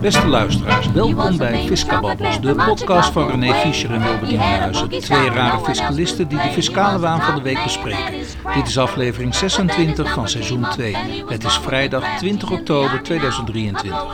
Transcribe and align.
Beste 0.00 0.26
luisteraars, 0.26 0.92
welkom 0.92 1.36
bij 1.36 1.66
Fiscababbels, 1.66 2.40
de 2.40 2.54
podcast 2.54 3.12
van 3.12 3.30
René 3.30 3.54
Fischer 3.54 3.90
en 3.90 4.02
Wilbert 4.02 4.30
Nieuwenhuizen. 4.30 4.88
Twee 4.88 5.30
rare 5.30 5.64
fiscalisten 5.64 6.28
die 6.28 6.38
de 6.38 6.48
fiscale 6.48 6.98
waan 6.98 7.22
van 7.22 7.34
de 7.34 7.42
week 7.42 7.62
bespreken. 7.62 8.12
Dit 8.54 8.66
is 8.66 8.78
aflevering 8.78 9.34
26 9.34 10.12
van 10.12 10.28
seizoen 10.28 10.66
2. 10.70 10.96
Het 11.26 11.44
is 11.44 11.58
vrijdag 11.58 12.18
20 12.18 12.50
oktober 12.50 13.02
2023. 13.02 14.06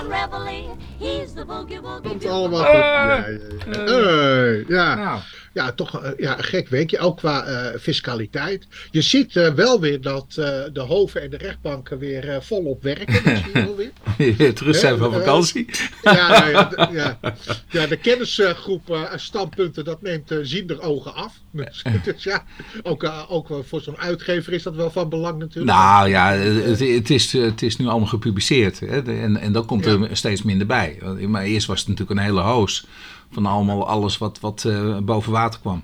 Komt 2.03 2.27
allemaal 2.27 2.65
goed. 2.65 2.75
Ja, 2.75 3.05
ja, 3.05 3.17
ja. 3.17 3.23
Hey, 3.85 4.65
ja. 4.69 4.95
Nou, 4.95 5.21
ja, 5.57 5.73
toch 5.73 6.03
eh, 6.03 6.11
ja, 6.17 6.39
een 6.39 6.45
gek 6.45 6.69
weekje, 6.69 6.99
ook 6.99 7.17
qua 7.17 7.45
eh, 7.45 7.81
fiscaliteit. 7.81 8.67
Je 8.91 9.03
ziet 9.03 9.37
eh, 9.37 9.55
wel 9.55 9.81
weer 9.81 10.01
dat 10.01 10.33
de 10.73 10.81
hoven 10.81 11.23
en 11.23 11.31
de 11.31 11.37
rechtbanken 11.37 11.99
weer 11.99 12.43
volop 12.43 12.83
werken. 12.83 13.23
Weer. 14.17 14.55
terug 14.55 14.77
zijn 14.77 14.99
van 14.99 15.13
vakantie. 15.13 15.67
Ja, 16.03 16.13
ja, 16.13 16.47
ja, 16.49 16.65
de, 16.65 16.89
ja. 16.93 17.19
ja, 17.69 17.87
de 17.87 17.97
kennisgroep 17.97 19.09
standpunten, 19.15 19.85
dat 19.85 20.03
neemt 20.03 20.35
ziender 20.43 20.81
ogen 20.81 21.15
af. 21.15 21.35
Dus, 21.57 21.83
dus 22.05 22.25
ja, 22.25 22.45
ook, 22.83 23.11
ook 23.29 23.49
voor 23.69 23.81
zo'n 23.81 23.99
uitgever 23.99 24.53
is 24.53 24.63
dat 24.63 24.75
wel 24.75 24.91
van 24.91 25.09
belang 25.09 25.39
natuurlijk. 25.39 25.77
Nou 25.77 26.09
ja, 26.09 26.33
het, 26.33 26.81
het, 26.81 27.11
is, 27.11 27.33
het 27.33 27.63
is 27.63 27.77
nu 27.77 27.87
allemaal 27.87 28.09
gepubliceerd. 28.09 28.81
Hè? 28.81 29.03
En, 29.03 29.37
en 29.37 29.53
dan 29.53 29.67
komt 29.67 29.87
er 29.87 30.09
steeds 30.13 30.43
minder 30.43 30.67
bij. 30.67 30.99
Maar 31.27 31.43
eerst 31.43 31.67
was 31.67 31.79
het 31.79 31.89
natuurlijk 31.89 32.19
een 32.19 32.27
hele 32.27 32.41
hoos 32.41 32.87
van 33.43 33.47
allemaal 33.47 33.89
alles 33.89 34.19
wat, 34.19 34.41
wat 34.41 34.65
eh, 34.65 34.99
boven 34.99 35.33
water 35.33 35.61
kwam. 35.61 35.83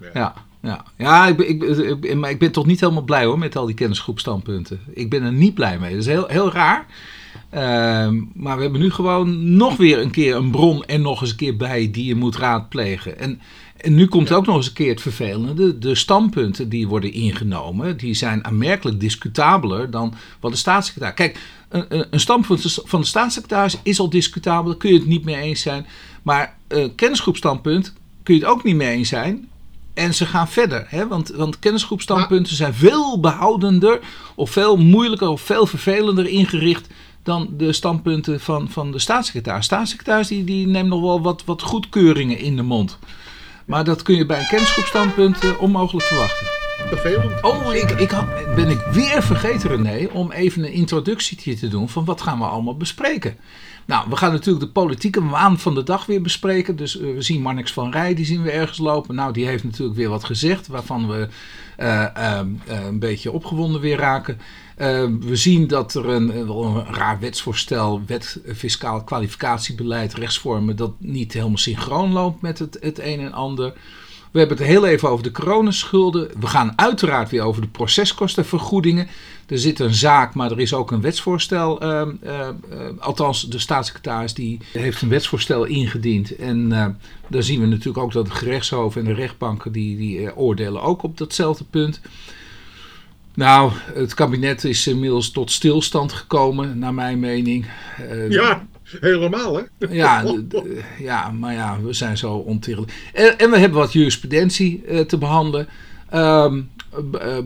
Ja. 0.00 0.08
Ja, 0.14 0.34
ja. 0.62 0.84
ja 0.98 1.26
ik, 1.26 1.38
ik, 1.40 1.62
ik, 2.04 2.14
maar 2.14 2.30
ik 2.30 2.38
ben 2.38 2.52
toch 2.52 2.66
niet 2.66 2.80
helemaal 2.80 3.02
blij 3.02 3.24
hoor 3.24 3.38
met 3.38 3.56
al 3.56 3.66
die 3.66 3.74
kennisgroepstandpunten. 3.74 4.80
Ik 4.94 5.10
ben 5.10 5.22
er 5.22 5.32
niet 5.32 5.54
blij 5.54 5.78
mee. 5.78 5.90
Dat 5.90 6.00
is 6.00 6.06
heel, 6.06 6.26
heel 6.26 6.52
raar. 6.52 6.86
Ehm, 7.50 8.20
maar 8.34 8.56
we 8.56 8.62
hebben 8.62 8.80
nu 8.80 8.90
gewoon 8.90 9.56
nog 9.56 9.76
weer 9.76 9.98
een 9.98 10.10
keer 10.10 10.36
een 10.36 10.50
bron 10.50 10.84
en 10.84 11.02
nog 11.02 11.20
eens 11.20 11.30
een 11.30 11.36
keer 11.36 11.56
bij 11.56 11.90
die 11.90 12.04
je 12.04 12.14
moet 12.14 12.36
raadplegen. 12.36 13.18
En, 13.18 13.40
en 13.76 13.94
nu 13.94 14.06
komt 14.06 14.32
ook 14.32 14.46
nog 14.46 14.56
eens 14.56 14.66
een 14.66 14.72
keer 14.72 14.90
het 14.90 15.00
vervelende. 15.00 15.78
De 15.78 15.94
standpunten 15.94 16.68
die 16.68 16.88
worden 16.88 17.12
ingenomen, 17.12 17.96
die 17.96 18.14
zijn 18.14 18.44
aanmerkelijk 18.44 19.00
discutabeler 19.00 19.90
dan 19.90 20.14
wat 20.40 20.50
de 20.52 20.56
staatssecretaris... 20.58 21.14
Kijk, 21.16 21.38
een, 21.68 21.84
een- 21.88 22.06
een 22.10 22.20
standpunt 22.20 22.80
van 22.84 23.00
de 23.00 23.06
staatssecretaris 23.06 23.78
is 23.82 24.00
al 24.00 24.10
discutabel, 24.10 24.64
daar 24.70 24.76
kun 24.78 24.92
je 24.92 24.98
het 24.98 25.06
niet 25.08 25.24
mee 25.24 25.36
eens 25.36 25.60
zijn. 25.60 25.86
Maar 26.22 26.56
een 26.72 26.94
kennisgroepstandpunt 26.94 27.92
kun 28.22 28.34
je 28.34 28.40
het 28.40 28.50
ook 28.50 28.64
niet 28.64 28.76
mee 28.76 28.96
eens 28.96 29.08
zijn. 29.08 29.48
En 29.94 30.14
ze 30.14 30.26
gaan 30.26 30.48
verder, 30.48 30.84
hè? 30.88 31.08
Want, 31.08 31.28
want 31.28 31.58
kennisgroepstandpunten 31.58 32.56
zijn 32.56 32.74
veel 32.74 33.20
behoudender, 33.20 34.00
of 34.34 34.50
veel 34.50 34.76
moeilijker, 34.76 35.28
of 35.28 35.40
veel 35.40 35.66
vervelender 35.66 36.26
ingericht 36.26 36.86
dan 37.22 37.48
de 37.56 37.72
standpunten 37.72 38.40
van, 38.40 38.70
van 38.70 38.92
de 38.92 38.98
staatssecretaris. 38.98 39.64
Staatssecretaris 39.64 40.28
die, 40.28 40.44
die 40.44 40.66
neemt 40.66 40.88
nog 40.88 41.00
wel 41.00 41.22
wat, 41.22 41.44
wat 41.44 41.62
goedkeuringen 41.62 42.38
in 42.38 42.56
de 42.56 42.62
mond. 42.62 42.98
Maar 43.64 43.84
dat 43.84 44.02
kun 44.02 44.16
je 44.16 44.26
bij 44.26 44.38
een 44.38 44.46
kennisgroepstandpunt 44.46 45.44
eh, 45.44 45.62
onmogelijk 45.62 46.06
verwachten. 46.06 46.46
Vervelend. 46.88 47.42
Oh, 47.42 47.74
ik, 47.74 47.90
ik 47.90 48.10
had, 48.10 48.54
ben 48.54 48.68
ik 48.68 48.80
weer 48.92 49.22
vergeten 49.22 49.68
René 49.68 50.08
om 50.12 50.32
even 50.32 50.64
een 50.64 50.72
introductietje 50.72 51.54
te 51.54 51.68
doen 51.68 51.88
van 51.88 52.04
wat 52.04 52.20
gaan 52.20 52.38
we 52.38 52.44
allemaal 52.44 52.76
bespreken. 52.76 53.36
Nou, 53.86 54.10
we 54.10 54.16
gaan 54.16 54.32
natuurlijk 54.32 54.64
de 54.64 54.70
politieke 54.70 55.24
waan 55.24 55.58
van 55.58 55.74
de 55.74 55.82
dag 55.82 56.06
weer 56.06 56.22
bespreken. 56.22 56.76
Dus 56.76 57.00
eh, 57.00 57.14
we 57.14 57.22
zien 57.22 57.42
Marnix 57.42 57.72
van 57.72 57.90
Rij, 57.90 58.14
die 58.14 58.24
zien 58.24 58.42
we 58.42 58.50
ergens 58.50 58.78
lopen. 58.78 59.14
Nou, 59.14 59.32
die 59.32 59.46
heeft 59.46 59.64
natuurlijk 59.64 59.96
weer 59.96 60.08
wat 60.08 60.24
gezegd 60.24 60.66
waarvan 60.66 61.08
we 61.08 61.28
eh, 61.76 62.16
eh, 62.16 62.38
eh, 62.38 62.84
een 62.84 62.98
beetje 62.98 63.32
opgewonden 63.32 63.80
weer 63.80 63.96
raken. 63.96 64.38
Eh, 64.76 65.04
we 65.20 65.36
zien 65.36 65.66
dat 65.66 65.94
er 65.94 66.08
een, 66.08 66.46
wel 66.46 66.64
een 66.64 66.94
raar 66.94 67.20
wetsvoorstel, 67.20 68.02
wet 68.06 68.40
fiscaal 68.54 69.04
kwalificatiebeleid, 69.04 70.14
rechtsvormen, 70.14 70.76
dat 70.76 70.92
niet 70.98 71.32
helemaal 71.32 71.56
synchroon 71.56 72.12
loopt 72.12 72.42
met 72.42 72.58
het, 72.58 72.78
het 72.80 72.98
een 72.98 73.20
en 73.20 73.32
ander. 73.32 73.72
We 74.32 74.38
hebben 74.38 74.56
het 74.58 74.66
heel 74.66 74.86
even 74.86 75.08
over 75.08 75.22
de 75.24 75.30
coronaschulden. 75.30 76.30
We 76.40 76.46
gaan 76.46 76.72
uiteraard 76.76 77.30
weer 77.30 77.42
over 77.42 77.62
de 77.62 77.68
proceskostenvergoedingen. 77.68 79.08
Er 79.46 79.58
zit 79.58 79.78
een 79.78 79.94
zaak, 79.94 80.34
maar 80.34 80.50
er 80.50 80.60
is 80.60 80.74
ook 80.74 80.90
een 80.90 81.00
wetsvoorstel. 81.00 81.80
eh, 81.80 82.00
eh, 82.00 82.48
eh, 82.48 82.54
althans, 82.98 83.48
de 83.48 83.58
staatssecretaris 83.58 84.34
die 84.34 84.58
heeft 84.72 85.02
een 85.02 85.08
wetsvoorstel 85.08 85.64
ingediend. 85.64 86.36
En 86.36 86.72
eh, 86.72 86.86
daar 87.28 87.42
zien 87.42 87.60
we 87.60 87.66
natuurlijk 87.66 87.98
ook 88.04 88.12
dat 88.12 88.26
de 88.26 88.32
gerechtshoven 88.32 89.00
en 89.00 89.06
de 89.06 89.14
rechtbanken 89.14 89.72
die, 89.72 89.96
die 89.96 90.26
eh, 90.26 90.38
oordelen 90.38 90.82
ook 90.82 91.02
op 91.02 91.18
datzelfde 91.18 91.64
punt. 91.70 92.00
Nou, 93.34 93.72
het 93.94 94.14
kabinet 94.14 94.64
is 94.64 94.86
inmiddels 94.86 95.30
tot 95.30 95.50
stilstand 95.50 96.12
gekomen, 96.12 96.78
naar 96.78 96.94
mijn 96.94 97.20
mening. 97.20 97.66
Eh, 98.10 98.30
Ja, 98.30 98.66
helemaal 99.00 99.56
hè. 99.56 99.62
ja, 99.90 100.24
ja, 100.98 101.30
maar 101.30 101.52
ja, 101.54 101.78
we 101.82 101.92
zijn 101.92 102.16
zo 102.18 102.32
ontiegelijk. 102.34 102.92
En, 103.12 103.38
en 103.38 103.50
we 103.50 103.58
hebben 103.58 103.78
wat 103.78 103.92
jurisprudentie 103.92 104.84
eh, 104.84 105.00
te 105.00 105.18
behandelen. 105.18 105.68
Ehm, 106.10 106.60
eh, 107.20 107.36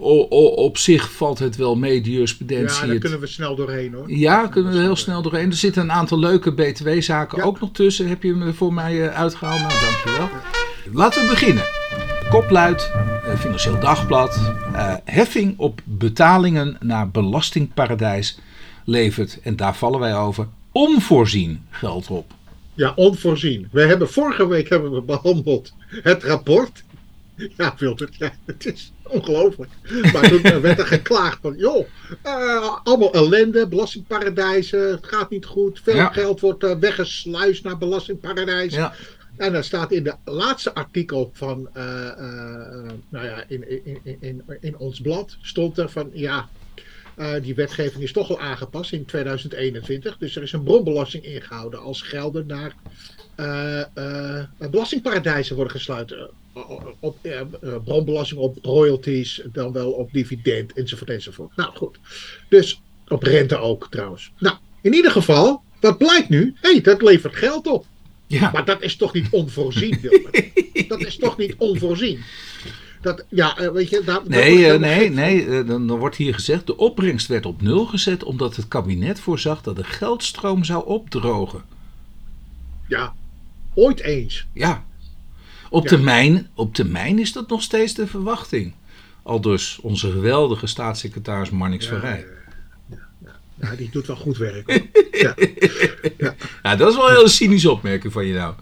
o- 0.00 0.26
o- 0.28 0.44
op 0.54 0.78
zich 0.78 1.12
valt 1.12 1.38
het 1.38 1.56
wel 1.56 1.76
mee, 1.76 2.00
de 2.00 2.08
Ja, 2.08 2.14
jurisprudentie. 2.14 2.80
daar 2.80 2.88
Het- 2.90 3.00
kunnen 3.00 3.20
we 3.20 3.26
snel 3.26 3.56
doorheen 3.56 3.92
hoor. 3.94 4.10
ja, 4.12 4.46
kunnen 4.46 4.72
we 4.72 4.78
heel 4.78 4.96
snel 4.96 5.22
doorheen. 5.22 5.50
Er 5.50 5.56
zitten 5.56 5.82
een 5.82 5.92
aantal 5.92 6.18
leuke 6.18 6.52
BTW-zaken 6.52 7.38
Ja. 7.38 7.44
ook 7.44 7.60
nog 7.60 7.70
tussen. 7.72 8.08
Heb 8.08 8.22
je 8.22 8.34
hem 8.38 8.54
voor 8.54 8.74
mij 8.74 9.08
eh, 9.08 9.18
uitgehaald? 9.20 9.60
Nou, 9.60 9.72
dankjewel. 9.72 10.28
Laten 10.92 11.22
we 11.22 11.28
beginnen. 11.28 11.64
Kop 12.30 12.50
luidt, 12.50 12.90
eh, 13.24 13.38
Financieel 13.38 13.80
Dagblad. 13.80 14.40
eh, 14.74 14.94
heffing 15.04 15.54
op 15.58 15.80
betalingen 15.84 16.76
naar 16.80 17.10
belastingparadijs 17.10 18.38
levert, 18.90 19.38
en 19.42 19.56
daar 19.56 19.76
vallen 19.76 20.00
wij 20.00 20.16
over, 20.16 20.48
onvoorzien 20.72 21.66
geld 21.70 22.08
op. 22.10 22.32
Ja, 22.74 22.92
onvoorzien. 22.96 23.68
We 23.72 23.80
hebben 23.82 24.08
vorige 24.10 24.46
week 24.48 24.68
hebben 24.68 24.92
we 24.92 25.00
behandeld 25.02 25.72
het 25.88 26.22
rapport. 26.24 26.84
Ja, 27.56 27.74
Wilbert, 27.78 28.16
ja, 28.16 28.32
het 28.44 28.66
is 28.66 28.92
ongelooflijk. 29.02 29.70
Maar 30.12 30.28
toen 30.28 30.60
werd 30.60 30.78
er 30.78 30.86
geklaagd 30.86 31.38
van, 31.42 31.54
joh, 31.56 31.86
eh, 32.22 32.76
allemaal 32.84 33.12
ellende, 33.12 33.66
belastingparadijzen, 33.68 34.90
het 34.90 35.06
gaat 35.06 35.30
niet 35.30 35.46
goed. 35.46 35.80
Veel 35.82 35.94
Ja. 35.94 36.08
geld 36.08 36.40
wordt 36.40 36.64
eh, 36.64 36.76
weggesluist 36.78 37.64
naar 37.64 37.78
belastingparadijzen. 37.78 38.80
Ja, 38.80 38.94
En 39.36 39.52
dan 39.52 39.64
staat 39.64 39.92
in 39.92 40.04
de 40.04 40.14
laatste 40.24 40.74
artikel 40.74 41.30
van, 41.34 41.68
eh, 41.72 41.84
nou 43.08 43.26
ja, 43.26 43.44
in, 43.48 43.68
in, 43.70 43.98
in, 44.02 44.16
in, 44.20 44.42
in 44.60 44.76
ons 44.78 45.00
blad, 45.00 45.36
stond 45.42 45.78
er 45.78 45.90
van, 45.90 46.10
ja, 46.12 46.48
eh, 47.14 47.32
die 47.42 47.54
wetgeving 47.54 48.02
is 48.02 48.12
toch 48.12 48.30
al 48.30 48.40
aangepast 48.40 48.92
in 48.92 49.04
2021. 49.04 50.18
Dus 50.18 50.36
er 50.36 50.42
is 50.42 50.52
een 50.52 50.62
bronbelasting 50.62 51.24
ingehouden 51.24 51.80
als 51.80 52.02
gelden 52.02 52.46
naar 52.46 52.74
eh, 53.34 53.80
eh, 53.80 54.44
belastingparadijzen 54.70 55.56
worden 55.56 55.72
gesluiten. 55.72 56.30
Op, 57.00 57.16
bronbelasting 57.84 58.40
op 58.40 58.58
royalties, 58.62 59.42
dan 59.52 59.72
wel 59.72 59.90
op 59.90 60.12
dividend, 60.12 60.72
enzovoort, 60.72 61.10
enzovoort. 61.10 61.56
Nou 61.56 61.76
goed. 61.76 61.98
Dus 62.48 62.80
op 63.08 63.22
rente 63.22 63.56
ook 63.56 63.86
trouwens. 63.90 64.30
Nou, 64.38 64.56
in 64.80 64.94
ieder 64.94 65.10
geval, 65.10 65.62
wat 65.80 65.98
blijkt 65.98 66.28
nu? 66.28 66.54
Hé, 66.60 66.70
hey, 66.70 66.80
dat 66.80 67.02
levert 67.02 67.36
geld 67.36 67.66
op. 67.66 67.86
ja. 68.26 68.50
Maar 68.52 68.64
dat 68.64 68.82
is 68.82 68.96
toch 68.96 69.12
niet 69.12 69.26
onvoorzien, 69.30 69.98
Wilbert? 70.02 70.88
Dat 70.88 71.00
is 71.00 71.16
toch 71.16 71.36
niet 71.36 71.54
onvoorzien? 71.58 72.22
Dat, 73.00 73.24
ja, 73.28 73.58
eh, 73.58 73.70
weet 73.70 73.88
je... 73.88 74.02
Daar, 74.04 74.20
Nee, 74.26 74.72
eh, 74.72 74.78
nee, 74.78 75.10
nee 75.10 75.46
eh, 75.46 75.66
dan, 75.66 75.86
dan 75.86 75.98
wordt 75.98 76.16
hier 76.16 76.34
gezegd: 76.34 76.66
de 76.66 76.76
opbrengst 76.76 77.26
werd 77.26 77.46
op 77.46 77.62
nul 77.62 77.86
gezet 77.86 78.24
omdat 78.24 78.56
het 78.56 78.68
kabinet 78.68 79.20
voorzag 79.20 79.62
dat 79.62 79.76
de 79.76 79.84
geldstroom 79.84 80.64
zou 80.64 80.86
opdrogen. 80.86 81.62
Ja, 82.88 83.14
ooit 83.74 84.00
eens. 84.00 84.46
Ja. 84.52 84.84
Op, 85.70 85.82
Ja. 85.82 85.88
Termijn, 85.88 86.48
op 86.54 86.74
termijn 86.74 87.18
is 87.18 87.32
dat 87.32 87.48
nog 87.48 87.62
steeds 87.62 87.94
de 87.94 88.06
verwachting. 88.06 88.74
Al 89.22 89.40
dus 89.40 89.78
onze 89.82 90.10
geweldige 90.10 90.66
staatssecretaris 90.66 91.50
Marnix 91.50 91.86
van 91.86 91.98
Rij. 91.98 92.26
Ja, 93.60 93.74
die 93.76 93.90
doet 93.90 94.06
wel 94.06 94.16
goed 94.16 94.36
werk. 94.36 94.70
hoor. 94.70 94.80
Ja. 95.20 96.34
Ja, 96.62 96.76
dat 96.76 96.90
is 96.90 96.96
wel 96.96 97.08
een 97.08 97.16
heel 97.16 97.28
cynische 97.28 97.70
opmerking 97.70 98.12
van 98.12 98.26
je 98.26 98.34
nou. 98.34 98.54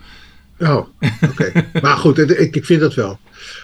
Oh, 0.59 0.87
oké. 1.29 1.69
Maar 1.83 1.97
goed, 1.97 2.19
ik, 2.19 2.57
ik 2.57 2.65
vind 2.65 2.81
dat 2.81 2.95
wel. 2.95 3.19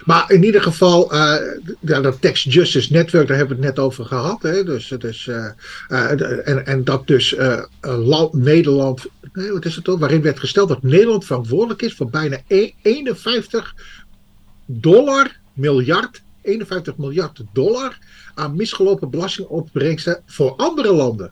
Maar 0.05 0.31
in 0.31 0.43
ieder 0.43 0.61
geval, 0.61 1.11
eh, 1.11 1.35
dat 1.79 2.21
Tax 2.21 2.43
Justice 2.43 2.93
Network, 2.93 3.27
daar 3.27 3.37
hebben 3.37 3.57
we 3.57 3.65
het 3.65 3.75
net 3.75 3.85
over 3.85 4.05
gehad. 4.05 4.41
Hè? 4.41 4.63
Dus 4.63 4.91
eh, 4.91 5.45
eh, 5.87 6.47
en, 6.47 6.65
en 6.65 6.83
dat 6.83 7.07
dus 7.07 7.35
Nederland, 8.31 9.05
wat 9.33 9.65
is 9.65 9.75
het 9.75 9.87
ook, 9.89 9.99
waarin 9.99 10.21
werd 10.21 10.39
gesteld 10.39 10.67
dat 10.69 10.83
Nederland 10.83 11.25
verantwoordelijk 11.25 11.81
is 11.81 11.93
voor 11.93 12.09
bijna 12.09 12.41
e- 12.47 12.71
51 12.81 13.75
dollar, 14.65 15.39
miljard, 15.53 16.21
51 16.41 16.97
miljard 16.97 17.41
dollar 17.53 17.97
aan 18.33 18.55
misgelopen 18.55 19.09
belastingopbrengsten 19.09 20.21
voor 20.25 20.55
andere 20.55 20.93
landen. 20.93 21.31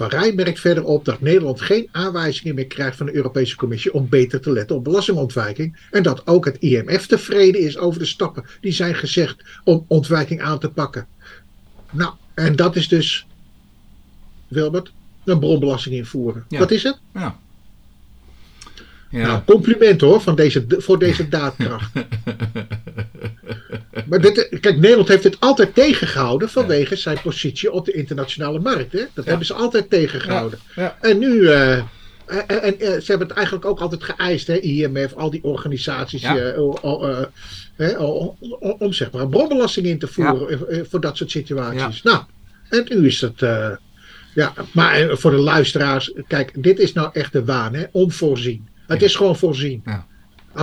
Van 0.00 0.08
Rij 0.08 0.32
merkt 0.32 0.60
verder 0.60 0.84
op 0.84 1.04
dat 1.04 1.20
Nederland 1.20 1.60
geen 1.60 1.88
aanwijzingen 1.92 2.54
meer 2.54 2.66
krijgt 2.66 2.96
van 2.96 3.06
de 3.06 3.14
Europese 3.14 3.56
Commissie 3.56 3.94
om 3.94 4.08
beter 4.08 4.40
te 4.40 4.52
letten 4.52 4.76
op 4.76 4.84
belastingontwijking. 4.84 5.76
En 5.90 6.02
dat 6.02 6.26
ook 6.26 6.44
het 6.44 6.58
IMF 6.58 7.06
tevreden 7.06 7.60
is 7.60 7.78
over 7.78 8.00
de 8.00 8.06
stappen 8.06 8.44
die 8.60 8.72
zijn 8.72 8.94
gezegd 8.94 9.42
om 9.64 9.84
ontwijking 9.88 10.42
aan 10.42 10.58
te 10.58 10.70
pakken. 10.70 11.06
Nou, 11.90 12.12
en 12.34 12.56
dat 12.56 12.76
is 12.76 12.88
dus, 12.88 13.26
Wilbert, 14.48 14.92
een 15.24 15.38
bronbelasting 15.38 15.94
invoeren. 15.94 16.44
Wat 16.48 16.70
is 16.70 16.82
het? 16.82 16.98
Ja. 17.14 17.38
Ja. 19.10 19.26
Nou, 19.26 19.40
compliment 19.44 20.00
hoor 20.00 20.20
van 20.20 20.34
deze, 20.34 20.64
voor 20.68 20.98
deze 20.98 21.28
daadkracht. 21.28 21.92
maar 24.08 24.20
dit, 24.20 24.48
kijk, 24.60 24.76
Nederland 24.76 25.08
heeft 25.08 25.24
het 25.24 25.40
altijd 25.40 25.74
tegengehouden 25.74 26.48
vanwege 26.48 26.96
zijn 26.96 27.20
positie 27.22 27.72
op 27.72 27.84
de 27.84 27.92
internationale 27.92 28.58
markt. 28.58 28.92
Hè? 28.92 29.04
Dat 29.14 29.24
hebben 29.24 29.46
ze 29.46 29.54
altijd 29.54 29.90
tegengehouden. 29.90 30.58
En 31.00 31.18
nu, 31.18 31.32
uh, 31.32 31.76
en, 32.26 32.46
en, 32.46 32.74
ze 32.78 33.04
hebben 33.06 33.26
het 33.26 33.36
eigenlijk 33.36 33.66
ook 33.66 33.80
altijd 33.80 34.04
geëist, 34.04 34.46
hè? 34.46 34.58
IMF, 34.58 35.12
al 35.14 35.30
die 35.30 35.44
organisaties, 35.44 36.22
uh, 36.22 36.58
om 38.78 38.92
zeg 38.92 39.10
maar 39.10 39.22
een 39.22 39.28
bronbelasting 39.28 39.86
in 39.86 39.98
te 39.98 40.06
voeren 40.06 40.86
voor 40.90 41.00
dat 41.00 41.16
soort 41.16 41.30
situaties. 41.30 42.02
Nou, 42.02 42.22
en 42.68 42.86
nu 42.88 43.06
is 43.06 43.20
het. 43.20 43.40
ja, 44.34 44.52
maar 44.72 45.08
voor 45.10 45.30
de 45.30 45.36
luisteraars, 45.36 46.12
kijk, 46.28 46.62
dit 46.62 46.78
is 46.78 46.92
nou 46.92 47.10
echt 47.12 47.32
de 47.32 47.44
waan, 47.44 47.74
hè? 47.74 47.84
onvoorzien. 47.92 48.69
Het 48.92 49.02
is 49.02 49.14
gewoon 49.14 49.36
voorzien. 49.36 49.82
Ja. 49.84 50.06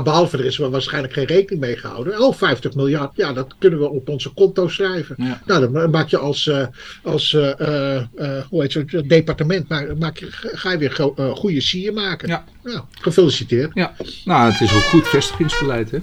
Behalve 0.04 0.38
er 0.38 0.46
is 0.46 0.60
er 0.60 0.70
waarschijnlijk 0.70 1.14
geen 1.14 1.26
rekening 1.26 1.62
mee 1.62 1.78
gehouden. 1.78 2.20
Oh, 2.20 2.34
50 2.36 2.76
miljard, 2.76 3.12
ja, 3.16 3.34
dat 3.34 3.56
kunnen 3.58 3.80
we 3.80 3.90
op 3.90 4.10
onze 4.10 4.30
konto 4.30 4.68
schrijven. 4.68 5.16
Nou, 5.46 5.72
dan 5.72 5.90
maak 5.90 6.08
je 6.08 6.18
als, 6.18 6.46
uh, 6.46 6.66
als 7.04 7.34
uh, 7.34 7.52
uh, 7.60 8.02
hoe 8.50 8.62
heet 8.62 8.74
het, 8.74 9.10
departement, 9.10 9.70
maak, 9.70 9.98
maak, 9.98 10.20
ga 10.32 10.72
je 10.72 10.78
weer 10.78 11.12
goede 11.36 11.62
sier 11.62 11.94
maken. 11.94 12.28
Ja. 12.28 12.44
Nou, 12.64 12.82
gefeliciteerd. 12.92 13.72
Ja, 13.74 13.96
nou, 14.26 14.52
het 14.52 14.62
is 14.62 14.74
ook 14.74 14.82
goed 14.82 15.08
vestigingsbeleid, 15.08 15.92
hè? 15.92 15.98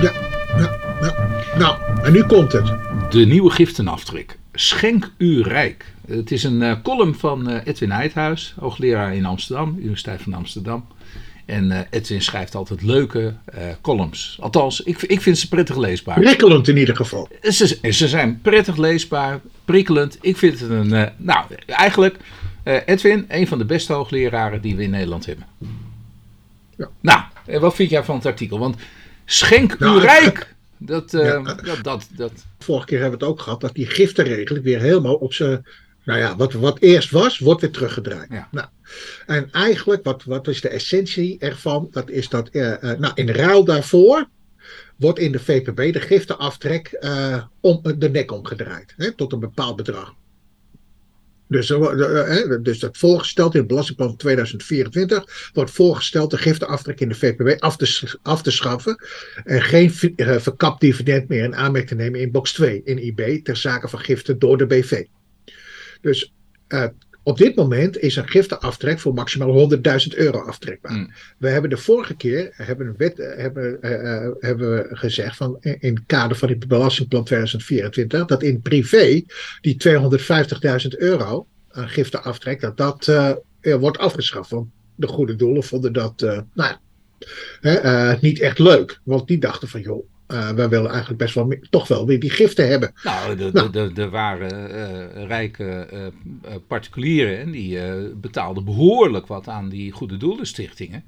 ja, 0.00 0.12
ja, 0.58 0.78
ja. 1.00 1.28
Nou, 1.58 1.76
en 2.02 2.12
nu 2.12 2.24
komt 2.24 2.52
het. 2.52 2.72
De 3.10 3.24
nieuwe 3.26 3.50
giftenaftrek. 3.50 4.38
Schenk 4.52 5.10
u 5.18 5.42
rijk. 5.42 5.84
Het 6.06 6.30
is 6.30 6.44
een 6.44 6.82
column 6.82 7.14
van 7.14 7.48
Edwin 7.48 7.90
Eidhuis, 7.90 8.54
hoogleraar 8.58 9.14
in 9.14 9.24
Amsterdam, 9.24 9.76
Universiteit 9.78 10.22
van 10.22 10.34
Amsterdam. 10.34 10.86
En 11.44 11.70
uh, 11.70 11.78
Edwin 11.90 12.22
schrijft 12.22 12.54
altijd 12.54 12.82
leuke 12.82 13.34
uh, 13.54 13.60
columns. 13.80 14.36
Althans, 14.40 14.80
ik, 14.80 15.02
ik 15.02 15.20
vind 15.20 15.38
ze 15.38 15.48
prettig 15.48 15.76
leesbaar. 15.76 16.20
Prikkelend 16.20 16.68
in 16.68 16.76
ieder 16.76 16.96
geval. 16.96 17.28
Ze, 17.42 17.78
ze 17.90 18.08
zijn 18.08 18.40
prettig 18.40 18.76
leesbaar, 18.76 19.40
prikkelend. 19.64 20.18
Ik 20.20 20.36
vind 20.36 20.60
het 20.60 20.70
een. 20.70 20.92
Uh, 20.92 21.04
nou, 21.16 21.44
eigenlijk, 21.66 22.16
Edwin, 22.64 23.24
een 23.28 23.46
van 23.46 23.58
de 23.58 23.64
beste 23.64 23.92
hoogleraren 23.92 24.60
die 24.60 24.76
we 24.76 24.82
in 24.82 24.90
Nederland 24.90 25.26
hebben. 25.26 25.46
Ja. 26.76 26.88
Nou, 27.00 27.22
wat 27.60 27.74
vind 27.74 27.90
jij 27.90 28.04
van 28.04 28.16
het 28.16 28.26
artikel? 28.26 28.58
Want 28.58 28.76
schenk 29.24 29.78
nou, 29.78 29.98
u 29.98 30.00
rijk. 30.00 30.54
Dat, 30.76 31.10
dat, 31.10 31.80
dat, 31.82 32.08
dat. 32.16 32.32
Vorige 32.58 32.86
keer 32.86 33.00
hebben 33.00 33.18
we 33.18 33.24
het 33.24 33.34
ook 33.34 33.40
gehad 33.40 33.60
dat 33.60 33.74
die 33.74 33.86
giftenregeling 33.86 34.64
weer 34.64 34.80
helemaal 34.80 35.14
op 35.14 35.32
zijn 35.32 35.64
nou 36.04 36.18
ja, 36.18 36.36
wat, 36.36 36.52
wat 36.52 36.78
eerst 36.78 37.10
was, 37.10 37.38
wordt 37.38 37.60
weer 37.60 37.70
teruggedraaid. 37.70 38.28
Nou, 38.50 38.66
en 39.26 39.50
eigenlijk, 39.50 40.04
wat, 40.04 40.24
wat 40.24 40.48
is 40.48 40.60
de 40.60 40.68
essentie 40.68 41.38
ervan? 41.38 41.88
Dat 41.90 42.10
is 42.10 42.28
dat, 42.28 42.48
uh, 42.52 42.82
nou, 42.82 43.12
in 43.14 43.28
ruil 43.28 43.64
daarvoor 43.64 44.28
wordt 44.96 45.18
in 45.18 45.32
de 45.32 45.38
VPB 45.38 45.92
de 45.92 46.00
giftenaftrek 46.00 46.98
uh, 47.00 47.42
om 47.60 47.80
de 47.98 48.10
nek 48.10 48.32
omgedraaid. 48.32 48.94
Hè, 48.96 49.12
tot 49.12 49.32
een 49.32 49.40
bepaald 49.40 49.76
bedrag. 49.76 50.14
Dus, 51.52 51.66
dus 52.62 52.78
dat 52.78 52.98
voorgesteld 52.98 53.54
in 53.54 53.58
het 53.58 53.68
belastingplan 53.68 54.16
2024 54.16 55.50
wordt 55.52 55.70
voorgesteld 55.70 56.30
de 56.30 56.38
giftenaftrek 56.38 57.00
in 57.00 57.08
de 57.08 57.14
VPB 57.14 57.60
af 57.60 57.76
te, 57.76 58.18
af 58.22 58.42
te 58.42 58.50
schaffen 58.50 58.96
en 59.44 59.62
geen 59.62 59.90
verkapt 60.40 60.80
dividend 60.80 61.28
meer 61.28 61.44
in 61.44 61.54
aanmerking 61.54 61.88
te 61.88 62.04
nemen 62.04 62.20
in 62.20 62.30
box 62.30 62.52
2 62.52 62.82
in 62.84 62.98
IB 62.98 63.44
ter 63.44 63.56
zake 63.56 63.88
van 63.88 63.98
giften 63.98 64.38
door 64.38 64.58
de 64.58 64.66
BV. 64.66 65.04
Dus 66.00 66.32
op 67.22 67.38
dit 67.38 67.56
moment 67.56 67.98
is 67.98 68.16
een 68.16 68.28
giftenaftrek 68.28 69.00
voor 69.00 69.14
maximaal 69.14 69.70
100.000 69.70 69.78
euro 70.14 70.40
aftrekbaar. 70.40 70.92
Mm. 70.92 71.12
We 71.38 71.48
hebben 71.48 71.70
de 71.70 71.76
vorige 71.76 72.14
keer 72.14 72.50
hebben 72.52 72.86
een 72.86 72.94
wet, 72.96 73.18
eh, 73.18 73.36
hebben, 73.36 73.78
uh, 73.80 74.30
hebben 74.38 74.74
we 74.74 74.96
gezegd 74.96 75.36
van, 75.36 75.56
in 75.60 75.94
het 75.94 76.02
kader 76.06 76.36
van 76.36 76.48
het 76.48 76.68
belastingplan 76.68 77.24
2024 77.24 78.26
dat 78.26 78.42
in 78.42 78.60
privé 78.60 79.22
die 79.60 79.76
250.000 79.76 80.96
euro 80.96 81.46
aan 81.70 81.88
giftenaftrek 81.88 82.60
dat 82.60 82.76
dat 82.76 83.06
uh, 83.06 83.74
wordt 83.74 83.98
afgeschaft. 83.98 84.50
Want 84.50 84.68
de 84.94 85.06
goede 85.06 85.36
doelen 85.36 85.62
vonden 85.62 85.92
dat 85.92 86.20
nou 86.54 86.76
ja, 87.60 88.18
niet 88.20 88.40
echt 88.40 88.58
leuk. 88.58 89.00
Want 89.04 89.28
die 89.28 89.38
dachten 89.38 89.68
van 89.68 89.80
joh, 89.80 90.11
uh, 90.32 90.50
wij 90.50 90.68
willen 90.68 90.90
eigenlijk 90.90 91.18
best 91.18 91.34
wel 91.34 91.54
toch 91.70 91.88
wel 91.88 92.06
weer 92.06 92.20
die 92.20 92.30
giften 92.30 92.68
hebben. 92.68 92.92
Nou, 93.02 93.38
er 93.40 93.52
nou. 93.52 93.70
de, 93.70 93.92
de, 93.92 94.08
waren 94.08 94.70
uh, 94.70 95.26
rijke 95.26 95.88
uh, 95.92 96.54
particulieren 96.66 97.38
en 97.38 97.50
die 97.50 97.78
betaalden 98.14 98.64
behoorlijk 98.64 99.26
wat 99.26 99.48
aan 99.48 99.68
die 99.68 99.92
goede 99.92 100.16
doelenstichtingen. 100.16 101.04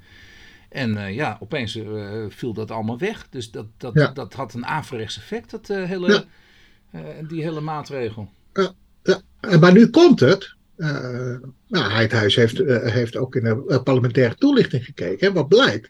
En 0.69 1.13
ja, 1.13 1.37
opeens 1.39 1.79
viel 2.29 2.53
dat 2.53 2.71
allemaal 2.71 2.97
weg. 2.97 3.27
Dus 3.29 3.51
dat, 3.51 3.65
dat, 3.77 4.11
dat 4.13 4.33
had 4.33 4.53
een 4.53 4.65
averechts 4.65 5.17
effect, 5.17 5.51
dat, 5.51 5.67
hele, 5.67 6.25
die 7.27 7.41
hele 7.41 7.61
maatregel. 7.61 8.29
Ja. 8.53 9.21
Maar 9.59 9.73
nu 9.73 9.89
komt 9.89 10.19
het. 10.19 10.55
nou, 11.67 11.91
Heidhuis 11.91 12.35
heeft, 12.35 12.57
heeft 12.67 13.15
ook 13.15 13.35
in 13.35 13.43
de 13.43 13.81
parlementaire 13.83 14.35
toelichting 14.35 14.85
gekeken. 14.85 15.27
En 15.27 15.33
wat 15.33 15.47
blijkt? 15.47 15.89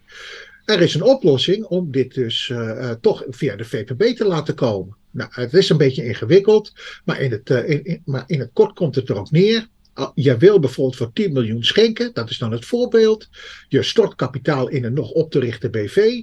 Er 0.66 0.82
is 0.82 0.94
een 0.94 1.04
oplossing 1.04 1.66
om 1.66 1.92
dit 1.92 2.14
dus 2.14 2.50
uh, 2.50 2.92
toch 2.92 3.24
via 3.30 3.56
de 3.56 3.66
VPB 3.66 4.18
te 4.18 4.26
laten 4.26 4.56
komen. 4.56 4.96
Nou, 5.12 5.30
het 5.34 5.54
is 5.54 5.70
een 5.70 5.78
beetje 5.78 6.06
ingewikkeld, 6.06 6.74
maar 7.04 7.22
in 7.22 7.32
het, 7.32 7.50
uh, 7.50 7.70
in, 7.70 8.02
maar 8.06 8.24
in 8.28 8.40
het 8.40 8.50
kort 8.54 8.74
komt 8.74 8.96
het 8.96 9.10
erop 9.10 9.32
neer. 9.32 9.68
Je 10.14 10.38
wil 10.38 10.60
bijvoorbeeld 10.60 10.96
voor 10.96 11.14
10 11.14 11.34
miljoen 11.34 11.64
schenken, 11.64 12.14
dat 12.14 12.30
is 12.30 12.38
dan 12.38 12.52
het 12.52 12.66
voorbeeld. 12.66 13.30
Je 13.68 13.84
stort 13.84 14.16
kapitaal 14.16 14.68
in 14.68 14.84
een 14.84 14.94
nog 14.94 15.12
op 15.12 15.32
te 15.32 15.40
richten 15.40 15.72
BV. 15.72 16.22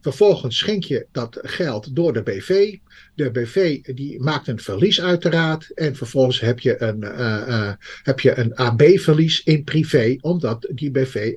Vervolgens 0.00 0.56
schenk 0.56 0.84
je 0.84 1.06
dat 1.12 1.38
geld 1.42 1.96
door 1.96 2.12
de 2.12 2.22
BV. 2.22 2.76
De 3.14 3.30
BV 3.30 3.80
die 3.94 4.20
maakt 4.20 4.48
een 4.48 4.60
verlies 4.60 5.00
uiteraard. 5.00 5.70
En 5.74 5.96
vervolgens 5.96 6.40
heb 6.40 6.60
je 6.60 6.82
een, 6.82 7.00
uh, 7.02 7.72
heb 8.02 8.20
je 8.20 8.38
een 8.38 8.54
AB-verlies 8.54 9.42
in 9.42 9.64
privé, 9.64 10.16
omdat 10.20 10.68
die 10.74 10.90
BV 10.90 11.32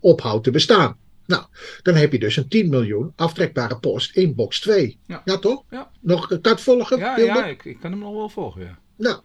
ophoudt 0.00 0.44
te 0.44 0.50
bestaan. 0.50 0.96
Nou, 1.30 1.44
dan 1.82 1.94
heb 1.94 2.12
je 2.12 2.18
dus 2.18 2.36
een 2.36 2.48
10 2.48 2.68
miljoen 2.68 3.12
aftrekbare 3.16 3.78
post 3.78 4.16
in 4.16 4.34
box 4.34 4.60
2. 4.60 4.98
Ja, 5.06 5.22
ja 5.24 5.38
toch? 5.38 5.64
Ja. 5.70 5.90
Nog 6.00 6.26
kan 6.26 6.38
het 6.42 6.60
volgen? 6.60 6.98
Ja, 6.98 7.18
ja 7.18 7.46
ik, 7.46 7.64
ik, 7.64 7.80
kan 7.80 7.90
hem 7.90 8.00
nog 8.00 8.12
wel 8.14 8.28
volgen, 8.28 8.62
ja. 8.62 8.78
Nou, 9.00 9.20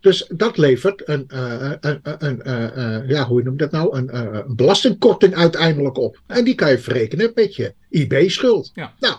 dus 0.00 0.30
dat 0.34 0.56
levert 0.56 1.08
een, 1.08 1.28
uh, 1.34 1.72
een, 1.80 2.00
een 2.02 2.42
uh, 2.46 3.08
ja, 3.08 3.26
hoe 3.26 3.42
noem 3.42 3.56
dat 3.56 3.70
nou? 3.70 3.96
Een, 3.96 4.44
belastingkorting 4.56 5.34
uiteindelijk 5.34 5.98
op. 5.98 6.20
En 6.26 6.44
die 6.44 6.54
kan 6.54 6.70
je 6.70 6.78
verrekenen 6.78 7.32
met 7.34 7.56
je 7.56 7.74
IB-schuld. 7.90 8.70
Ja. 8.74 8.94
Nou, 8.98 9.16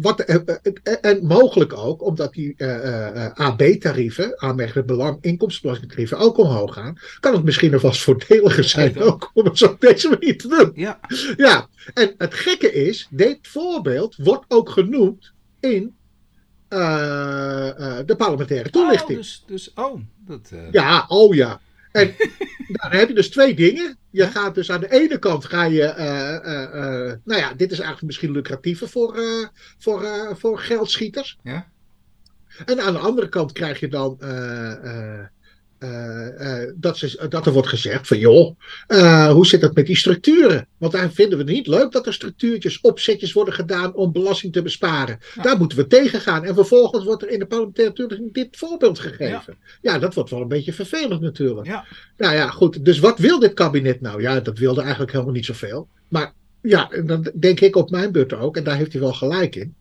wat, 0.00 0.20
en 1.00 1.26
mogelijk 1.26 1.76
ook, 1.76 2.02
omdat 2.02 2.32
die 2.32 2.64
AB-tarieven, 3.34 4.40
aanmerkelijk 4.40 4.86
belang, 4.86 5.18
inkomstenbelastingtarieven, 5.20 6.18
ook 6.18 6.38
omhoog 6.38 6.74
gaan, 6.74 6.98
kan 7.20 7.34
het 7.34 7.44
misschien 7.44 7.70
nog 7.70 7.82
wel 7.82 7.92
voordeliger 7.92 8.64
zijn 8.64 9.00
ook 9.00 9.30
om 9.34 9.44
het 9.44 9.58
zo 9.58 9.66
op 9.66 9.80
deze 9.80 10.08
manier 10.08 10.38
te 10.38 10.48
doen. 10.48 10.70
Ja. 10.74 11.00
ja, 11.36 11.68
en 11.94 12.14
het 12.18 12.34
gekke 12.34 12.72
is, 12.72 13.08
dit 13.10 13.38
voorbeeld 13.42 14.16
wordt 14.16 14.44
ook 14.48 14.70
genoemd 14.70 15.32
in 15.60 15.96
de 16.68 18.14
parlementaire 18.16 18.70
toelichting. 18.70 19.18
Oh, 19.18 19.24
dus, 19.24 19.44
dus 19.46 19.72
oh, 19.74 20.00
dat, 20.26 20.50
uh... 20.54 20.70
Ja, 20.70 21.04
oh 21.08 21.34
ja. 21.34 21.60
En 21.92 22.14
dan 22.80 22.90
heb 22.90 23.08
je 23.08 23.14
dus 23.14 23.30
twee 23.30 23.54
dingen. 23.54 23.96
Je 24.10 24.26
gaat 24.26 24.54
dus 24.54 24.70
aan 24.70 24.80
de 24.80 24.90
ene 24.90 25.18
kant 25.18 25.44
ga 25.44 25.64
je, 25.64 25.94
nou 27.24 27.40
ja, 27.40 27.54
dit 27.54 27.70
is 27.70 27.78
eigenlijk 27.78 28.06
misschien 28.06 28.30
lucratiever 28.30 28.88
voor, 28.88 29.20
voor, 29.78 30.06
voor 30.38 30.58
geldschieters. 30.58 31.38
Ja. 31.42 31.68
En 32.64 32.80
aan 32.80 32.92
de 32.92 32.98
andere 32.98 33.28
kant 33.28 33.52
krijg 33.52 33.80
je 33.80 33.88
dan 33.88 34.18
dat, 36.74 36.98
ze, 36.98 37.26
dat, 37.28 37.46
er 37.46 37.52
wordt 37.52 37.68
gezegd 37.68 38.06
van 38.06 38.18
joh, 38.18 38.58
uh, 38.88 39.30
hoe 39.30 39.46
zit 39.46 39.62
het 39.62 39.74
met 39.74 39.86
die 39.86 39.96
structuren? 39.96 40.66
Want 40.78 40.92
daar 40.92 41.10
vinden 41.10 41.38
we 41.38 41.44
het 41.44 41.52
niet 41.52 41.66
leuk 41.66 41.92
dat 41.92 42.06
er 42.06 42.12
structuurtjes, 42.12 42.80
opzetjes 42.80 43.32
worden 43.32 43.54
gedaan 43.54 43.94
om 43.94 44.12
belasting 44.12 44.52
te 44.52 44.62
besparen. 44.62 45.18
Daar 45.42 45.58
moeten 45.58 45.78
we 45.78 45.86
tegen 45.86 46.20
gaan. 46.20 46.44
En 46.44 46.54
vervolgens 46.54 47.04
wordt 47.04 47.22
er 47.22 47.30
in 47.30 47.38
de 47.38 47.46
parlementaire 47.46 47.94
natuurlijk 47.96 48.34
dit 48.34 48.56
voorbeeld 48.56 48.98
gegeven. 48.98 49.56
Ja. 49.80 49.92
ja. 49.92 49.98
dat 49.98 50.14
wordt 50.14 50.30
wel 50.30 50.40
een 50.40 50.48
beetje 50.48 50.72
vervelend 50.72 51.20
natuurlijk. 51.20 51.66
Ja. 51.66 51.84
Nou 52.16 52.34
ja, 52.34 52.48
goed. 52.50 52.84
Dus 52.84 52.98
wat 52.98 53.18
wil 53.18 53.38
dit 53.38 53.54
kabinet 53.54 54.00
nou? 54.00 54.22
Ja, 54.22 54.40
dat 54.40 54.58
wilde 54.58 54.80
eigenlijk 54.80 55.12
helemaal 55.12 55.34
niet 55.34 55.46
zoveel. 55.46 55.88
Maar 56.08 56.32
ja, 56.62 56.90
dan 57.04 57.30
denk 57.34 57.60
ik 57.60 57.76
op 57.76 57.90
mijn 57.90 58.12
beurt 58.12 58.32
ook, 58.32 58.56
en 58.56 58.64
daar 58.64 58.76
heeft 58.76 58.92
hij 58.92 59.00
wel 59.00 59.12
gelijk 59.12 59.56
in. 59.56 59.74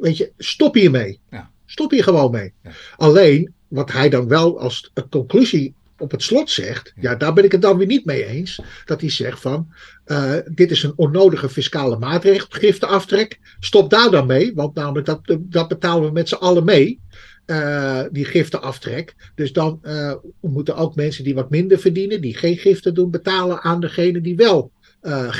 weet 0.00 0.16
je, 0.16 0.32
stop 0.38 0.74
hiermee. 0.74 1.20
Ja. 1.30 1.52
Stop 1.66 1.90
hier 1.90 2.02
gewoon 2.02 2.30
mee. 2.30 2.52
Alleen, 2.96 3.53
wat 3.74 3.92
hij 3.92 4.08
dan 4.08 4.28
wel 4.28 4.60
als 4.60 4.90
conclusie 5.10 5.74
op 5.98 6.10
het 6.10 6.22
slot 6.22 6.50
zegt, 6.50 6.92
ja, 7.00 7.14
daar 7.14 7.32
ben 7.32 7.44
ik 7.44 7.52
het 7.52 7.62
dan 7.62 7.76
weer 7.76 7.86
niet 7.86 8.04
mee 8.04 8.24
eens. 8.26 8.60
Dat 8.84 9.00
hij 9.00 9.10
zegt 9.10 9.40
van, 9.40 9.72
uh, 10.06 10.36
dit 10.44 10.70
is 10.70 10.82
een 10.82 10.92
onnodige 10.96 11.48
fiscale 11.48 11.98
maatregel, 11.98 12.46
giftenaftrek. 12.48 13.38
Stop 13.60 13.90
daar 13.90 14.10
dan 14.10 14.26
mee, 14.26 14.54
want 14.54 14.74
namelijk 14.74 15.06
dat, 15.06 15.20
dat 15.40 15.68
betalen 15.68 16.06
we 16.06 16.12
met 16.12 16.28
z'n 16.28 16.34
allen 16.34 16.64
mee. 16.64 17.00
uh, 17.46 18.02
die 18.10 18.24
giftenaftrek. 18.24 19.14
Dus 19.34 19.52
dan 19.52 19.80
uh, 19.82 20.14
moeten 20.40 20.76
ook 20.76 20.94
mensen 20.94 21.24
die 21.24 21.34
wat 21.34 21.50
minder 21.50 21.78
verdienen, 21.78 22.20
die 22.20 22.36
geen 22.36 22.56
giften 22.56 22.94
doen, 22.94 23.10
betalen 23.10 23.62
aan 23.62 23.80
degene 23.80 24.20
die 24.20 24.36
wel 24.36 24.70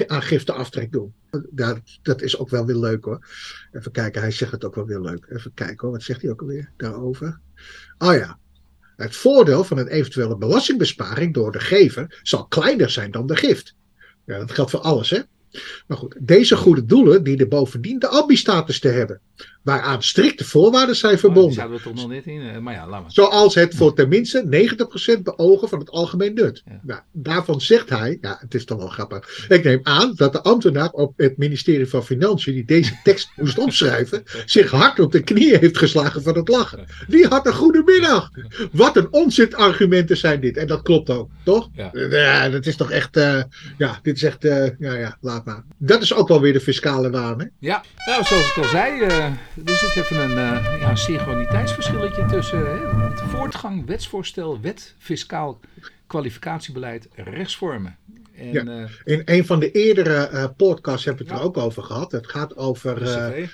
aan 0.06 0.22
giftenaftrek 0.22 0.92
doen. 0.92 1.12
Dat, 2.02 2.22
is 2.22 2.38
ook 2.38 2.48
wel 2.48 2.66
weer 2.66 2.76
leuk 2.76 3.04
hoor. 3.04 3.26
Even 3.72 3.92
kijken, 3.92 4.20
hij 4.20 4.30
zegt 4.30 4.52
het 4.52 4.64
ook 4.64 4.74
wel 4.74 4.86
weer 4.86 5.00
leuk. 5.00 5.26
Even 5.28 5.54
kijken 5.54 5.78
hoor, 5.78 5.90
wat 5.90 6.02
zegt 6.02 6.22
hij 6.22 6.30
ook 6.30 6.40
alweer 6.40 6.72
daarover? 6.76 7.40
Oh 7.98 8.14
ja. 8.14 8.38
Het 8.96 9.16
voordeel 9.16 9.64
van 9.64 9.78
een 9.78 9.88
eventuele 9.88 10.36
belastingbesparing 10.36 11.34
door 11.34 11.52
de 11.52 11.60
gever 11.60 12.20
zal 12.22 12.46
kleiner 12.46 12.90
zijn 12.90 13.10
dan 13.10 13.26
de 13.26 13.36
gift. 13.36 13.74
Ja, 14.26 14.38
dat 14.38 14.52
geldt 14.52 14.70
voor 14.70 14.80
alles, 14.80 15.10
hè? 15.10 15.20
Maar 15.86 15.96
goed, 15.96 16.16
deze 16.20 16.56
goede 16.56 16.84
doelen 16.84 17.24
dienen 17.24 17.48
bovendien 17.48 17.98
de 17.98 18.08
ambistatus 18.08 18.80
te 18.80 18.88
hebben, 18.88 19.20
waaraan 19.64 20.02
strikte 20.02 20.44
voorwaarden 20.44 20.96
zijn 20.96 21.18
verbonden. 21.18 21.50
Oh, 21.50 21.56
zouden 21.56 21.76
we 21.76 21.82
toch 21.82 21.94
nog 21.94 22.08
net 22.08 22.26
in, 22.26 22.40
eh, 22.40 22.58
maar 22.58 22.74
ja, 22.74 22.88
laat 22.88 23.02
maar. 23.02 23.12
Zoals 23.12 23.54
het 23.54 23.74
voor 23.74 23.94
tenminste 23.94 24.44
90% 24.44 25.22
beogen 25.22 25.68
van 25.68 25.78
het 25.78 25.90
algemeen 25.90 26.34
nut. 26.34 26.62
Ja. 26.66 26.80
Nou, 26.82 27.00
daarvan 27.12 27.60
zegt 27.60 27.90
hij, 27.90 28.18
ja, 28.20 28.36
het 28.40 28.54
is 28.54 28.64
toch 28.64 28.78
wel 28.78 28.88
grappig. 28.88 29.46
Ik 29.48 29.64
neem 29.64 29.80
aan 29.82 30.12
dat 30.16 30.32
de 30.32 30.42
ambtenaar 30.42 30.90
op 30.90 31.12
het 31.16 31.36
ministerie 31.36 31.86
van 31.86 32.04
Financiën, 32.04 32.54
die 32.54 32.64
deze 32.64 33.00
tekst 33.02 33.30
moest 33.36 33.58
opschrijven, 33.58 34.22
zich 34.44 34.70
hard 34.70 35.00
op 35.00 35.12
de 35.12 35.22
knieën 35.22 35.58
heeft 35.58 35.78
geslagen 35.78 36.22
van 36.22 36.36
het 36.36 36.48
lachen. 36.48 36.84
Die 37.08 37.26
had 37.26 37.46
een 37.46 37.54
goede 37.54 37.82
middag. 37.84 38.30
Wat 38.72 38.96
een 38.96 39.12
onzinargumenten 39.12 40.16
zijn 40.16 40.40
dit. 40.40 40.56
En 40.56 40.66
dat 40.66 40.82
klopt 40.82 41.10
ook, 41.10 41.30
toch? 41.44 41.68
Ja, 41.72 41.90
ja 42.10 42.48
dat 42.48 42.66
is 42.66 42.76
toch 42.76 42.90
echt, 42.90 43.16
uh, 43.16 43.42
ja, 43.78 43.98
dit 44.02 44.16
is 44.16 44.22
echt, 44.22 44.44
uh, 44.44 44.68
ja, 44.78 44.94
ja, 44.94 45.16
laat 45.20 45.44
maar. 45.44 45.64
Dat 45.78 46.02
is 46.02 46.14
ook 46.14 46.28
wel 46.28 46.40
weer 46.40 46.52
de 46.52 46.60
fiscale 46.60 47.10
waan, 47.10 47.40
hè? 47.40 47.46
Ja, 47.58 47.84
nou, 48.06 48.24
zoals 48.24 48.48
ik 48.48 48.62
al 48.62 48.68
zei, 48.68 49.00
uh, 49.00 49.23
er 49.66 49.76
zit 49.76 49.96
even 49.96 50.20
een 50.20 50.30
uh, 50.30 50.80
ja, 50.80 50.94
synchroniteitsverschilletje 50.94 52.26
tussen. 52.26 52.58
Hè? 52.58 52.76
Voortgang, 53.28 53.86
wetsvoorstel, 53.86 54.60
wet, 54.60 54.94
fiscaal 54.98 55.60
kwalificatiebeleid, 56.06 57.08
rechtsvormen. 57.14 57.96
En, 58.34 58.52
ja, 58.52 58.64
uh, 58.64 58.90
in 59.04 59.22
een 59.24 59.46
van 59.46 59.60
de 59.60 59.70
eerdere 59.70 60.52
podcasts 60.56 61.04
heb 61.04 61.14
ik 61.14 61.20
het 61.20 61.28
ja. 61.28 61.34
er 61.34 61.42
ook 61.42 61.56
over 61.56 61.82
gehad. 61.82 62.12
Het 62.12 62.28
gaat 62.28 62.56
over 62.56 62.98
de 62.98 63.04
CV. 63.04 63.48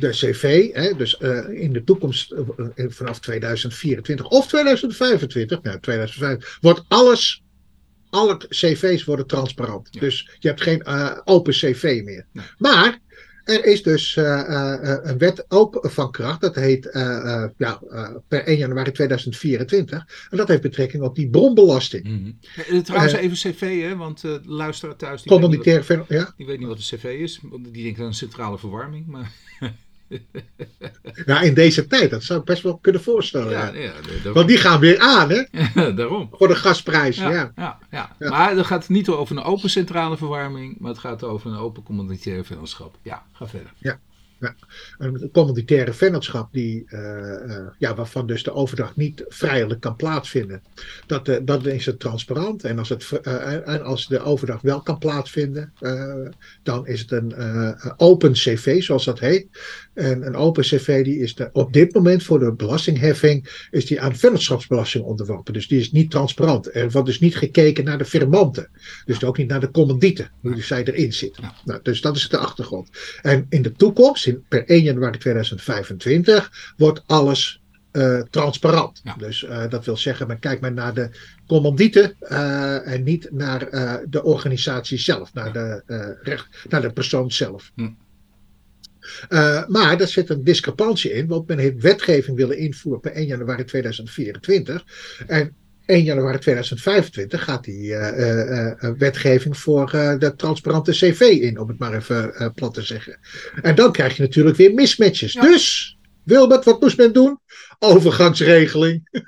De 0.00 0.08
CV 0.08 0.72
hè, 0.72 0.96
dus 0.96 1.14
in 1.48 1.72
de 1.72 1.84
toekomst, 1.84 2.34
vanaf 2.76 3.20
2024 3.20 4.26
of 4.26 4.46
2025, 4.46 5.62
nou 5.62 5.80
2025, 5.80 6.58
wordt 6.60 6.84
alles 6.88 7.44
alle 8.14 8.36
cv's 8.48 9.04
worden 9.04 9.26
transparant. 9.26 10.00
Dus 10.00 10.30
je 10.38 10.48
hebt 10.48 10.62
geen 10.62 10.82
uh, 10.88 11.18
open 11.24 11.52
cv 11.52 12.00
meer. 12.04 12.26
Nee. 12.32 12.44
Maar 12.58 12.98
er 13.44 13.64
is 13.64 13.82
dus 13.82 14.16
uh, 14.16 14.24
uh, 14.24 14.96
een 15.02 15.18
wet 15.18 15.44
ook 15.48 15.78
van 15.82 16.10
kracht. 16.10 16.40
Dat 16.40 16.54
heet 16.54 16.88
ja, 17.56 17.80
per 18.28 18.44
1 18.44 18.56
januari 18.56 18.92
2024. 18.92 20.06
En 20.30 20.36
dat 20.36 20.48
heeft 20.48 20.62
betrekking 20.62 21.02
op 21.02 21.14
die 21.14 21.30
bronbelasting. 21.30 22.04
Mm 22.04 22.38
-hmm. 22.66 22.82
Trouwens 22.82 23.12
even 23.12 23.36
cv, 23.36 23.82
hè? 23.82 23.96
want 23.96 24.20
de 24.20 24.40
luisteraar 24.44 24.96
thuis... 24.96 25.22
Die 25.22 25.38
weet, 25.38 25.86
wat, 25.86 26.08
ja? 26.08 26.32
die 26.36 26.46
weet 26.46 26.58
niet 26.58 26.68
wat 26.68 26.76
een 26.76 26.98
cv 26.98 27.04
is. 27.04 27.40
Die 27.72 27.82
denkt 27.82 28.00
aan 28.00 28.06
een 28.06 28.14
centrale 28.14 28.58
verwarming. 28.58 29.06
Maar... 29.06 29.32
Ja, 31.26 31.40
in 31.48 31.54
deze 31.54 31.86
tijd, 31.86 32.10
dat 32.10 32.22
zou 32.22 32.40
ik 32.40 32.44
best 32.44 32.62
wel 32.62 32.78
kunnen 32.78 33.02
voorstellen. 33.02 33.50
Ja, 33.50 33.72
ja. 33.72 33.92
ja 34.22 34.32
Want 34.32 34.48
die 34.48 34.56
gaan 34.56 34.80
weer 34.80 34.98
aan, 34.98 35.30
hè? 35.30 35.42
daarom. 35.94 36.28
Voor 36.32 36.48
de 36.48 36.56
gasprijs, 36.56 37.16
ja. 37.16 37.52
Ja, 37.56 37.78
ja. 37.90 38.16
Maar 38.18 38.56
het 38.56 38.66
gaat 38.66 38.88
niet 38.88 39.08
over 39.08 39.36
een 39.36 39.42
open 39.42 39.70
centrale 39.70 40.16
verwarming, 40.16 40.76
maar 40.78 40.90
het 40.90 41.00
gaat 41.00 41.22
over 41.22 41.50
een 41.50 41.58
open 41.58 41.82
communautaire 41.82 42.44
vennootschap. 42.44 42.98
Ja, 43.02 43.22
ga 43.32 43.46
verder. 43.46 43.72
Ja. 43.78 43.98
Ja, 44.40 44.54
een 44.98 45.30
commoditaire 45.32 45.92
vennootschap 45.92 46.52
die, 46.52 46.84
uh, 46.88 47.00
uh, 47.00 47.66
ja, 47.78 47.94
waarvan 47.94 48.26
dus 48.26 48.42
de 48.42 48.52
overdracht 48.52 48.96
niet 48.96 49.24
vrijelijk 49.28 49.80
kan 49.80 49.96
plaatsvinden. 49.96 50.62
Dat, 51.06 51.28
uh, 51.28 51.36
dat 51.42 51.66
is 51.66 51.86
het 51.86 52.00
transparant. 52.00 52.64
En 52.64 52.78
als, 52.78 52.88
het, 52.88 53.20
en 53.64 53.82
als 53.82 54.06
de 54.06 54.20
overdracht 54.20 54.62
wel 54.62 54.80
kan 54.80 54.98
plaatsvinden, 54.98 55.72
dan 56.62 56.86
is 56.86 57.00
het 57.00 57.10
een 57.10 57.34
open 57.96 58.32
cv, 58.32 58.82
zoals 58.82 59.04
dat 59.04 59.18
heet. 59.18 59.46
En 59.94 60.26
een 60.26 60.36
open 60.36 60.62
cv 60.62 61.04
die 61.04 61.18
is 61.18 61.34
de, 61.34 61.48
op 61.52 61.72
dit 61.72 61.94
moment 61.94 62.22
voor 62.22 62.38
de 62.38 62.52
belastingheffing 62.52 63.66
is 63.70 63.86
die 63.86 64.00
aan 64.00 64.16
vennootschapsbelasting 64.16 65.04
onderworpen. 65.04 65.52
Dus 65.52 65.68
die 65.68 65.80
is 65.80 65.92
niet 65.92 66.10
transparant. 66.10 66.74
Er 66.74 66.90
wordt 66.90 67.06
dus 67.06 67.20
niet 67.20 67.36
gekeken 67.36 67.84
naar 67.84 67.98
de 67.98 68.04
firmanten. 68.04 68.68
Dus 69.04 69.24
ook 69.24 69.38
niet 69.38 69.48
naar 69.48 69.60
de 69.60 69.70
commandieten, 69.70 70.30
hoe 70.40 70.62
zij 70.62 70.84
erin 70.84 71.12
zit. 71.12 71.38
Nou, 71.64 71.80
dus 71.82 72.00
dat 72.00 72.16
is 72.16 72.28
de 72.28 72.38
achtergrond. 72.38 72.90
En 73.22 73.46
in 73.48 73.62
de 73.62 73.72
toekomst, 73.72 74.26
in, 74.26 74.44
per 74.48 74.64
1 74.66 74.82
januari 74.82 75.18
2025, 75.18 76.74
wordt 76.76 77.02
alles 77.06 77.62
uh, 77.92 78.20
transparant. 78.30 79.00
Ja. 79.04 79.14
Dus 79.18 79.42
uh, 79.42 79.68
dat 79.68 79.84
wil 79.84 79.96
zeggen, 79.96 80.26
men 80.26 80.38
kijkt 80.38 80.60
maar 80.60 80.72
naar 80.72 80.94
de 80.94 81.10
commandieten 81.46 82.16
uh, 82.22 82.92
en 82.92 83.02
niet 83.02 83.28
naar 83.32 83.58
de 84.08 84.22
organisatie 84.22 84.98
zelf, 84.98 85.34
naar, 85.34 85.52
de, 85.52 85.82
recht, 86.22 86.64
naar 86.68 86.82
de 86.82 86.92
persoon 86.92 87.32
zelf. 87.32 87.72
Hm. 87.74 87.88
Uh, 89.28 89.66
maar 89.66 90.00
er 90.00 90.08
zit 90.08 90.28
een 90.28 90.44
discrepantie 90.44 91.12
in, 91.12 91.26
want 91.26 91.48
men 91.48 91.58
heeft 91.58 91.82
wetgeving 91.82 92.36
willen 92.36 92.58
invoeren 92.58 93.00
per 93.00 93.12
1 93.12 93.26
januari 93.26 93.64
2024. 93.64 94.84
En 95.26 95.56
1 95.86 96.02
januari 96.02 96.38
2025 96.38 97.44
gaat 97.44 97.64
die 97.64 97.82
uh, 97.82 98.18
uh, 98.18 98.90
wetgeving 98.98 99.58
voor 99.58 99.90
de 100.18 100.32
transparante 100.36 100.92
CV 100.92 101.20
in, 101.20 101.60
om 101.60 101.68
het 101.68 101.78
maar 101.78 101.94
even 101.94 102.52
plat 102.54 102.74
te 102.74 102.82
zeggen. 102.82 103.18
En 103.62 103.74
dan 103.74 103.92
krijg 103.92 104.16
je 104.16 104.22
natuurlijk 104.22 104.56
weer 104.56 104.74
mismatches. 104.74 105.32
Ja. 105.32 105.42
Dus, 105.42 105.96
Wilbert, 106.22 106.64
wat 106.64 106.80
moest 106.80 106.96
men 106.96 107.12
doen? 107.12 107.38
Overgangsregeling. 107.78 109.08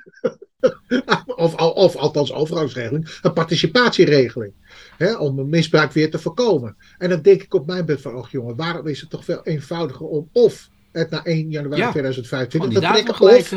of, 1.35 1.55
of 1.55 1.95
althans 1.95 2.33
overgangsregeling, 2.33 3.17
een 3.21 3.33
participatieregeling. 3.33 4.53
Hè, 4.97 5.15
om 5.15 5.49
misbruik 5.49 5.91
weer 5.91 6.11
te 6.11 6.19
voorkomen. 6.19 6.75
En 6.97 7.09
dan 7.09 7.21
denk 7.21 7.41
ik 7.41 7.53
op 7.53 7.67
mijn 7.67 7.85
beurt 7.85 8.01
van, 8.01 8.27
jongen, 8.29 8.55
waarom 8.55 8.87
is 8.87 9.01
het 9.01 9.09
toch 9.09 9.25
veel 9.25 9.43
eenvoudiger 9.43 10.05
om 10.05 10.29
of 10.31 10.69
het 10.91 11.09
na 11.09 11.23
1 11.23 11.49
januari 11.49 11.81
ja, 11.81 11.91
2025 11.91 12.73
te 12.73 12.87
trekken, 12.87 13.19
of, 13.19 13.51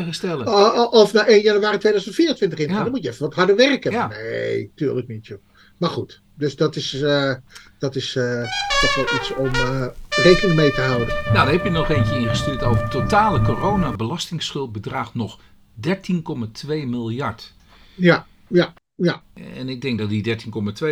uh, 0.45 0.87
of 0.91 1.13
na 1.13 1.27
1 1.27 1.41
januari 1.41 1.77
2024 1.77 2.59
in 2.59 2.69
ja. 2.69 2.83
Dan 2.83 2.91
moet 2.91 3.03
je 3.03 3.09
even 3.09 3.25
wat 3.25 3.33
harder 3.33 3.55
werken. 3.55 3.91
Ja. 3.91 4.07
Nee, 4.07 4.71
tuurlijk 4.75 5.07
niet 5.07 5.27
joh. 5.27 5.39
Maar 5.77 5.89
goed, 5.89 6.21
dus 6.41 6.55
dat 6.55 6.75
is, 6.75 6.93
uh, 6.93 7.33
dat 7.79 7.95
is 7.95 8.15
uh, 8.15 8.43
toch 8.81 8.95
wel 8.95 9.19
iets 9.19 9.33
om 9.35 9.45
uh, 9.45 9.87
rekening 10.09 10.55
mee 10.55 10.71
te 10.71 10.81
houden. 10.81 11.07
Nou, 11.07 11.33
dan 11.33 11.47
heb 11.47 11.63
je 11.63 11.69
nog 11.69 11.89
eentje 11.89 12.19
ingestuurd 12.19 12.63
over 12.63 12.89
totale 12.89 13.41
corona-belastingsschuld 13.41 14.71
bedraagt 14.71 15.13
nog 15.13 15.39
13,2 15.87 16.67
miljard. 16.67 17.53
Ja, 17.95 18.25
ja. 18.47 18.73
Ja. 18.95 19.21
En 19.55 19.69
ik 19.69 19.81
denk 19.81 19.99
dat 19.99 20.09
die 20.09 20.37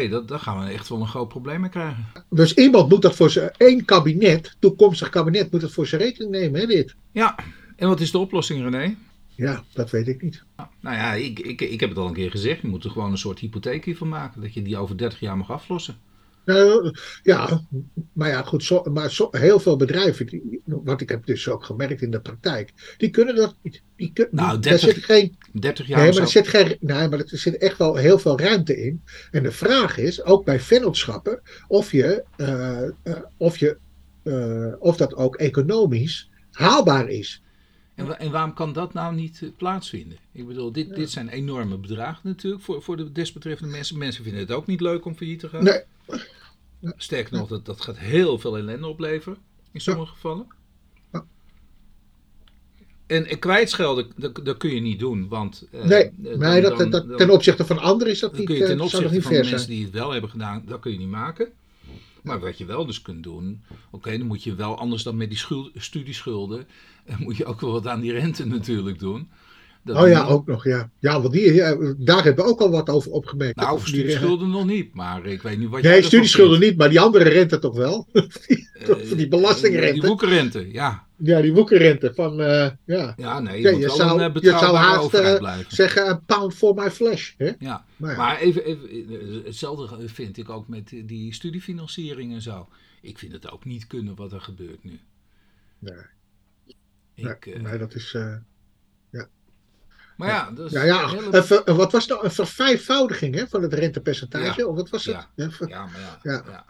13,2, 0.05 0.09
dat, 0.09 0.27
daar 0.27 0.39
gaan 0.39 0.65
we 0.65 0.71
echt 0.71 0.89
wel 0.89 0.99
een 0.99 1.07
groot 1.07 1.27
probleem 1.27 1.61
mee 1.61 1.69
krijgen. 1.69 2.05
Dus 2.29 2.53
iemand 2.53 2.89
moet 2.89 3.01
dat 3.01 3.15
voor 3.15 3.29
zijn, 3.29 3.51
één 3.57 3.85
kabinet, 3.85 4.55
toekomstig 4.59 5.09
kabinet, 5.09 5.51
moet 5.51 5.61
dat 5.61 5.71
voor 5.71 5.87
zijn 5.87 6.01
rekening 6.01 6.31
nemen, 6.31 6.59
hè, 6.59 6.65
dit? 6.65 6.95
Ja, 7.11 7.35
en 7.75 7.87
wat 7.87 7.99
is 7.99 8.11
de 8.11 8.17
oplossing, 8.17 8.61
René? 8.61 8.95
Ja, 9.39 9.63
dat 9.73 9.89
weet 9.89 10.07
ik 10.07 10.21
niet. 10.21 10.43
Nou 10.81 10.95
ja, 10.95 11.13
ik, 11.13 11.39
ik, 11.39 11.61
ik 11.61 11.79
heb 11.79 11.89
het 11.89 11.97
al 11.97 12.07
een 12.07 12.13
keer 12.13 12.31
gezegd. 12.31 12.61
Je 12.61 12.67
moet 12.67 12.83
er 12.83 12.91
gewoon 12.91 13.11
een 13.11 13.17
soort 13.17 13.39
hypotheek 13.39 13.85
hiervan 13.85 14.07
maken. 14.07 14.41
Dat 14.41 14.53
je 14.53 14.61
die 14.61 14.77
over 14.77 14.97
30 14.97 15.19
jaar 15.19 15.37
mag 15.37 15.51
aflossen. 15.51 15.97
Nou, 16.45 16.95
ja, 17.23 17.61
maar 18.13 18.29
ja, 18.29 18.41
goed. 18.41 18.63
Zo, 18.63 18.83
maar 18.83 19.11
zo, 19.11 19.27
heel 19.31 19.59
veel 19.59 19.75
bedrijven, 19.75 20.25
die, 20.25 20.61
wat 20.65 21.01
ik 21.01 21.09
heb 21.09 21.25
dus 21.25 21.47
ook 21.47 21.63
gemerkt 21.63 22.01
in 22.01 22.11
de 22.11 22.21
praktijk, 22.21 22.95
die 22.97 23.09
kunnen 23.09 23.35
dat 23.35 23.55
niet. 23.61 23.81
Die 23.95 24.13
kun, 24.13 24.27
nou, 24.31 24.59
30, 24.59 24.79
zit 24.79 25.03
geen, 25.03 25.37
30 25.53 25.87
jaar. 25.87 25.99
Nee, 25.99 26.11
maar 26.11 26.21
er 26.21 26.27
zit, 26.27 26.47
geen, 26.47 26.77
nee, 26.79 27.07
maar 27.09 27.19
er 27.19 27.25
zit 27.27 27.57
echt 27.57 27.77
wel 27.77 27.95
heel 27.95 28.19
veel 28.19 28.39
ruimte 28.39 28.85
in. 28.85 29.03
En 29.31 29.43
de 29.43 29.51
vraag 29.51 29.97
is, 29.97 30.23
ook 30.23 30.45
bij 30.45 30.59
vennootschappen, 30.59 31.41
of, 31.67 31.91
je, 31.91 32.23
uh, 32.37 33.13
uh, 33.13 33.23
of, 33.37 33.57
je, 33.57 33.77
uh, 34.23 34.73
of 34.79 34.97
dat 34.97 35.15
ook 35.15 35.35
economisch 35.35 36.29
haalbaar 36.51 37.09
is. 37.09 37.43
En, 37.99 38.19
en, 38.19 38.31
waarom 38.31 38.53
kan 38.53 38.73
dat 38.73 38.93
nou 38.93 39.15
niet 39.15 39.51
plaatsvinden? 39.57 40.17
Ik 40.31 40.47
bedoel, 40.47 40.71
dit, 40.71 40.87
ja. 40.87 40.95
dit 40.95 41.11
zijn 41.11 41.29
enorme 41.29 41.77
bedragen 41.77 42.21
natuurlijk 42.23 42.63
voor, 42.63 42.81
voor 42.81 42.97
de 42.97 43.11
desbetreffende 43.11 43.71
mensen. 43.71 43.97
Mensen 43.97 44.23
vinden 44.23 44.41
het 44.41 44.51
ook 44.51 44.65
niet 44.65 44.81
leuk 44.81 45.05
om 45.05 45.15
failliet 45.15 45.39
te 45.39 45.49
gaan. 45.49 45.63
Nee. 45.63 45.81
Sterker 46.97 47.37
nog, 47.37 47.47
dat, 47.47 47.65
dat 47.65 47.81
gaat 47.81 47.97
heel 47.97 48.39
veel 48.39 48.57
ellende 48.57 48.87
opleveren 48.87 49.37
in 49.71 49.81
sommige 49.81 50.13
gevallen. 50.13 50.47
En, 53.07 53.39
kwijtschelden, 53.39 54.11
dat, 54.15 54.45
dat, 54.45 54.57
kun 54.57 54.75
je 54.75 54.81
niet 54.81 54.99
doen, 54.99 55.27
want... 55.27 55.67
Uh, 55.71 55.83
nee, 55.83 56.11
nee 56.17 56.61
dat, 56.61 56.91
dat, 56.91 57.17
ten 57.17 57.29
opzichte 57.29 57.65
van 57.65 57.79
anderen 57.79 58.13
is 58.13 58.19
dat 58.19 58.37
niet 58.37 58.45
kun 58.45 58.55
je 58.55 58.65
ten 58.65 58.81
opzichte 58.81 59.21
van 59.21 59.33
de 59.33 59.49
mensen 59.49 59.69
die 59.69 59.83
het 59.83 59.93
wel 59.93 60.11
hebben 60.11 60.29
gedaan, 60.29 60.63
dat 60.65 60.79
kun 60.79 60.91
je 60.91 60.97
niet 60.97 61.09
maken. 61.09 61.51
Maar 62.29 62.39
wat 62.39 62.57
je 62.57 62.65
wel 62.65 62.85
dus 62.85 63.01
kunt 63.01 63.23
doen, 63.23 63.63
oké, 63.91 64.17
dan 64.17 64.27
moet 64.27 64.43
je 64.43 64.55
wel 64.55 64.77
anders 64.77 65.03
dan 65.03 65.17
met 65.17 65.29
die 65.29 65.37
schuld, 65.37 65.71
studieschulden, 65.75 66.67
moet 67.25 67.37
je 67.37 67.45
ook 67.45 67.61
wel 67.61 67.71
wat 67.71 67.87
aan 67.87 68.01
die 68.01 68.11
rente 68.11 68.45
natuurlijk 68.45 68.99
doen. 68.99 69.29
Dat 69.83 69.97
oh 69.97 70.07
ja, 70.07 70.25
ook 70.25 70.45
nog, 70.45 70.63
ja. 70.63 70.89
Ja, 70.99 71.21
want 71.21 71.33
die, 71.33 71.53
ja, 71.53 71.77
daar 71.97 72.23
hebben 72.23 72.45
we 72.45 72.51
ook 72.51 72.59
al 72.59 72.71
wat 72.71 72.89
over 72.89 73.11
opgemerkt. 73.11 73.55
Nou, 73.55 73.73
over 73.73 73.87
studieschulden 73.87 74.49
nog 74.49 74.65
niet, 74.65 74.93
maar 74.93 75.25
ik 75.25 75.41
weet 75.41 75.57
niet 75.59 75.69
wat 75.69 75.81
Nee, 75.81 76.03
studieschulden 76.03 76.59
niet, 76.59 76.77
maar 76.77 76.89
die 76.89 76.99
andere 76.99 77.29
rente 77.29 77.59
toch 77.59 77.75
wel? 77.75 78.07
die, 78.47 78.69
uh, 78.87 79.17
die 79.17 79.27
belastingrente. 79.27 79.93
Die 79.93 80.01
boekenrente, 80.01 80.71
ja. 80.71 81.07
Ja, 81.23 81.41
die 81.41 81.53
woekerrente 81.53 82.13
van, 82.13 82.39
uh, 82.41 82.69
ja. 82.85 83.13
Ja, 83.17 83.39
nee, 83.39 83.57
je 83.61 83.67
Ja, 83.67 83.71
moet 83.71 83.81
je 83.81 83.89
zou- 83.89 84.21
een 84.21 84.33
eh, 84.35 84.41
je 84.41 84.49
zou 84.49 84.75
haast, 84.75 84.99
overheid 85.03 85.41
eh. 85.41 85.57
Zeggen, 85.67 86.09
een 86.09 86.25
pound 86.25 86.53
for 86.53 86.73
my 86.75 86.91
flesh. 86.91 87.33
Hè? 87.37 87.51
Ja, 87.59 87.85
Maar 87.95 88.11
ja. 88.11 88.17
maar 88.17 88.39
even, 88.39 88.63
even, 88.65 88.89
eh, 88.89 89.45
hetzelfde 89.45 90.09
vind 90.09 90.37
ik 90.37 90.49
ook 90.49 90.67
met 90.67 90.87
die- 90.89 91.05
die 91.05 91.33
studiefinanciering 91.33 92.33
en 92.33 92.41
zo. 92.41 92.69
Ik 93.01 93.17
vind 93.17 93.31
het 93.31 93.51
ook 93.51 93.65
niet 93.65 93.87
kunnen 93.87 94.15
wat 94.15 94.31
er 94.31 94.41
gebeurt 94.41 94.83
nu. 94.83 94.99
Nee, 95.79 95.93
Ik, 97.15 97.45
nee, 97.45 97.55
eh, 97.55 97.61
nee, 97.61 97.77
dat 97.77 97.93
is... 97.95 98.13
eh, 98.13 98.33
maar 100.17 100.27
ja, 100.29 100.51
dat 100.51 100.65
is 100.65 100.71
ja, 100.71 100.83
ja, 100.83 101.09
hele- 101.09 101.43
ver- 101.43 101.75
wat 101.75 101.91
was 101.91 102.07
nou 102.07 102.23
een 102.25 102.31
vervijfvoudiging 102.31 103.35
hè, 103.35 103.47
van 103.47 103.61
het 103.61 103.73
rentepercentage? 103.73 104.61
Ja. 104.61 104.67
Of 104.67 104.75
wat 104.75 104.89
was 104.89 105.05
het? 105.05 105.15
Ja. 105.15 105.29
Ja, 105.35 105.49
ja, 105.67 105.85
maar 105.85 105.99
ja, 105.99 106.19
Ja. 106.23 106.65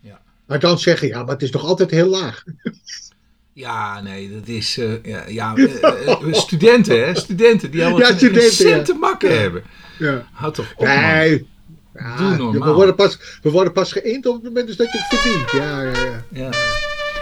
ja. 0.00 0.22
Maar 0.46 0.60
dan 0.60 0.78
zeggen, 0.78 1.08
ja, 1.08 1.22
maar 1.22 1.32
het 1.32 1.42
is 1.42 1.50
nog 1.50 1.64
altijd 1.64 1.90
heel 1.90 2.08
laag. 2.08 2.44
Ja, 3.58 4.00
nee, 4.00 4.30
dat 4.32 4.48
is. 4.48 4.78
eh, 4.78 5.04
ja, 5.04 5.22
ja, 5.28 5.54
eh, 5.56 6.08
eh, 6.08 6.32
studenten, 6.32 7.04
hè? 7.06 7.14
Studenten 7.14 7.70
die 7.70 7.82
allemaal 7.84 8.00
Ja, 8.00 8.16
studenten, 8.16 8.52
cent 8.52 8.76
ja. 8.76 8.82
te 8.82 8.94
makken 9.00 9.30
Ja. 9.30 9.36
hebben. 9.36 9.62
Ja. 9.98 10.24
Houd 10.32 10.54
toch 10.54 10.72
op. 10.76 10.86
Nee. 10.86 11.46
Ja, 11.94 12.16
Doe 12.16 12.36
normaal. 12.36 12.68
we, 12.68 12.74
worden 12.74 12.94
pas, 12.94 13.18
we 13.42 13.50
worden 13.50 13.72
pas 13.72 13.92
geïnd 13.92 14.26
op 14.26 14.34
het 14.34 14.42
moment 14.44 14.66
dus 14.66 14.76
dat 14.76 14.92
je 14.92 14.98
het 14.98 15.18
verdient. 15.20 15.50
Ja, 15.50 15.82
ja, 15.82 15.90
ja. 16.32 16.50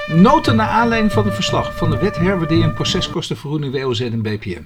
Ja. 0.08 0.14
Noten 0.14 0.56
naar 0.56 0.68
aanleiding 0.68 1.12
van 1.12 1.24
het 1.24 1.34
verslag 1.34 1.76
van 1.76 1.90
de 1.90 1.98
wet 1.98 2.16
herwaardering 2.16 2.74
proceskostenvergoeding 2.74 3.82
WOZ 3.82 4.00
en 4.00 4.22
BPM. 4.22 4.62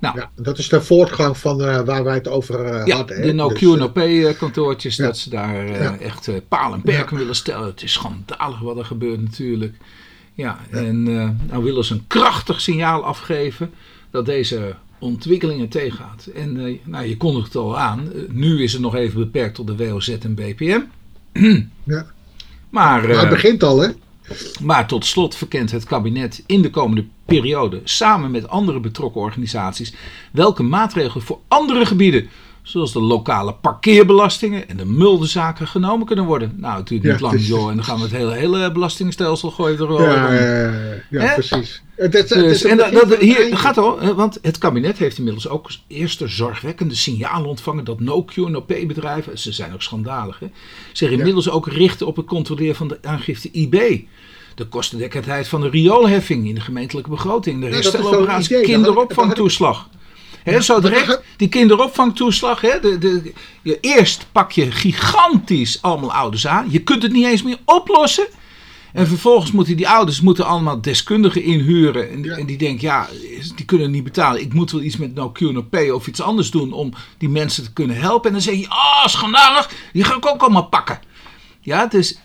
Nou, 0.00 0.18
ja 0.18 0.30
dat 0.36 0.58
is 0.58 0.68
de 0.68 0.82
voortgang 0.82 1.38
van 1.38 1.84
waar 1.84 2.04
wij 2.04 2.14
het 2.14 2.28
over 2.28 2.86
Ja, 2.86 2.96
hadden. 2.96 3.22
de 3.22 3.32
no 3.32 3.48
Dus, 3.48 3.58
Q 3.58 3.62
eh, 3.62 3.68
no 3.68 3.88
P 4.34 4.38
kantoortjes, 4.38 4.96
dat 4.96 5.18
ze 5.18 5.30
daar 5.30 5.66
echt 6.00 6.30
paal 6.48 6.72
en 6.72 6.82
perken 6.82 7.16
willen 7.16 7.34
stellen. 7.34 7.66
Het 7.66 7.82
is 7.82 7.92
schandalig 7.92 8.60
wat 8.60 8.78
er 8.78 8.84
gebeurt 8.84 9.20
natuurlijk. 9.22 9.74
Ja, 10.34 10.58
en 10.70 11.08
eh, 11.08 11.28
nou 11.50 11.64
willen 11.64 11.84
ze 11.84 11.94
een 11.94 12.06
krachtig 12.06 12.60
signaal 12.60 13.04
afgeven 13.04 13.70
dat 14.10 14.26
deze 14.26 14.74
ontwikkelingen 14.98 15.68
tegengaat. 15.68 16.26
En 16.34 16.66
eh, 16.66 16.78
nou, 16.84 17.06
je 17.06 17.16
kondigt 17.16 17.46
het 17.46 17.56
al 17.56 17.78
aan, 17.78 18.12
eh, 18.12 18.20
nu 18.30 18.62
is 18.62 18.72
het 18.72 18.82
nog 18.82 18.94
even 18.94 19.20
beperkt 19.20 19.54
tot 19.54 19.66
de 19.66 19.76
WOZ 19.76 20.08
en 20.08 20.34
BPM. 20.34 20.80
Ja. 21.86 22.06
Maar, 22.70 23.06
maar 23.08 23.20
het 23.20 23.28
begint 23.28 23.62
al, 23.62 23.80
hè? 23.80 23.88
maar 24.62 24.86
tot 24.86 25.04
slot 25.04 25.36
verkent 25.36 25.70
het 25.70 25.84
kabinet 25.84 26.42
in 26.46 26.62
de 26.62 26.70
komende 26.70 27.04
periode 27.24 27.80
samen 27.84 28.30
met 28.30 28.48
andere 28.48 28.80
betrokken 28.80 29.20
organisaties 29.20 29.94
welke 30.32 30.62
maatregelen 30.62 31.24
voor 31.24 31.38
andere 31.48 31.86
gebieden, 31.86 32.28
zoals 32.64 32.92
de 32.92 33.00
lokale 33.00 33.54
parkeerbelastingen 33.54 34.68
en 34.68 34.76
de 34.76 34.84
muldenzaken, 34.84 35.66
genomen 35.66 36.06
kunnen 36.06 36.24
worden. 36.24 36.54
Nou, 36.56 36.82
duurt 36.84 37.02
niet 37.02 37.12
Ja, 37.12 37.18
lang, 37.20 37.34
is- 37.34 37.48
joh, 37.48 37.70
en 37.70 37.74
dan 37.74 37.84
gaan 37.84 37.96
we 37.96 38.02
het 38.02 38.12
hele, 38.12 38.34
hele 38.34 38.72
belastingstelsel 38.72 39.50
gooien 39.50 39.78
er 39.78 40.02
Ja, 40.02 40.32
ja, 40.32 41.24
ja, 41.24 41.34
precies. 41.34 41.82
Dus, 41.96 42.64
en 42.64 42.76
dat, 42.76 42.92
het 42.92 43.16
hier 43.18 43.56
gaat 43.56 43.78
al, 43.78 44.00
hè, 44.00 44.14
want 44.14 44.38
het 44.42 44.58
kabinet 44.58 44.98
heeft 44.98 45.18
inmiddels 45.18 45.48
ook 45.48 45.70
eerste 45.86 46.28
zorgwekkende 46.28 46.94
signalen 46.94 47.48
ontvangen 47.48 47.84
dat 47.84 48.00
no-Q, 48.00 48.36
no-P-bedrijven, 48.36 49.38
ze 49.38 49.52
zijn 49.52 49.72
ook 49.72 49.82
schandalig, 49.82 50.38
hè, 50.38 50.46
zich 50.92 51.10
inmiddels 51.10 51.50
ook 51.50 51.68
richten 51.68 52.06
op 52.06 52.16
het 52.16 52.26
controleren 52.26 52.74
van 52.76 52.88
de 52.88 52.98
aangifte 53.02 53.48
IB. 53.52 54.00
De 54.54 54.66
kostendekkendheid 54.66 55.48
van 55.48 55.60
de 55.60 55.68
rioolheffing 55.68 56.48
in 56.48 56.54
de 56.54 56.60
gemeentelijke 56.60 57.10
begroting, 57.10 57.60
de 57.60 57.66
hersteloperatie 57.66 58.60
kinderopvangtoeslag. 58.60 59.88
Hè, 60.44 60.60
zo 60.60 60.80
direct, 60.80 61.20
die 61.36 61.48
kinderopvangtoeslag, 61.48 62.60
de, 62.60 62.98
de, 62.98 63.32
je, 63.62 63.78
eerst 63.80 64.26
pak 64.32 64.52
je 64.52 64.70
gigantisch 64.70 65.82
allemaal 65.82 66.12
ouders 66.12 66.46
aan. 66.46 66.66
Je 66.70 66.78
kunt 66.82 67.02
het 67.02 67.12
niet 67.12 67.26
eens 67.26 67.42
meer 67.42 67.58
oplossen. 67.64 68.26
En 68.92 69.06
vervolgens 69.06 69.52
moeten 69.52 69.76
die 69.76 69.88
ouders 69.88 70.20
moeten 70.20 70.46
allemaal 70.46 70.80
deskundigen 70.80 71.42
inhuren. 71.42 72.10
En, 72.10 72.22
Ja. 72.22 72.36
en 72.36 72.46
die 72.46 72.56
denken, 72.58 72.86
ja, 72.86 73.08
die 73.56 73.64
kunnen 73.64 73.90
niet 73.90 74.04
betalen. 74.04 74.40
Ik 74.40 74.52
moet 74.52 74.70
wel 74.70 74.82
iets 74.82 74.96
met 74.96 75.14
no 75.14 75.30
Q, 75.30 75.40
no 75.40 75.62
P 75.62 75.76
of 75.92 76.06
iets 76.06 76.20
anders 76.20 76.50
doen 76.50 76.72
om 76.72 76.92
die 77.18 77.28
mensen 77.28 77.64
te 77.64 77.72
kunnen 77.72 77.96
helpen. 77.96 78.26
En 78.26 78.32
dan 78.32 78.42
zeg 78.42 78.54
je, 78.54 78.68
ah, 78.68 79.06
schandalig, 79.06 79.70
die 79.92 80.04
ga 80.04 80.16
ik 80.16 80.26
ook 80.26 80.40
allemaal 80.40 80.66
pakken. 80.68 81.00
Ja, 81.60 81.86
dus 81.86 82.18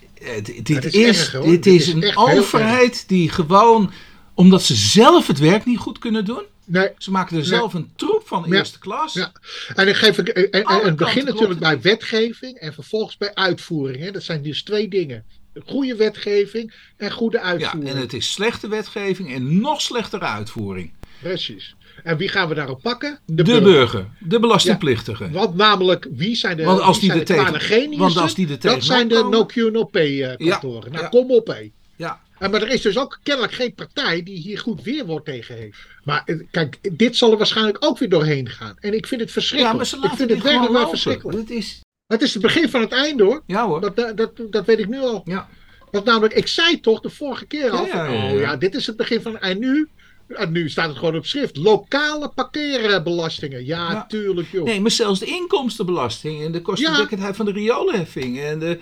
dit, 0.64 0.86
is, 0.86 0.94
is 0.94 1.32
erg, 1.32 1.44
dit 1.44 1.64
Dit 1.64 1.66
is 1.66 1.88
is 1.88 1.94
een 1.94 2.18
overheid 2.18 3.04
die 3.08 3.30
gewoon, 3.30 3.92
omdat 4.34 4.64
ze 4.64 4.76
zelf 4.76 5.28
het 5.28 5.40
werk 5.40 5.66
niet 5.66 5.78
goed 5.78 6.00
kunnen 6.00 6.26
doen. 6.26 6.44
Nee, 6.72 6.90
Ze 6.98 7.12
maken 7.12 7.38
er 7.38 7.46
zelf 7.46 7.74
een 7.74 7.92
troep 7.96 8.24
van 8.26 8.46
Ja. 8.48 8.56
eerste 8.58 8.80
klas. 8.80 9.14
Ja. 9.14 9.32
En 9.76 9.88
ik 9.88 9.96
geef 9.96 10.18
ik, 10.18 10.28
en, 10.28 10.52
en, 10.52 10.64
Alle 10.64 10.82
en 10.82 10.88
het 10.88 10.96
begint 10.96 11.26
natuurlijk 11.26 11.60
bij 11.60 11.82
wetgeving 11.82 12.58
en 12.58 12.74
vervolgens 12.74 13.18
bij 13.18 13.34
uitvoering. 13.36 14.04
Hè. 14.04 14.12
Dat 14.12 14.24
zijn 14.24 14.42
dus 14.42 14.64
twee 14.64 14.88
dingen. 14.88 15.24
Goede 15.66 15.96
wetgeving 15.96 16.74
en 16.98 17.12
goede 17.12 17.38
Ja, 17.38 17.44
uitvoering. 17.44 17.90
en 17.94 17.98
het 18.00 18.14
is 18.14 18.32
slechte 18.32 18.68
wetgeving 18.68 19.34
en 19.34 19.62
nog 19.62 19.82
slechtere 19.82 20.26
uitvoering. 20.26 20.92
Precies. 21.22 21.76
En 22.04 22.18
wie 22.18 22.30
gaan 22.30 22.48
we 22.50 22.56
daarop 22.56 22.82
pakken? 22.82 23.20
De, 23.26 23.44
burger. 23.44 24.06
de 24.20 24.40
belastingplichtige. 24.40 25.30
Want 25.32 25.56
namelijk, 25.56 26.08
wie 26.12 26.36
zijn 26.36 26.58
de, 26.58 26.64
Want 26.64 26.82
als 26.82 27.00
die 27.00 27.14
de 27.14 27.24
tegen- 27.24 27.98
want 27.98 28.18
als 28.18 28.36
die 28.36 28.58
Dat 28.58 28.84
zijn 28.84 29.08
de 29.08 29.16
tegenop 29.16 29.32
no 29.32 29.46
Q 29.46 29.56
no 29.72 29.84
P 29.86 29.96
eh, 29.96 30.50
kantoren. 30.50 30.92
nou, 30.92 31.04
ja. 31.04 31.10
kom 31.10 31.32
op 31.32 31.48
hé. 31.48 31.72
Ja, 31.96 32.22
maar 32.40 32.62
er 32.62 32.70
is 32.70 32.82
dus 32.82 32.98
ook 32.98 33.20
kennelijk 33.24 33.54
geen 33.54 33.74
partij 33.74 34.24
die 34.24 34.38
hier 34.38 34.60
goed 34.60 34.82
weerwoord 34.84 35.26
tegen 35.26 35.56
heeft. 35.56 35.80
Maar 36.04 36.22
eh, 36.26 36.40
kijk, 36.52 36.78
dit 36.98 37.18
zal 37.18 37.32
er 37.32 37.38
waarschijnlijk 37.38 37.78
ook 37.80 37.98
weer 37.98 38.10
doorheen 38.10 38.50
gaan. 38.50 38.76
En 38.80 38.94
ik 38.94 39.08
vind 39.08 39.22
het 39.22 39.30
ja 39.30 39.34
verschrikkelijk. 39.36 39.78
maar 39.78 39.86
ze 39.86 39.96
ik 39.96 40.02
laten 40.02 40.18
vind 40.18 40.30
dit 40.30 40.38
het 40.38 40.48
werkelijk 40.48 40.74
wel 40.78 40.90
verschrikkelijk. 40.90 41.38
Het 41.38 41.50
is, 41.50 41.82
Het 42.08 42.22
is 42.22 42.34
het 42.34 42.42
begin 42.42 42.70
van 42.70 42.82
het 42.82 42.92
einde 42.92 43.24
hoor. 43.24 43.44
ja 43.46 43.66
hoor. 43.68 43.82
Dat, 43.82 43.96
dat, 43.96 44.18
dat, 44.18 44.32
dat 44.52 44.66
weet 44.66 44.80
ik 44.80 44.88
nu 44.88 45.00
al. 45.00 45.22
Ja. 45.26 45.50
Want 45.92 46.06
namelijk, 46.06 46.34
ik 46.34 46.48
zei 46.48 46.80
toch 46.80 47.02
de 47.02 47.10
vorige 47.10 47.46
keer 47.46 47.70
al. 47.70 47.86
Ja, 47.86 48.06
ja, 48.06 48.12
ja, 48.14 48.24
ja. 48.24 48.34
Oh 48.34 48.40
ja, 48.40 48.56
dit 48.56 48.76
is 48.76 48.88
het 48.88 48.96
begin 48.98 49.22
van. 49.22 49.40
En 49.40 49.60
nu, 49.60 49.90
en 50.28 50.52
nu 50.52 50.70
staat 50.70 50.88
het 50.90 50.98
gewoon 50.98 51.16
op 51.16 51.26
schrift. 51.26 51.58
Lokale 51.58 52.30
parkeerbelastingen. 52.36 53.66
Ja, 53.66 53.92
Ja. 53.92 54.06
tuurlijk 54.08 54.48
joh. 54.52 54.64
Nee, 54.66 54.82
maar 54.82 54.92
zelfs 54.92 55.20
de 55.20 55.26
inkomstenbelasting 55.26 56.44
en 56.46 56.52
de 56.52 56.62
kostendekkendheid 56.62 57.36
van 57.36 57.46
de 57.46 57.52
rioolheffing 57.52 58.40
en 58.40 58.60
de, 58.60 58.80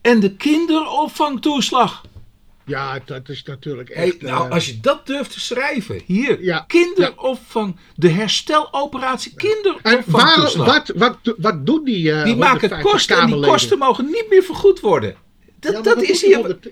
en 0.00 0.20
de 0.20 0.36
kinderopvangtoeslag. 0.36 2.02
Ja, 2.70 2.98
dat 3.04 3.28
is 3.28 3.42
natuurlijk 3.42 3.94
Hey, 3.94 4.06
echt. 4.06 4.22
nou, 4.22 4.46
eh, 4.46 4.50
als 4.52 4.66
je 4.66 4.80
dat 4.80 5.06
durft 5.06 5.32
te 5.32 5.40
schrijven, 5.40 6.00
hier, 6.06 6.42
Ja, 6.42 6.64
kinderopvang, 6.68 7.76
de 7.96 8.08
hersteloperatie 8.08 9.32
en 9.82 10.02
waar, 10.06 10.52
wat, 10.56 10.92
wat, 10.96 11.16
wat 11.36 11.66
doen 11.66 11.84
die 11.84 12.12
eh 12.12 12.24
die 12.24 12.36
maken 12.36 12.68
150 12.68 12.82
kosten 12.92 13.18
en 13.18 13.26
die 13.26 13.40
kosten 13.50 13.78
mogen 13.78 14.04
niet 14.04 14.26
meer 14.30 14.42
vergoed 14.42 14.80
worden. 14.80 15.14
Dat, 15.60 15.72
Ja, 15.72 15.80
dat 15.80 16.02
is 16.02 16.22
hier... 16.22 16.36
100 16.36 16.68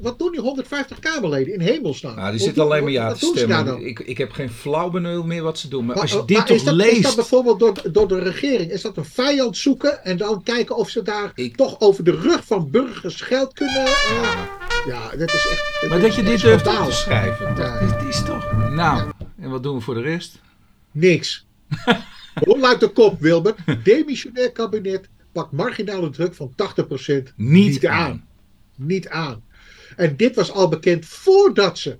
wat 0.00 0.18
doen 0.18 0.30
die 0.32 0.40
150 0.40 0.98
Kamerleden 0.98 1.54
in 1.54 1.60
hemelsnaam? 1.60 2.16
Nou, 2.16 2.30
die 2.30 2.40
zitten 2.40 2.62
alleen 2.62 2.82
maar 2.82 2.92
ja 2.92 3.06
wat 3.08 3.18
te 3.18 3.32
stemmen. 3.34 3.86
Ik, 3.86 3.98
ik 3.98 4.18
heb 4.18 4.32
geen 4.32 4.50
flauw 4.50 4.90
benul 4.90 5.24
meer 5.24 5.42
wat 5.42 5.58
ze 5.58 5.68
doen. 5.68 5.84
Maar 5.84 6.00
als 6.00 6.10
je 6.12 6.22
dit 6.26 6.36
maar 6.36 6.46
toch 6.46 6.56
is 6.56 6.64
dat, 6.64 6.74
leest... 6.74 6.96
Is 6.96 7.02
dat 7.02 7.14
bijvoorbeeld 7.14 7.58
door, 7.58 7.74
door 7.92 8.08
de 8.08 8.18
regering? 8.18 8.70
Is 8.70 8.82
dat 8.82 8.96
een 8.96 9.04
vijand 9.04 9.56
zoeken 9.56 10.04
en 10.04 10.16
dan 10.16 10.42
kijken 10.42 10.76
of 10.76 10.88
ze 10.90 11.02
daar 11.02 11.32
Ik- 11.34 11.56
toch 11.56 11.80
over 11.80 12.04
de 12.04 12.10
rug 12.20 12.44
van 12.44 12.70
burgers 12.70 13.20
geld 13.20 13.52
kunnen. 13.52 13.84
eh, 13.86 14.40
ja, 14.86 15.16
dat 15.16 15.32
is 15.32 15.46
echt. 15.50 15.86
Maar 15.88 16.00
dat 16.00 16.14
je 16.14 16.22
dit 16.22 16.40
durft 16.40 16.66
op 16.66 16.84
te 16.84 16.92
schrijven, 16.92 17.54
dat 17.54 17.66
Ja. 17.66 17.78
is, 18.08 18.22
toch... 18.22 18.52
Nou, 18.70 19.10
en 19.40 19.50
wat 19.50 19.62
doen 19.62 19.74
we 19.74 19.80
voor 19.80 19.94
de 19.94 20.00
rest? 20.00 20.40
Niks. 20.90 21.46
Luidt 22.34 22.80
de 22.80 22.88
kop, 22.88 23.20
Wilbert? 23.20 23.58
Demissionair 23.84 24.52
kabinet 24.52 25.08
pakt 25.32 25.52
marginale 25.52 26.10
druk 26.10 26.34
van 26.34 26.54
80% 27.30 27.34
Niet 27.36 27.86
aan. 27.86 27.98
aan. 28.10 28.26
Niet 28.76 29.08
aan. 29.08 29.42
En 29.96 30.16
dit 30.16 30.34
was 30.34 30.52
al 30.52 30.68
bekend 30.68 31.06
voordat 31.06 31.78
ze 31.78 31.98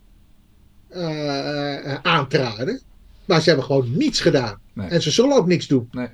eh, 0.89 1.95
aantraden. 1.95 2.81
Maar 3.25 3.41
ze 3.41 3.49
hebben 3.49 3.67
gewoon 3.67 3.97
niets 3.97 4.21
gedaan. 4.21 4.61
Nee. 4.73 4.89
En 4.89 5.03
ze 5.03 5.11
zullen 5.11 5.37
ook 5.37 5.47
niks 5.47 5.67
doen. 5.67 5.89
Nee. 5.91 6.09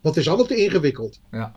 Want 0.00 0.14
het 0.14 0.24
is 0.24 0.28
allemaal 0.28 0.46
te 0.46 0.56
ingewikkeld. 0.56 1.20
Ja. 1.30 1.52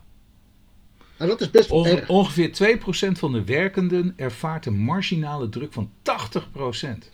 En 1.19 1.27
dat 1.27 1.41
is 1.41 1.49
best 1.49 1.69
wel 1.69 1.79
Onge- 1.79 1.89
erg. 1.99 2.10
ongeveer 2.10 2.51
2% 2.51 3.19
van 3.19 3.32
de 3.32 3.43
werkenden 3.43 4.13
ervaart 4.15 4.65
een 4.65 4.77
marginale 4.77 5.49
druk 5.49 5.73
van 5.73 5.91
80%. 6.01 7.12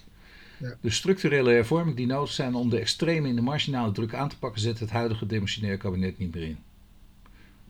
Ja. 0.57 0.73
De 0.81 0.89
structurele 0.89 1.51
hervormingen 1.51 1.95
die 1.95 2.05
nodig 2.05 2.31
zijn 2.31 2.55
om 2.55 2.69
de 2.69 2.79
extreme 2.79 3.27
in 3.27 3.35
de 3.35 3.41
marginale 3.41 3.91
druk 3.91 4.13
aan 4.13 4.29
te 4.29 4.37
pakken, 4.37 4.61
zet 4.61 4.79
het 4.79 4.89
huidige 4.89 5.25
demissionair 5.25 5.77
kabinet 5.77 6.17
niet 6.17 6.33
meer 6.35 6.43
in. 6.43 6.57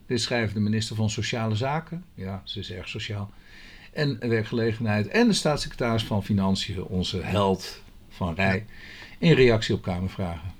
Dit 0.06 0.20
schrijft 0.20 0.54
de 0.54 0.60
minister 0.60 0.96
van 0.96 1.10
Sociale 1.10 1.54
Zaken, 1.54 2.04
ja, 2.14 2.42
ze 2.44 2.58
is 2.58 2.70
erg 2.70 2.88
sociaal, 2.88 3.30
en 3.92 4.28
werkgelegenheid 4.28 5.08
en 5.08 5.26
de 5.28 5.32
staatssecretaris 5.34 6.04
van 6.04 6.24
Financiën, 6.24 6.82
onze 6.84 7.20
held 7.20 7.82
van 8.08 8.34
Rij, 8.34 8.66
in 9.18 9.32
reactie 9.32 9.74
op 9.74 9.82
Kamervragen. 9.82 10.54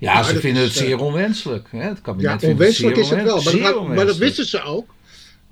Ja. 0.00 0.22
Ze 0.22 0.40
vinden 0.40 0.62
is, 0.62 0.68
het 0.68 0.78
eh, 0.78 0.84
zeer 0.86 0.98
onwenselijk. 0.98 1.68
Hè? 1.70 1.78
Het 1.82 2.00
kabinet 2.00 2.30
Ja, 2.32 2.38
vindt 2.38 2.54
onwenselijk 2.60 2.94
zeer 2.94 3.04
is 3.04 3.10
het 3.10 3.22
wel. 3.22 3.42
Maar, 3.62 3.72
dat- 3.72 3.86
maar 3.96 4.06
dat 4.06 4.16
wisten 4.16 4.46
ze 4.46 4.62
ook. 4.62 4.94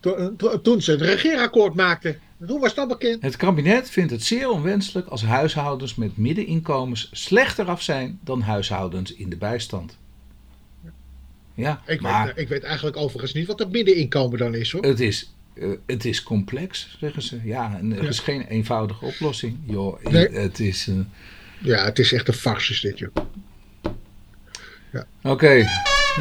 Toen, 0.00 0.36
toen- 0.36 0.60
toen 0.62 0.82
ze 0.82 0.90
het 0.90 1.00
regeerakkoord 1.00 1.74
maakten. 1.74 2.18
Toen 2.46 2.60
was 2.60 2.74
dat 2.74 2.88
bekend. 2.88 3.22
Het 3.22 3.36
kabinet 3.36 3.90
vindt 3.90 4.10
het 4.10 4.22
zeer 4.24 4.50
onwenselijk 4.50 5.08
als 5.08 5.22
huishoudens 5.24 5.94
met 5.94 6.16
middeninkomens 6.16 7.08
slechter 7.12 7.66
af 7.66 7.82
zijn 7.82 8.18
dan 8.24 8.40
huishoudens 8.40 9.14
in 9.14 9.28
de 9.30 9.36
bijstand. 9.36 9.98
Ja, 11.54 11.82
Ik, 11.86 12.00
maar 12.00 12.26
weet, 12.26 12.38
ik 12.38 12.48
weet 12.48 12.62
eigenlijk 12.62 12.96
overigens 12.96 13.32
niet 13.32 13.46
wat 13.46 13.58
het 13.58 13.70
middeninkomen 13.72 14.38
dan 14.38 14.54
is 14.54 14.72
hoor. 14.72 14.82
het 14.84 15.00
is 15.00 15.32
eh, 15.54 15.68
het 15.86 16.04
is 16.04 16.22
complex, 16.22 16.96
zeggen 17.00 17.22
ze. 17.22 17.40
Ja, 17.44 17.76
en 17.78 17.92
er 17.96 18.02
Ja. 18.02 18.08
is 18.08 18.18
geen 18.18 18.42
eenvoudige 18.42 19.04
oplossing. 19.04 19.58
Joh, 19.66 20.04
Nee. 20.04 20.28
het 20.28 20.60
is. 20.60 20.88
Ja, 21.58 21.84
het 21.84 21.98
is 21.98 22.12
echt 22.12 22.28
een 22.28 22.34
farce 22.34 22.80
dit, 22.86 22.98
joh. 22.98 23.14
Oké, 25.22 25.66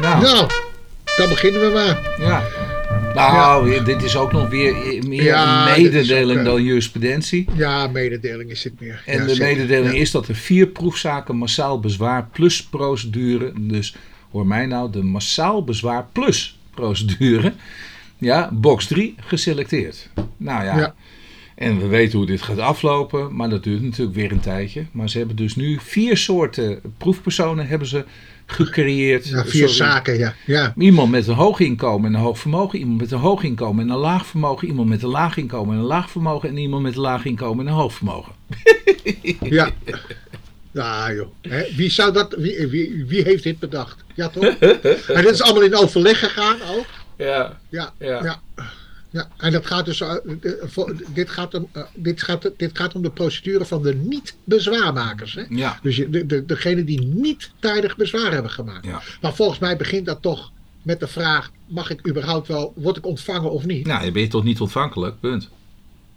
nou, 0.00 0.22
Nou, 0.22 0.48
dan 1.16 1.28
beginnen 1.28 1.60
we 1.60 1.70
maar. 1.74 2.26
ja. 2.26 2.42
Nou, 3.14 3.84
dit 3.84 4.02
is 4.02 4.16
ook 4.16 4.32
nog 4.32 4.48
weer 4.48 4.74
meer 5.06 5.22
Ja, 5.22 5.66
een 5.74 5.82
mededeling 5.82 6.38
ook, 6.40 6.46
eh, 6.46 6.52
dan 6.52 6.62
jurisprudentie. 6.62 7.46
Ja, 7.54 7.86
mededeling 7.86 8.50
is 8.50 8.62
dit 8.62 8.80
meer. 8.80 9.02
En 9.06 9.18
Ja, 9.18 9.24
de 9.24 9.34
zeker. 9.34 9.46
mededeling 9.56 9.94
is 9.94 10.10
dat 10.10 10.28
er 10.28 10.34
vier 10.34 10.66
proefzaken 10.66 11.36
massaal 11.36 11.80
bezwaar 11.80 12.28
plus 12.32 12.62
procedure, 12.62 13.52
dus 13.60 13.94
hoor 14.30 14.46
mij 14.46 14.66
nou, 14.66 14.90
de 14.92 15.02
massaal 15.02 15.64
bezwaar 15.64 16.06
plus 16.12 16.58
procedure, 16.74 17.52
ja, 18.18 18.48
box 18.52 18.86
3 18.86 19.14
geselecteerd. 19.20 20.08
Nou 20.36 20.64
ja, 20.64 20.78
Ja. 20.78 20.94
en 21.54 21.78
we 21.80 21.86
weten 21.86 22.18
hoe 22.18 22.26
dit 22.26 22.42
gaat 22.42 22.58
aflopen, 22.58 23.36
maar 23.36 23.48
dat 23.50 23.64
duurt 23.64 23.82
natuurlijk 23.82 24.16
weer 24.16 24.32
een 24.32 24.40
tijdje. 24.40 24.84
Maar 24.92 25.08
ze 25.10 25.18
hebben 25.18 25.36
dus 25.36 25.56
nu 25.56 25.78
vier 25.82 26.16
soorten 26.16 26.80
proefpersonen 26.98 27.66
hebben 27.66 27.88
ze 27.88 28.04
gecreëerd. 28.52 29.28
Ja, 29.28 29.44
vier 29.44 29.68
Sorry. 29.68 29.90
zaken, 29.92 30.18
ja. 30.18 30.34
ja. 30.46 30.72
Iemand 30.76 31.10
met 31.10 31.26
een 31.26 31.34
hoog 31.34 31.60
inkomen 31.60 32.10
en 32.10 32.14
een 32.18 32.24
hoog 32.24 32.38
vermogen, 32.38 32.78
iemand 32.78 33.00
met 33.00 33.10
een 33.12 33.18
hoog 33.18 33.42
inkomen 33.42 33.84
en 33.84 33.90
een 33.90 33.98
laag 34.00 34.26
vermogen, 34.26 34.68
iemand 34.68 34.88
met 34.88 35.02
een 35.02 35.08
laag 35.08 35.36
inkomen 35.36 35.74
en 35.74 35.80
een 35.80 35.86
laag 35.86 36.10
vermogen 36.10 36.48
en 36.48 36.56
iemand 36.56 36.82
met 36.82 36.94
een 36.94 37.00
laag 37.00 37.24
inkomen 37.24 37.66
en 37.66 37.72
een 37.72 37.78
hoog 37.78 37.94
vermogen. 37.94 38.32
Ja. 39.40 39.70
Ja, 40.72 41.12
joh. 41.12 41.26
Wie, 41.76 41.90
zou 41.90 42.12
dat, 42.12 42.34
wie, 42.38 42.66
wie, 42.66 43.04
wie 43.08 43.22
heeft 43.22 43.42
dit 43.42 43.58
bedacht? 43.58 44.04
Ja, 44.14 44.28
toch? 44.28 44.44
en 45.16 45.22
dat 45.24 45.32
is 45.32 45.42
allemaal 45.42 45.62
in 45.62 45.74
overleg 45.74 46.18
gegaan 46.18 46.56
ook. 46.76 46.86
Ja, 47.16 47.58
Ja, 47.68 47.92
Ja. 47.98 48.22
ja. 48.24 48.40
Ja. 49.12 49.28
En 49.36 49.52
dat 49.52 49.66
gaat 49.66 49.84
dus, 49.84 50.00
eh, 50.00 50.14
dit, 51.14 51.30
gaat 51.30 51.54
om, 51.54 51.68
eh, 51.72 51.82
dit, 51.94 52.22
gaat, 52.22 52.50
dit 52.56 52.78
gaat 52.78 52.94
om 52.94 53.02
de 53.02 53.10
procedure 53.10 53.64
van 53.64 53.82
de 53.82 53.94
niet-bezwaarmakers. 53.94 55.34
Hè? 55.34 55.42
ja, 55.48 55.78
Dus 55.82 55.96
de, 55.96 56.26
de, 56.26 56.44
degene 56.46 56.84
die 56.84 57.00
niet 57.06 57.50
tijdig 57.58 57.96
bezwaar 57.96 58.32
hebben 58.32 58.50
gemaakt. 58.50 58.84
ja. 58.86 59.02
Maar 59.20 59.34
volgens 59.34 59.58
mij 59.58 59.76
begint 59.76 60.06
dat 60.06 60.22
toch 60.22 60.50
met 60.82 61.00
de 61.00 61.06
vraag: 61.08 61.50
mag 61.66 61.90
ik 61.90 62.08
überhaupt 62.08 62.48
wel, 62.48 62.72
word 62.76 62.96
ik 62.96 63.06
ontvangen 63.06 63.50
of 63.50 63.64
niet? 63.66 63.86
Nou, 63.86 64.04
je 64.04 64.12
bent 64.12 64.30
toch 64.30 64.44
niet 64.44 64.60
ontvankelijk, 64.60 65.20
punt. 65.20 65.48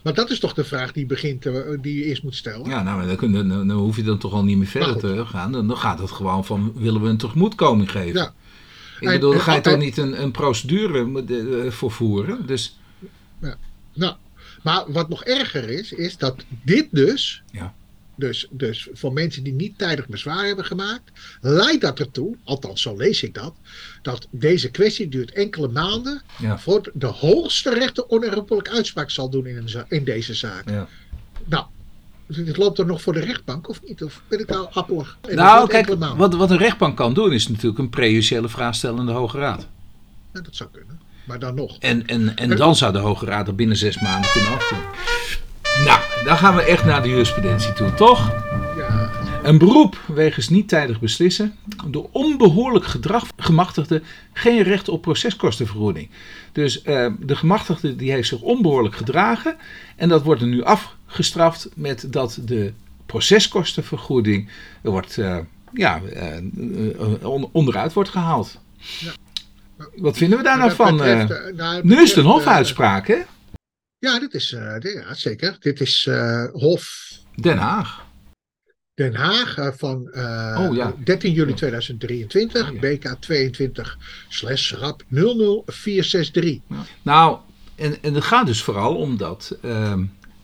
Maar 0.01 0.13
dat 0.13 0.29
is 0.31 0.39
toch 0.39 0.53
de 0.53 0.63
vraag 0.63 0.91
die, 0.91 1.05
begint, 1.05 1.45
eh, 1.45 1.53
die 1.81 1.97
je 1.97 2.03
eerst 2.03 2.23
moet 2.23 2.35
stellen. 2.35 2.69
Ja, 2.69 2.83
nou, 2.83 3.07
dan, 3.07 3.15
kun- 3.15 3.31
dan, 3.31 3.49
dan 3.49 3.71
hoef 3.71 3.95
je 3.95 4.03
dan 4.03 4.17
toch 4.17 4.33
al 4.33 4.43
niet 4.43 4.57
meer 4.57 4.67
verder 4.67 4.89
goed. 4.91 4.99
te 4.99 5.25
gaan. 5.25 5.51
Dan, 5.51 5.67
dan 5.67 5.77
gaat 5.77 5.99
het 5.99 6.11
gewoon 6.11 6.45
van, 6.45 6.73
willen 6.75 7.01
we 7.01 7.09
een 7.09 7.17
tegemoetkoming 7.17 7.91
geven? 7.91 8.19
Ja. 8.19 8.33
Ik 8.99 9.07
En- 9.07 9.13
bedoel, 9.13 9.31
dan 9.31 9.41
ga 9.41 9.53
je 9.55 9.61
toch 9.61 9.77
niet 9.77 9.97
een, 9.97 10.21
een 10.21 10.31
procedure 10.31 11.71
voor 11.71 11.91
voeren? 11.91 12.45
Dus, 12.47 12.77
Nou, 13.95 14.15
maar 14.63 14.83
wat 14.91 15.09
nog 15.09 15.23
erger 15.23 15.69
is, 15.69 15.91
is 15.91 16.17
dat 16.17 16.43
dit 16.63 16.87
dus, 16.91 17.43
Ja. 17.51 17.73
dus, 18.15 18.47
dus 18.51 18.87
voor 18.93 19.13
mensen 19.13 19.43
die 19.43 19.53
niet 19.53 19.77
tijdig 19.77 20.07
bezwaar 20.07 20.45
hebben 20.45 20.65
gemaakt, 20.65 21.11
leidt 21.41 21.81
dat 21.81 21.99
ertoe, 21.99 22.35
althans 22.43 22.81
zo 22.81 22.97
lees 22.97 23.23
ik 23.23 23.33
dat, 23.33 23.53
dat 24.01 24.27
deze 24.29 24.71
kwestie 24.71 25.07
duurt 25.07 25.31
enkele 25.31 25.67
maanden 25.67 26.21
ja, 26.37 26.59
voor 26.59 26.91
de 26.93 27.05
hoogste 27.05 27.73
rechter 27.73 28.05
onherroepelijk 28.05 28.69
uitspraak 28.69 29.09
zal 29.09 29.29
doen 29.29 29.45
in, 29.45 29.57
een 29.57 29.85
in 29.87 30.03
deze 30.03 30.33
zaak. 30.33 30.69
ja. 30.69 30.87
Nou, 31.45 31.65
dit 32.27 32.57
loopt 32.57 32.79
er 32.79 32.85
nog 32.85 33.01
voor 33.01 33.13
de 33.13 33.19
rechtbank 33.19 33.69
of 33.69 33.81
niet? 33.83 34.03
Of 34.03 34.21
ben 34.27 34.39
ik 34.39 34.49
nou 34.49 34.67
appelig? 34.73 35.17
En 35.21 35.35
Nou, 35.35 35.67
kijk, 35.67 35.87
wat, 36.17 36.33
wat 36.33 36.51
een 36.51 36.57
rechtbank 36.57 36.97
kan 36.97 37.13
doen 37.13 37.33
is 37.33 37.47
natuurlijk 37.47 37.79
een 37.79 37.89
prejudiciële 37.89 38.49
vraag 38.49 38.75
stellen 38.75 38.99
aan 38.99 39.05
de 39.05 39.11
Hoge 39.11 39.37
Raad. 39.37 39.67
Ja, 40.33 40.41
dat 40.41 40.55
zou 40.55 40.69
kunnen. 40.71 40.99
Maar 41.25 41.39
dan 41.39 41.55
nog. 41.55 41.77
En, 41.79 42.05
en, 42.07 42.35
en 42.35 42.55
dan 42.55 42.75
zou 42.75 42.93
de 42.93 42.99
Hoge 42.99 43.25
Raad 43.25 43.47
er 43.47 43.55
binnen 43.55 43.77
zes 43.77 43.99
maanden 43.99 44.31
kunnen 44.31 44.51
afdoen. 44.51 44.79
Nou, 45.85 45.99
dan 46.25 46.37
gaan 46.37 46.55
we 46.55 46.61
echt 46.61 46.85
naar 46.85 47.01
de 47.01 47.09
jurisprudentie 47.09 47.73
toe, 47.73 47.93
toch? 47.93 48.31
Ja, 48.77 49.09
Een 49.43 49.57
beroep 49.57 49.99
wegens 50.07 50.49
niet 50.49 50.67
tijdig 50.67 50.99
beslissen. 50.99 51.55
Door 51.87 52.09
onbehoorlijk 52.11 52.85
gedrag 52.85 53.27
gemachtigde 53.37 54.01
geen 54.33 54.63
recht 54.63 54.89
op 54.89 55.01
proceskostenvergoeding. 55.01 56.09
Dus 56.51 56.81
eh, 56.81 57.07
de 57.19 57.35
gemachtigde 57.35 57.95
die 57.95 58.11
heeft 58.11 58.27
zich 58.27 58.41
onbehoorlijk 58.41 58.95
gedragen. 58.95 59.55
En 59.95 60.09
dat 60.09 60.23
wordt 60.23 60.41
er 60.41 60.47
nu 60.47 60.63
afgestraft 60.63 61.69
met 61.75 62.05
dat 62.09 62.39
de 62.45 62.73
proceskostenvergoeding 63.05 64.49
er 64.81 64.91
wordt, 64.91 65.17
eh, 65.17 65.37
ja, 65.73 66.01
eh, 66.01 66.37
on- 67.27 67.49
onderuit 67.51 67.93
wordt 67.93 68.09
gehaald. 68.09 68.59
Ja. 68.99 69.11
Wat 69.95 70.17
vinden 70.17 70.37
we 70.37 70.43
daar 70.43 70.57
nou 70.57 70.71
van? 70.71 70.97
betreft, 70.97 71.31
eh? 71.31 71.47
eh, 71.47 71.55
nou, 71.55 71.87
nu 71.87 72.01
is 72.01 72.09
het 72.09 72.17
een 72.17 72.23
eh, 72.23 72.29
hofuitspraak, 72.29 73.07
hè? 73.07 73.21
Ja, 73.97 74.19
dit 74.19 74.33
is, 74.33 74.49
ja, 74.49 75.13
zeker. 75.13 75.55
Dit 75.59 75.81
is 75.81 76.09
Hof 76.51 77.09
Den 77.35 77.57
Haag. 77.57 78.05
Den 78.95 79.15
Haag 79.15 79.71
van 79.77 80.09
eh, 80.11 80.59
Oh, 80.59 80.75
ja. 80.75 80.93
13 81.03 81.31
juli 81.31 81.53
2023, 81.53 82.69
Oh, 82.69 82.73
ja. 82.73 82.79
BK 82.79 83.15
22 83.19 83.97
slash 84.29 84.71
rap 84.73 85.03
00463. 85.09 86.59
Nou, 87.01 87.37
en, 87.75 88.01
en 88.01 88.13
het 88.13 88.23
gaat 88.23 88.45
dus 88.45 88.63
vooral 88.63 88.95
om 88.95 89.17
dat 89.17 89.57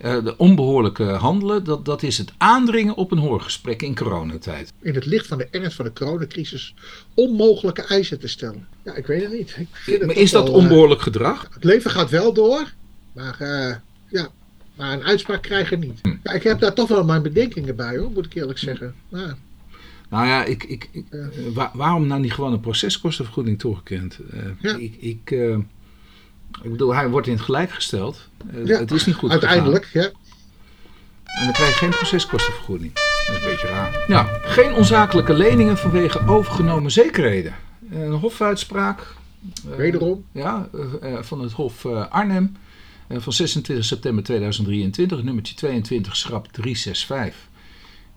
eh, 0.01 0.23
de 0.23 0.37
onbehoorlijke 0.37 1.03
handelen, 1.03 1.63
dat, 1.63 1.85
dat 1.85 2.03
is 2.03 2.17
het 2.17 2.33
aandringen 2.37 2.95
op 2.95 3.11
een 3.11 3.17
hoorgesprek 3.17 3.81
in 3.81 3.95
coronatijd. 3.95 4.73
In 4.81 4.95
het 4.95 5.05
licht 5.05 5.27
van 5.27 5.37
de 5.37 5.47
ernst 5.51 5.75
van 5.75 5.85
de 5.85 5.93
coronacrisis 5.93 6.73
onmogelijke 7.13 7.81
eisen 7.81 8.19
te 8.19 8.27
stellen. 8.27 8.67
Ja, 8.83 8.95
ik 8.95 9.05
weet 9.05 9.21
het 9.21 9.31
niet. 9.31 9.55
Het 9.85 10.05
Maar 10.05 10.15
is 10.15 10.31
dat 10.31 10.43
wel, 10.43 10.53
eh, 10.53 10.59
onbehoorlijk 10.59 11.01
gedrag? 11.01 11.47
het 11.53 11.63
leven 11.63 11.91
gaat 11.91 12.09
wel 12.09 12.33
door, 12.33 12.73
maar, 13.11 13.35
eh, 13.39 13.75
ja, 14.07 14.29
maar 14.75 14.93
een 14.93 15.03
uitspraak 15.03 15.41
krijgen 15.41 15.79
niet. 15.79 15.99
Hm. 16.01 16.15
Ja, 16.23 16.31
ik 16.31 16.43
heb 16.43 16.59
daar 16.59 16.73
toch 16.73 16.87
wel 16.87 17.03
mijn 17.03 17.21
bedenkingen 17.21 17.75
bij, 17.75 17.97
hoor, 17.97 18.11
moet 18.11 18.25
ik 18.25 18.33
eerlijk 18.33 18.59
zeggen. 18.59 18.95
Ja, 19.07 19.37
Nou 20.09 20.27
ja, 20.27 20.43
ik, 20.43 20.63
ik, 20.63 20.89
waarom 21.73 22.07
nou 22.07 22.21
niet 22.21 22.33
gewoon 22.33 22.53
een 22.53 22.59
proceskostenvergoeding 22.59 23.59
toegekend? 23.59 24.19
Ja. 24.61 24.75
ik, 24.75 24.95
ik, 24.99 25.35
ik 26.61 26.71
bedoel, 26.71 26.95
hij 26.95 27.09
wordt 27.09 27.27
in 27.27 27.33
het 27.33 27.41
gelijk 27.41 27.71
gesteld. 27.71 28.27
Eh, 28.53 28.65
Ja, 28.65 28.79
het 28.79 28.91
is 28.91 29.05
niet 29.05 29.15
goed 29.15 29.31
uiteindelijk, 29.31 29.89
ja. 29.93 30.03
En 31.25 31.43
dan 31.43 31.53
krijg 31.53 31.69
je 31.69 31.75
geen 31.75 31.89
proceskostenvergoeding. 31.89 32.93
Dat 32.93 33.35
is 33.35 33.43
een 33.43 33.49
beetje 33.49 33.67
raar. 33.67 34.03
Nou, 34.07 34.27
geen 34.41 34.73
onzakelijke 34.73 35.33
leningen 35.33 35.77
vanwege 35.77 36.27
overgenomen 36.27 36.91
zekerheden. 36.91 37.53
Een 37.91 38.11
hofuitspraak. 38.11 38.99
eh, 39.71 39.75
Wederom. 39.75 40.25
Ja, 40.31 40.69
eh, 41.01 41.13
eh, 41.13 41.23
van 41.23 41.41
het 41.41 41.51
Hof 41.51 41.85
eh, 41.85 42.05
Arnhem 42.09 42.55
eh, 43.07 43.17
van 43.19 43.33
26 43.33 43.85
september 43.85 44.23
2023, 44.23 45.23
nummertje 45.23 45.55
22, 45.55 46.15
schrap 46.17 46.47
365. 46.51 47.49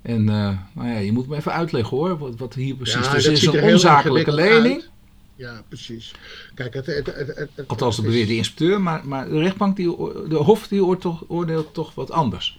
En 0.02 0.28
eh, 0.28 0.34
nou 0.72 0.88
ja, 0.88 0.98
je 0.98 1.12
moet 1.12 1.28
me 1.28 1.36
even 1.36 1.52
uitleggen 1.52 1.96
hoor, 1.96 2.18
wat, 2.18 2.36
wat 2.36 2.54
hier 2.54 2.74
precies. 2.74 3.06
Ja, 3.06 3.12
dus 3.12 3.26
is 3.26 3.46
een 3.46 3.62
onzakelijke 3.62 4.32
lening, 4.32 4.74
uit. 4.74 4.90
Ja, 5.36 5.62
precies. 5.68 6.12
Kijk, 6.54 6.74
het, 6.74 6.86
het, 6.86 7.06
het, 7.06 7.36
het- 7.36 7.50
althans 7.66 7.96
dat 7.96 8.04
beweert 8.04 8.28
de 8.28 8.36
inspecteur, 8.36 8.80
maar, 8.80 9.06
maar 9.06 9.28
de 9.28 9.38
rechtbank, 9.38 9.76
die, 9.76 9.86
de 10.28 10.34
Hof, 10.36 10.68
die 10.68 10.84
oordeelt 11.28 11.74
toch 11.74 11.94
wat 11.94 12.10
anders. 12.10 12.58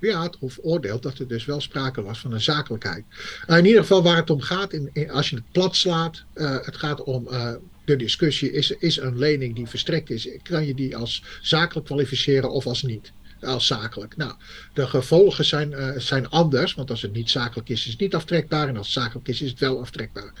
Ja, 0.00 0.22
het 0.22 0.36
Hof 0.40 0.58
oordeelt 0.62 1.02
dat 1.02 1.18
er 1.18 1.28
dus 1.28 1.44
wel 1.44 1.60
sprake 1.60 2.02
was 2.02 2.18
van 2.18 2.32
een 2.32 2.40
zakelijkheid. 2.40 3.04
Uh, 3.48 3.56
in 3.58 3.64
ieder 3.64 3.80
geval 3.80 4.02
waar 4.02 4.16
het 4.16 4.30
om 4.30 4.40
gaat, 4.40 4.72
in, 4.72 4.90
in- 4.92 5.10
als 5.10 5.30
je 5.30 5.36
het 5.36 5.44
plat 5.52 5.76
slaat, 5.76 6.24
uh, 6.34 6.56
het 6.60 6.76
gaat 6.76 7.02
om 7.02 7.26
uh, 7.30 7.52
de 7.84 7.96
discussie, 7.96 8.52
is, 8.52 8.70
is 8.70 8.96
een 8.96 9.18
lening 9.18 9.54
die 9.54 9.66
verstrekt 9.66 10.10
is, 10.10 10.28
kan 10.42 10.66
je 10.66 10.74
die 10.74 10.96
als 10.96 11.22
zakelijk 11.42 11.86
kwalificeren 11.86 12.50
of 12.50 12.66
als 12.66 12.82
niet? 12.82 13.12
Als 13.40 13.66
zakelijk. 13.66 14.16
Nou, 14.16 14.32
de 14.72 14.86
gevolgen 14.86 15.44
zijn, 15.44 16.00
zijn 16.00 16.28
anders, 16.28 16.74
want 16.74 16.90
als 16.90 17.02
het 17.02 17.12
niet 17.12 17.30
zakelijk 17.30 17.68
is, 17.68 17.84
is 17.84 17.90
het 17.90 18.00
niet 18.00 18.14
aftrekbaar 18.14 18.68
en 18.68 18.76
als 18.76 18.94
het 18.94 19.02
zakelijk 19.04 19.28
is, 19.28 19.40
is 19.42 19.50
het 19.50 19.58
wel 19.60 19.80
aftrekbaar. 19.80 20.32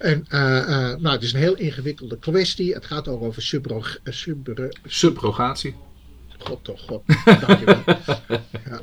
En 0.00 0.24
uh, 0.28 0.40
nou, 0.96 1.08
het 1.08 1.22
is 1.22 1.32
een 1.32 1.40
heel 1.40 1.56
ingewikkelde 1.56 2.18
kwestie. 2.18 2.74
Het 2.74 2.84
gaat 2.84 3.08
ook 3.08 3.22
over 3.22 3.42
subro 3.42 3.82
subro 4.04 4.68
subrogatie. 4.84 5.74
God 6.38 6.64
toch, 6.64 6.80
God. 6.80 7.02
Dankjewel. 7.24 7.82
ja. 8.68 8.80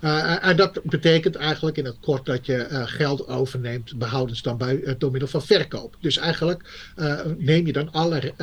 Uh, 0.00 0.46
en 0.46 0.56
dat 0.56 0.80
betekent 0.82 1.36
eigenlijk 1.36 1.76
in 1.76 1.84
het 1.84 1.96
kort 2.00 2.26
dat 2.26 2.46
je 2.46 2.68
uh, 2.70 2.82
geld 2.86 3.28
overneemt, 3.28 3.98
behoudens 3.98 4.42
dan 4.42 4.56
bij, 4.56 4.76
uh, 4.76 4.94
door 4.98 5.10
middel 5.10 5.28
van 5.28 5.42
verkoop. 5.42 5.96
Dus 6.00 6.16
eigenlijk 6.16 6.90
neem 7.38 7.66
je 7.66 7.72
dan 7.72 7.92
alle 7.92 8.34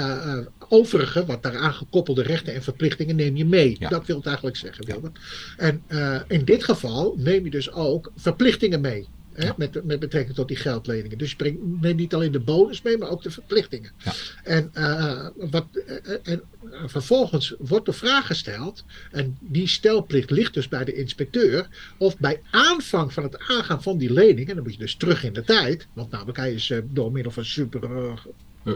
overige, 0.69 1.25
wat 1.25 1.43
daaraan 1.43 1.73
gekoppelde 1.73 2.21
rechten 2.23 2.53
en 2.53 2.63
verplichtingen, 2.63 3.15
neem 3.15 3.35
je 3.35 3.45
mee. 3.45 3.75
Ja. 3.79 3.89
Dat 3.89 4.05
wil 4.05 4.17
het 4.17 4.25
eigenlijk 4.25 4.57
zeggen, 4.57 4.85
Wilbert. 4.85 5.19
En 5.57 5.83
in 6.27 6.45
dit 6.45 6.63
geval 6.63 7.15
neem 7.17 7.43
je 7.43 7.49
dus 7.49 7.71
ook 7.71 8.11
verplichtingen 8.15 8.81
mee. 8.81 9.07
Hè, 9.37 9.49
met, 9.57 9.83
met 9.83 9.99
betrekking 9.99 10.35
tot 10.35 10.47
die 10.47 10.57
geldleningen. 10.57 11.17
Dus 11.17 11.29
je 11.29 11.35
brengt, 11.35 11.59
neemt 11.81 11.99
niet 11.99 12.13
alleen 12.13 12.31
de 12.31 12.39
bonus 12.39 12.81
mee, 12.81 12.97
maar 12.97 13.09
ook 13.09 13.23
de 13.23 13.31
verplichtingen. 13.31 13.91
Ja. 13.97 14.13
En, 14.43 14.71
uh, 14.73 15.27
wat, 15.49 15.65
uh, 15.73 16.15
en 16.23 16.41
vervolgens 16.85 17.55
wordt 17.59 17.85
de 17.85 17.93
vraag 17.93 18.25
gesteld, 18.25 18.83
en 19.11 19.37
die 19.39 19.67
stelplicht 19.67 20.31
ligt 20.31 20.53
dus 20.53 20.67
bij 20.67 20.85
de 20.85 20.93
inspecteur, 20.93 21.67
of 21.97 22.17
bij 22.17 22.41
aanvang 22.51 23.13
van 23.13 23.23
het 23.23 23.39
aangaan 23.39 23.83
van 23.83 23.97
die 23.97 24.13
lening, 24.13 24.49
en 24.49 24.55
dan 24.55 24.63
moet 24.63 24.73
je 24.73 24.79
dus 24.79 24.95
terug 24.95 25.23
in 25.23 25.33
de 25.33 25.43
tijd, 25.43 25.87
want 25.93 26.11
namelijk 26.11 26.37
hij 26.37 26.53
is 26.53 26.73
door 26.83 27.11
middel 27.11 27.31
van 27.31 27.45
super. 27.45 27.89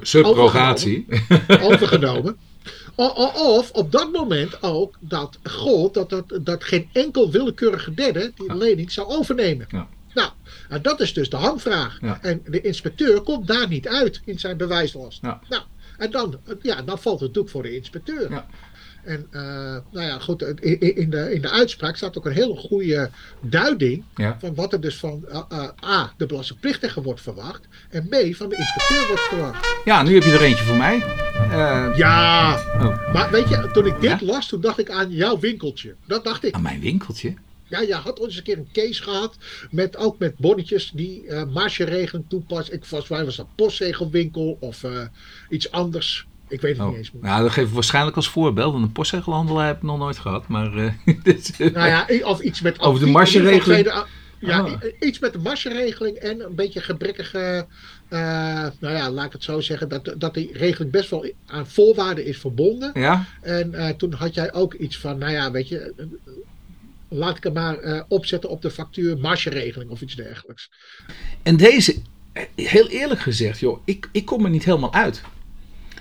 Subrogatie. 0.01 1.05
Overgenomen, 1.09 1.71
overgenomen 1.71 2.37
Of 2.95 3.71
op 3.71 3.91
dat 3.91 4.11
moment 4.11 4.63
ook 4.63 4.97
dat 4.99 5.39
gold 5.43 5.93
dat, 5.93 6.09
dat, 6.09 6.39
dat 6.41 6.63
geen 6.63 6.89
enkel 6.93 7.31
willekeurige 7.31 7.93
derde 7.93 8.31
die 8.35 8.55
lening 8.55 8.91
zou 8.91 9.07
overnemen. 9.07 9.67
Ja. 9.69 9.87
Nou, 10.13 10.31
dat 10.81 10.99
is 10.99 11.13
dus 11.13 11.29
de 11.29 11.37
hamvraag. 11.37 11.99
En 12.21 12.41
de 12.45 12.61
inspecteur 12.61 13.21
komt 13.21 13.47
daar 13.47 13.67
niet 13.67 13.87
uit 13.87 14.21
in 14.25 14.39
zijn 14.39 14.57
bewijslast. 14.57 15.21
Nou, 15.21 15.37
en 15.97 16.11
dan, 16.11 16.39
ja, 16.61 16.81
dan 16.81 16.99
valt 16.99 17.19
het 17.19 17.27
natuurlijk 17.27 17.53
voor 17.53 17.63
de 17.63 17.75
inspecteur. 17.75 18.31
Ja. 18.31 18.47
En 19.03 19.27
uh, 19.31 19.41
nou 19.91 20.05
ja, 20.05 20.19
goed, 20.19 20.41
in 20.41 21.09
de, 21.09 21.33
in 21.33 21.41
de 21.41 21.49
uitspraak 21.49 21.95
staat 21.95 22.17
ook 22.17 22.25
een 22.25 22.31
hele 22.31 22.55
goede 22.55 23.09
duiding 23.41 24.03
van 24.39 24.55
wat 24.55 24.73
er 24.73 24.81
dus 24.81 24.97
van 24.97 25.25
uh, 25.29 25.41
uh, 25.51 25.67
A, 25.85 26.13
de 26.17 26.25
belastingplichtige 26.25 27.01
wordt 27.01 27.21
verwacht 27.21 27.67
en 27.89 28.07
B, 28.07 28.35
van 28.35 28.49
de 28.49 28.55
inspecteur 28.55 29.07
wordt 29.07 29.21
verwacht. 29.21 29.67
Ja, 29.85 30.03
nu 30.03 30.13
heb 30.13 30.23
je 30.23 30.31
er 30.31 30.41
eentje 30.41 30.63
voor 30.63 30.77
mij. 30.77 31.03
ja, 31.95 32.53
oh. 32.73 33.13
maar 33.13 33.31
weet 33.31 33.49
je, 33.49 33.69
toen 33.73 33.85
ik 33.85 34.01
dit 34.01 34.21
las, 34.21 34.47
toen 34.47 34.61
dacht 34.61 34.79
ik 34.79 34.89
aan 34.89 35.11
jouw 35.11 35.39
winkeltje. 35.39 35.95
Dat 36.05 36.23
dacht 36.23 36.43
ik. 36.43 36.53
Aan 36.53 36.61
mijn 36.61 36.79
winkeltje? 36.79 37.33
Ja, 37.71 37.81
je 37.81 37.93
had 37.93 38.19
ooit 38.19 38.29
eens 38.29 38.37
een 38.37 38.43
keer 38.43 38.57
een 38.57 38.69
case 38.71 39.03
gehad. 39.03 39.37
Met, 39.71 39.97
ook 39.97 40.19
met 40.19 40.37
bonnetjes 40.37 40.91
die 40.93 41.23
uh, 41.23 41.43
margeregeling 41.53 42.25
toepassen. 42.27 42.73
Ik 42.73 42.85
was, 42.85 43.07
was 43.07 43.35
dat 43.35 43.55
postzegelwinkel 43.55 44.57
of 44.59 44.85
iets 45.49 45.71
anders. 45.71 46.27
Ik 46.51 46.61
weet 46.61 46.77
het 46.77 46.85
niet 46.85 46.91
oh. 46.91 46.97
eens 46.97 47.11
meer. 47.11 47.23
Nou, 47.23 47.43
dat 47.43 47.51
geef 47.51 47.67
ik 47.67 47.73
waarschijnlijk 47.73 48.15
als 48.15 48.29
voorbeeld. 48.29 48.71
Want 48.71 48.83
een 48.83 48.91
postzegelhandelaar 48.91 49.67
heb 49.67 49.75
ik 49.75 49.83
nog 49.83 49.97
nooit 49.97 50.17
gehad. 50.17 50.47
Maar, 50.47 50.77
uh, 50.77 50.91
nou 51.73 51.87
ja, 51.87 52.07
of 52.23 52.41
iets 52.41 52.61
met... 52.61 52.79
Over 52.79 53.05
de 53.05 53.11
margeregeling. 53.11 53.91
Ja, 54.39 54.59
ah. 54.59 54.81
iets 54.99 55.19
met 55.19 55.33
de 55.33 55.39
margeregeling 55.39 56.17
en 56.17 56.45
een 56.45 56.55
beetje 56.55 56.81
gebrekkige... 56.81 57.65
Uh, 58.09 58.19
nou 58.79 58.95
ja, 58.95 59.11
laat 59.11 59.25
ik 59.25 59.31
het 59.31 59.43
zo 59.43 59.59
zeggen. 59.59 59.89
Dat, 59.89 60.13
dat 60.17 60.33
die 60.33 60.49
regeling 60.53 60.91
best 60.91 61.09
wel 61.09 61.31
aan 61.45 61.67
voorwaarden 61.67 62.25
is 62.25 62.37
verbonden. 62.37 62.91
Ja. 62.93 63.25
En 63.41 63.71
uh, 63.73 63.89
toen 63.89 64.13
had 64.13 64.33
jij 64.33 64.53
ook 64.53 64.73
iets 64.73 64.97
van, 64.97 65.17
nou 65.17 65.31
ja, 65.31 65.51
weet 65.51 65.67
je... 65.67 65.93
Laat 67.13 67.37
ik 67.37 67.43
hem 67.43 67.53
maar 67.53 68.05
opzetten 68.07 68.49
op 68.49 68.61
de 68.61 68.71
factuur 68.71 69.17
margeregeling 69.17 69.89
of 69.89 70.01
iets 70.01 70.15
dergelijks. 70.15 70.69
En 71.43 71.57
deze, 71.57 71.95
heel 72.55 72.87
eerlijk 72.87 73.19
gezegd, 73.19 73.59
joh, 73.59 73.81
ik, 73.85 74.09
ik 74.11 74.25
kom 74.25 74.45
er 74.45 74.51
niet 74.51 74.65
helemaal 74.65 74.93
uit. 74.93 75.21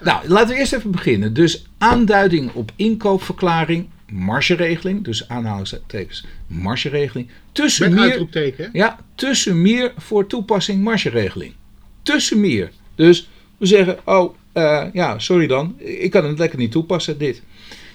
Nou, 0.03 0.29
laten 0.29 0.49
we 0.49 0.55
eerst 0.55 0.73
even 0.73 0.91
beginnen. 0.91 1.35
Dus 1.35 1.67
aanduiding 1.79 2.53
op 2.53 2.73
inkoopverklaring, 2.77 3.89
margeregeling, 4.13 5.05
dus 5.05 5.29
aanhalingstekens, 5.29 6.25
margeregeling. 6.47 7.31
Tussen 7.53 7.91
Met 7.91 8.01
uitroepteken? 8.01 8.71
Ja, 8.73 8.99
tussen 9.15 9.63
meer 9.63 9.93
voor 9.97 10.27
toepassing 10.27 10.83
margeregeling. 10.83 11.55
Tussen 12.03 12.41
meer. 12.41 12.71
Dus 12.95 13.29
we 13.57 13.67
zeggen, 13.67 13.99
oh, 14.05 14.35
uh, 14.55 14.87
ja, 14.93 15.19
sorry 15.19 15.47
dan, 15.47 15.75
ik 15.79 16.11
kan 16.11 16.25
het 16.25 16.39
lekker 16.39 16.59
niet 16.59 16.73
toepassen, 16.73 17.19
dit. 17.19 17.43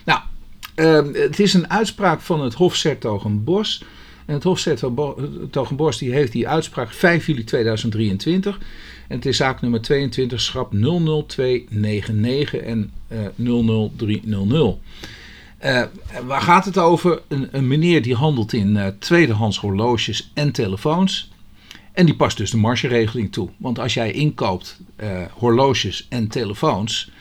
Nou, 0.05 0.19
het 0.75 1.39
is 1.39 1.53
een 1.53 1.69
uitspraak 1.69 2.21
van 2.21 2.41
het 2.43 2.53
Hof 2.53 2.75
Sertogenbos. 2.75 3.83
En 4.25 4.33
het 4.33 4.43
Hof 4.43 4.59
die 5.97 6.11
heeft 6.11 6.31
die 6.31 6.47
uitspraak 6.47 6.93
5 6.93 7.25
juli 7.25 7.43
2023. 7.43 8.59
En 9.07 9.15
het 9.15 9.25
is 9.25 9.37
zaak 9.37 9.61
nummer 9.61 9.81
22, 9.81 10.41
schrap 10.41 10.71
00299 10.71 12.53
en 12.53 12.91
uh, 13.37 13.89
00300. 13.97 14.77
Uh, 15.63 15.83
waar 16.25 16.41
gaat 16.41 16.65
het 16.65 16.77
over? 16.77 17.21
Een, 17.27 17.47
een 17.51 17.67
meneer 17.67 18.01
die 18.01 18.15
handelt 18.15 18.53
in 18.53 18.75
uh, 18.75 18.87
tweedehands 18.99 19.59
horloges 19.59 20.31
en 20.33 20.51
telefoons. 20.51 21.31
En 21.91 22.05
die 22.05 22.15
past 22.15 22.37
dus 22.37 22.51
de 22.51 22.57
margeregeling 22.57 23.31
toe. 23.31 23.49
Want 23.57 23.79
als 23.79 23.93
jij 23.93 24.11
inkoopt 24.11 24.79
horloges 25.31 26.05
en 26.09 26.27
telefoons. 26.27 27.11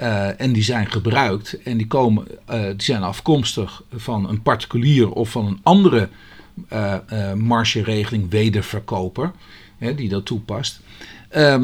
Uh, 0.00 0.40
en 0.40 0.52
die 0.52 0.62
zijn 0.62 0.90
gebruikt 0.90 1.62
en 1.62 1.76
die, 1.76 1.86
komen, 1.86 2.26
uh, 2.50 2.62
die 2.62 2.82
zijn 2.82 3.02
afkomstig 3.02 3.82
van 3.94 4.28
een 4.28 4.42
particulier 4.42 5.10
of 5.10 5.30
van 5.30 5.46
een 5.46 5.60
andere 5.62 6.08
margeregeling 7.34 8.30
wederverkoper 8.30 9.32
hè, 9.78 9.94
die 9.94 10.08
dat 10.08 10.24
toepast. 10.24 10.80
Uh, 11.36 11.56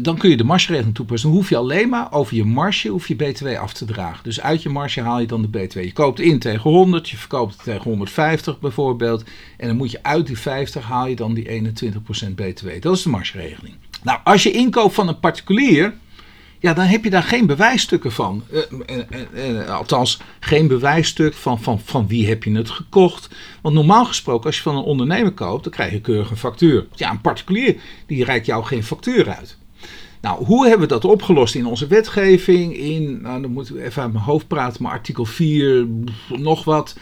dan 0.00 0.16
kun 0.16 0.30
je 0.30 0.36
de 0.36 0.44
margeregeling 0.44 0.94
toepassen. 0.94 1.28
Dan 1.28 1.38
hoef 1.38 1.48
je 1.48 1.56
alleen 1.56 1.88
maar 1.88 2.12
over 2.12 2.36
je 2.36 2.44
marge 2.44 2.88
hoef 2.88 3.08
je 3.08 3.16
BTW 3.16 3.46
af 3.46 3.72
te 3.72 3.84
dragen. 3.84 4.24
Dus 4.24 4.40
uit 4.40 4.62
je 4.62 4.68
marge 4.68 5.00
haal 5.00 5.20
je 5.20 5.26
dan 5.26 5.42
de 5.42 5.48
BTW. 5.48 5.80
Je 5.80 5.92
koopt 5.92 6.20
in 6.20 6.38
tegen 6.38 6.70
100, 6.70 7.08
je 7.08 7.16
verkoopt 7.16 7.52
het 7.52 7.62
tegen 7.62 7.82
150 7.82 8.58
bijvoorbeeld. 8.60 9.24
En 9.56 9.66
dan 9.66 9.76
moet 9.76 9.90
je 9.90 10.02
uit 10.02 10.26
die 10.26 10.38
50 10.38 10.84
haal 10.84 11.06
je 11.06 11.16
dan 11.16 11.34
die 11.34 11.74
21% 11.74 12.34
BTW. 12.34 12.68
Dat 12.80 12.96
is 12.96 13.02
de 13.02 13.08
margeregeling. 13.08 13.74
Nou, 14.02 14.18
als 14.24 14.42
je 14.42 14.50
inkoopt 14.50 14.94
van 14.94 15.08
een 15.08 15.20
particulier, 15.20 15.94
ja, 16.66 16.74
dan 16.74 16.84
heb 16.84 17.04
je 17.04 17.10
daar 17.10 17.22
geen 17.22 17.46
bewijsstukken 17.46 18.12
van. 18.12 18.44
Uh, 18.50 18.62
uh, 19.58 19.70
althans, 19.70 20.20
geen 20.40 20.66
bewijsstuk 20.66 21.34
van, 21.34 21.62
van, 21.62 21.80
van 21.80 22.06
wie 22.06 22.28
heb 22.28 22.44
je 22.44 22.52
het 22.52 22.70
gekocht. 22.70 23.28
Want 23.62 23.74
normaal 23.74 24.04
gesproken, 24.04 24.46
als 24.46 24.56
je 24.56 24.62
van 24.62 24.76
een 24.76 24.82
ondernemer 24.82 25.32
koopt, 25.32 25.64
dan 25.64 25.72
krijg 25.72 25.92
je 25.92 26.00
keurig 26.00 26.30
een 26.30 26.36
factuur. 26.36 26.86
Ja, 26.94 27.10
een 27.10 27.20
particulier, 27.20 27.76
die 28.06 28.24
reikt 28.24 28.46
jou 28.46 28.64
geen 28.64 28.84
factuur 28.84 29.28
uit. 29.28 29.56
Nou, 30.20 30.44
hoe 30.44 30.62
hebben 30.62 30.88
we 30.88 30.94
dat 30.94 31.04
opgelost 31.04 31.54
in 31.54 31.66
onze 31.66 31.86
wetgeving? 31.86 32.76
In, 32.76 33.20
nou, 33.22 33.42
dan 33.42 33.50
moeten 33.50 33.74
we 33.74 33.84
even 33.84 34.02
uit 34.02 34.12
mijn 34.12 34.24
hoofd 34.24 34.48
praten, 34.48 34.82
maar 34.82 34.92
artikel 34.92 35.24
4, 35.24 35.86
nog 36.28 36.64
wat, 36.64 36.96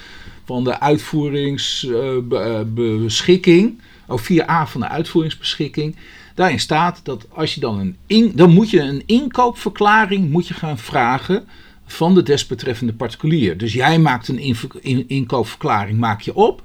van 0.44 0.64
de 0.64 0.81
uitvoeringsbeschikking. 0.81 3.81
of 4.07 4.31
4a 4.33 4.66
van 4.66 4.81
de 4.81 4.88
uitvoeringsbeschikking. 4.88 5.96
Daarin 6.35 6.61
staat 6.61 7.01
dat 7.03 7.27
als 7.31 7.55
je 7.55 7.61
dan 7.61 7.79
een 7.79 7.97
in, 8.07 8.33
dan 8.35 8.51
moet 8.51 8.70
je 8.70 8.81
een 8.81 9.03
inkoopverklaring 9.07 10.31
moet 10.31 10.49
je 10.49 10.55
gaan 10.55 10.79
vragen 10.79 11.44
van 11.87 12.14
de 12.14 12.23
desbetreffende 12.23 12.92
particulier. 12.92 13.59
Dus 13.59 13.73
jij 13.73 13.99
maakt 13.99 14.29
een 14.29 14.57
in, 14.81 15.09
inkoopverklaring 15.09 15.99
maak 15.99 16.20
je 16.20 16.35
op. 16.35 16.62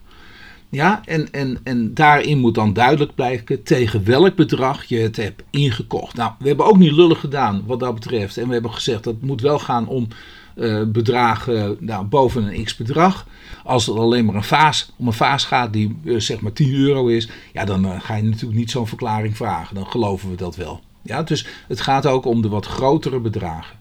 Ja, 0.72 1.02
en, 1.06 1.32
en, 1.32 1.60
en 1.64 1.94
daarin 1.94 2.38
moet 2.38 2.56
dan 2.56 2.74
duidelijk 2.74 3.16
blijken 3.16 3.64
tegen 3.64 4.06
welk 4.06 4.36
bedrag 4.36 4.84
je 4.84 4.98
het 4.98 5.16
hebt 5.16 5.44
ingekocht. 5.50 6.16
Nou, 6.16 6.32
we 6.40 6.48
hebben 6.48 6.66
ook 6.66 6.78
niet 6.78 6.92
lullig 6.92 7.20
gedaan 7.20 7.64
wat 7.66 7.80
dat 7.80 7.94
betreft. 7.94 8.38
En 8.38 8.48
we 8.48 8.54
hebben 8.54 8.74
gezegd 8.74 9.04
dat 9.04 9.14
het 9.14 9.24
moet 9.24 9.42
wel 9.42 9.60
gaan 9.60 9.88
om 9.88 10.08
uh, 10.56 10.84
bedragen 10.84 11.78
nou, 11.80 12.06
boven 12.06 12.44
een 12.44 12.64
x 12.64 12.76
bedrag. 12.76 13.28
Als 13.64 13.86
het 13.86 13.98
alleen 13.98 14.26
maar 14.26 14.36
een 14.36 14.44
vaas, 14.44 14.92
om 14.98 15.08
een 15.08 15.14
vaas 15.14 15.46
gaat 15.46 15.74
die 15.74 15.98
uh, 16.04 16.20
zeg 16.20 16.40
maar 16.40 16.54
10 16.54 16.74
euro 16.74 17.08
is, 17.08 17.30
ja, 17.54 17.66
dan 17.66 17.86
uh, 17.86 18.02
ga 18.02 18.16
je 18.16 18.24
natuurlijk 18.24 18.60
niet 18.60 18.72
zo'n 18.72 18.88
verklaring 18.88 19.38
vragen. 19.38 19.76
Dan 19.76 19.88
geloven 19.88 20.30
we 20.30 20.36
dat 20.36 20.56
wel. 20.56 20.82
Ja, 21.02 21.24
dus 21.24 21.46
het 21.68 21.82
gaat 21.82 22.06
ook 22.06 22.26
om 22.26 22.42
de 22.42 22.50
wat 22.50 22.66
grotere 22.66 23.20
bedragen. 23.20 23.78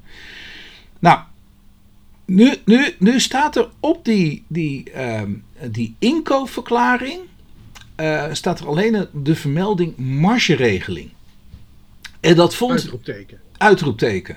Nou, 0.98 1.18
nu, 2.24 2.54
nu, 2.64 2.94
nu 2.98 3.20
staat 3.20 3.56
er 3.56 3.68
op 3.80 4.04
die, 4.04 4.44
die, 4.48 4.90
ehm, 4.90 5.32
die 5.70 5.96
inkoopverklaring 5.98 7.20
staat 8.32 8.60
er 8.60 8.66
alleen 8.66 9.06
de 9.12 9.34
vermelding 9.34 9.96
margeregeling. 9.96 11.10
En 12.20 12.34
dat 12.34 12.54
vond. 12.54 12.72
Uitroepteken. 12.72 13.40
Uitroepteken. 13.56 14.36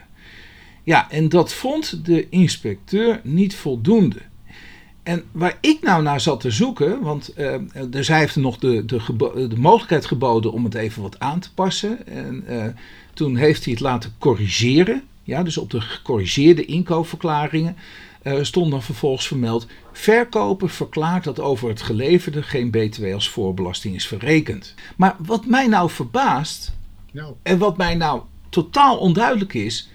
Ja, 0.83 1.11
en 1.11 1.29
dat 1.29 1.53
vond 1.53 2.05
de 2.05 2.29
inspecteur 2.29 3.19
niet 3.23 3.55
voldoende. 3.55 4.21
En 5.03 5.23
waar 5.31 5.57
ik 5.61 5.81
nou 5.81 6.03
naar 6.03 6.21
zat 6.21 6.39
te 6.39 6.51
zoeken, 6.51 7.01
want 7.01 7.33
uh, 7.37 7.55
dus 7.89 8.07
hij 8.07 8.19
heeft 8.19 8.35
nog 8.35 8.57
de, 8.57 8.85
de, 8.85 9.01
de, 9.47 9.57
mogelijkheid 9.57 10.05
geboden 10.05 10.51
om 10.51 10.63
het 10.63 10.73
even 10.73 11.01
wat 11.01 11.19
aan 11.19 11.39
te 11.39 11.53
passen. 11.53 12.07
En 12.07 12.43
uh, 12.49 12.65
toen 13.13 13.35
heeft 13.35 13.63
hij 13.63 13.73
het 13.73 13.81
laten 13.81 14.13
corrigeren. 14.17 15.03
Ja, 15.23 15.43
dus 15.43 15.57
op 15.57 15.69
de 15.69 15.81
gecorrigeerde 15.81 16.65
inkoopverklaringen 16.65 17.75
uh, 18.23 18.37
stond 18.41 18.71
dan 18.71 18.81
vervolgens 18.81 19.27
vermeld: 19.27 19.67
verkoper 19.91 20.69
verklaart 20.69 21.23
dat 21.23 21.39
over 21.39 21.69
het 21.69 21.81
geleverde 21.81 22.43
geen 22.43 22.71
BTW 22.71 23.13
als 23.13 23.29
voorbelasting 23.29 23.95
is 23.95 24.07
verrekend. 24.07 24.75
Maar 24.95 25.15
wat 25.17 25.45
mij 25.45 25.67
nou 25.67 25.89
verbaast, 25.89 26.73
nou. 27.11 27.33
en 27.43 27.57
wat 27.57 27.77
mij 27.77 27.95
nou 27.95 28.21
totaal 28.49 28.97
onduidelijk 28.97 29.53
is, 29.53 29.89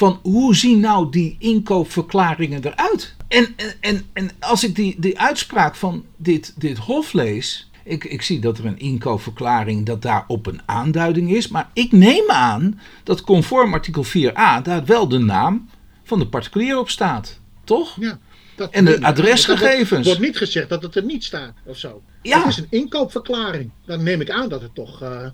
van 0.00 0.20
hoe 0.22 0.54
zien 0.54 0.80
nou 0.80 1.10
die 1.10 1.36
inkoopverklaringen 1.38 2.64
eruit? 2.64 3.14
En, 3.28 3.54
en, 3.80 4.06
en, 4.12 4.30
als 4.38 4.64
ik 4.64 4.74
die, 4.74 4.96
die 4.98 5.18
uitspraak 5.18 5.74
van 5.74 6.04
dit, 6.16 6.54
dit 6.56 6.78
hof 6.78 7.12
lees, 7.12 7.70
ik, 7.84 8.04
ik 8.04 8.22
zie 8.22 8.40
dat 8.40 8.58
er 8.58 8.66
een 8.66 8.78
inkoopverklaring 8.78 9.86
dat 9.86 10.02
daarop 10.02 10.46
een 10.46 10.60
aanduiding 10.66 11.32
is, 11.32 11.48
maar 11.48 11.70
ik 11.72 11.92
neem 11.92 12.30
aan 12.30 12.80
dat 13.04 13.20
conform 13.20 13.72
artikel 13.72 14.04
4a 14.04 14.62
daar 14.62 14.84
wel 14.84 15.08
de 15.08 15.18
naam 15.18 15.68
van 16.02 16.18
de 16.18 16.26
particulier 16.28 16.78
op 16.78 16.90
staat, 16.90 17.40
toch? 17.64 17.96
Ja. 18.00 18.18
Dat 18.56 18.70
en 18.70 18.84
de 18.84 19.02
adresgegevens. 19.02 20.00
Er 20.00 20.04
wordt 20.04 20.20
niet 20.20 20.36
gezegd 20.36 20.68
dat 20.68 20.82
het 20.82 20.96
er 20.96 21.04
niet 21.04 21.24
staat 21.24 21.54
of 21.64 21.78
zo. 21.78 22.02
Ja. 22.22 22.38
Het 22.38 22.46
is 22.46 22.56
een 22.56 22.66
inkoopverklaring. 22.70 23.70
Dan 23.86 24.02
neem 24.02 24.20
ik 24.20 24.30
aan 24.30 24.48
dat 24.48 24.62
het 24.62 24.74
toch 24.74 25.02
uh, 25.02 25.26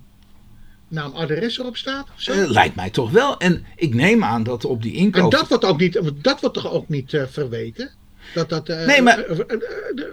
naam 0.88 1.12
adres 1.12 1.58
erop 1.58 1.76
staat? 1.76 2.08
Zo? 2.16 2.32
Uh, 2.32 2.50
lijkt 2.50 2.74
mij 2.74 2.90
toch 2.90 3.10
wel. 3.10 3.38
En 3.38 3.64
ik 3.76 3.94
neem 3.94 4.24
aan 4.24 4.42
dat 4.42 4.64
op 4.64 4.82
die 4.82 4.92
inkoop... 4.92 5.22
En 5.22 5.38
dat 5.38 5.48
wordt, 5.48 5.64
ook 5.64 5.80
niet, 5.80 6.00
dat 6.22 6.40
wordt 6.40 6.54
toch 6.54 6.72
ook 6.72 6.88
niet 6.88 7.12
uh, 7.12 7.22
verweten? 7.30 7.90
Dat 8.34 8.48
dat, 8.48 8.68
uh, 8.68 8.86
nee, 8.86 9.02
maar, 9.02 9.24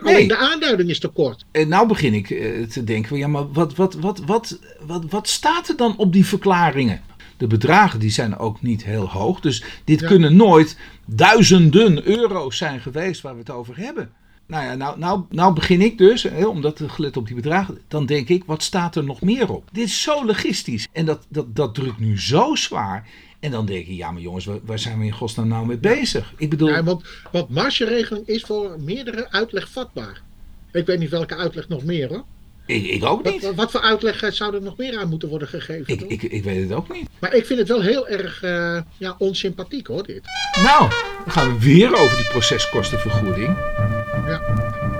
nee. 0.01 0.27
de 0.27 0.37
aanduiding 0.37 0.89
is 0.89 0.99
te 0.99 1.07
kort. 1.07 1.45
En 1.51 1.67
nou 1.67 1.87
begin 1.87 2.13
ik 2.13 2.27
te 2.71 2.83
denken, 2.83 3.17
ja, 3.17 3.27
maar 3.27 3.51
wat, 3.51 3.75
wat, 3.75 3.93
wat, 3.93 4.19
wat, 4.25 4.59
wat, 4.85 5.03
wat 5.09 5.27
staat 5.27 5.69
er 5.69 5.77
dan 5.77 5.97
op 5.97 6.13
die 6.13 6.25
verklaringen? 6.25 7.01
de 7.37 7.47
bedragen 7.47 7.99
die 7.99 8.11
zijn 8.11 8.37
ook 8.37 8.61
niet 8.61 8.83
heel 8.83 9.09
hoog. 9.09 9.39
Dus 9.39 9.63
dit 9.83 10.05
kunnen 10.05 10.35
nooit 10.35 10.77
duizenden 11.05 12.07
euro's 12.07 12.57
zijn 12.57 12.79
geweest 12.79 13.21
waar 13.21 13.33
we 13.33 13.39
het 13.39 13.49
over 13.49 13.77
hebben. 13.77 14.11
Nou 14.47 14.65
ja, 14.65 14.75
nou, 14.75 14.99
nou, 14.99 15.23
nou 15.29 15.53
begin 15.53 15.81
ik 15.81 15.97
dus, 15.97 16.23
hè, 16.23 16.45
omdat 16.45 16.81
gelet 16.87 17.17
op 17.17 17.25
die 17.25 17.35
bedragen, 17.35 17.77
dan 17.87 18.05
denk 18.05 18.29
ik, 18.29 18.43
wat 18.45 18.63
staat 18.63 18.95
er 18.95 19.03
nog 19.03 19.21
meer 19.21 19.51
op? 19.51 19.69
Dit 19.71 19.85
is 19.85 20.01
zo 20.01 20.25
logistisch 20.25 20.87
en 20.91 21.05
dat, 21.05 21.25
dat, 21.29 21.55
dat 21.55 21.75
drukt 21.75 21.99
nu 21.99 22.19
zo 22.19 22.55
zwaar. 22.55 23.07
En 23.39 23.51
dan 23.51 23.65
denk 23.65 23.87
ik, 23.87 23.95
ja 23.95 24.11
maar 24.11 24.21
jongens, 24.21 24.47
waar, 24.63 24.79
zijn 24.79 24.99
we 24.99 25.05
in 25.05 25.11
godsnaam 25.11 25.47
nou 25.47 25.65
mee 25.65 25.77
bezig? 25.77 26.33
Ik 26.37 26.49
bedoel... 26.49 26.69
Ja, 26.69 26.83
want, 26.83 27.03
want 27.31 27.49
margeregeling 27.49 28.27
is 28.27 28.43
voor 28.43 28.79
meerdere 28.79 29.31
uitleg 29.31 29.69
vatbaar. 29.69 30.21
Ik 30.71 30.85
weet 30.85 30.99
niet 30.99 31.09
welke 31.09 31.35
uitleg 31.35 31.67
nog 31.67 31.83
meer 31.83 32.09
hoor. 32.09 32.23
Ik, 32.65 32.85
ik 32.85 33.05
ook 33.05 33.23
niet. 33.23 33.43
Wat, 33.43 33.55
wat, 33.55 33.71
voor 33.71 33.81
uitleg 33.81 34.33
zou 34.33 34.55
er 34.55 34.61
nog 34.61 34.77
meer 34.77 34.99
aan 34.99 35.09
moeten 35.09 35.29
worden 35.29 35.47
gegeven? 35.47 35.93
Ik, 35.93 36.01
ik, 36.01 36.23
ik 36.23 36.43
weet 36.43 36.63
het 36.63 36.71
ook 36.71 36.93
niet. 36.93 37.09
Maar 37.19 37.33
ik 37.33 37.45
vind 37.45 37.59
het 37.59 37.67
wel 37.67 37.81
heel 37.81 38.07
erg 38.07 38.43
uh, 38.43 38.81
ja, 38.97 39.15
onsympathiek 39.17 39.87
hoor, 39.87 40.03
dit. 40.03 40.21
Nou, 40.63 40.89
dan 41.23 41.33
gaan 41.33 41.53
we 41.53 41.65
weer 41.65 41.95
over 41.95 42.17
die 42.17 42.27
proceskostenvergoeding. 42.27 43.57
Ja. 44.25 44.41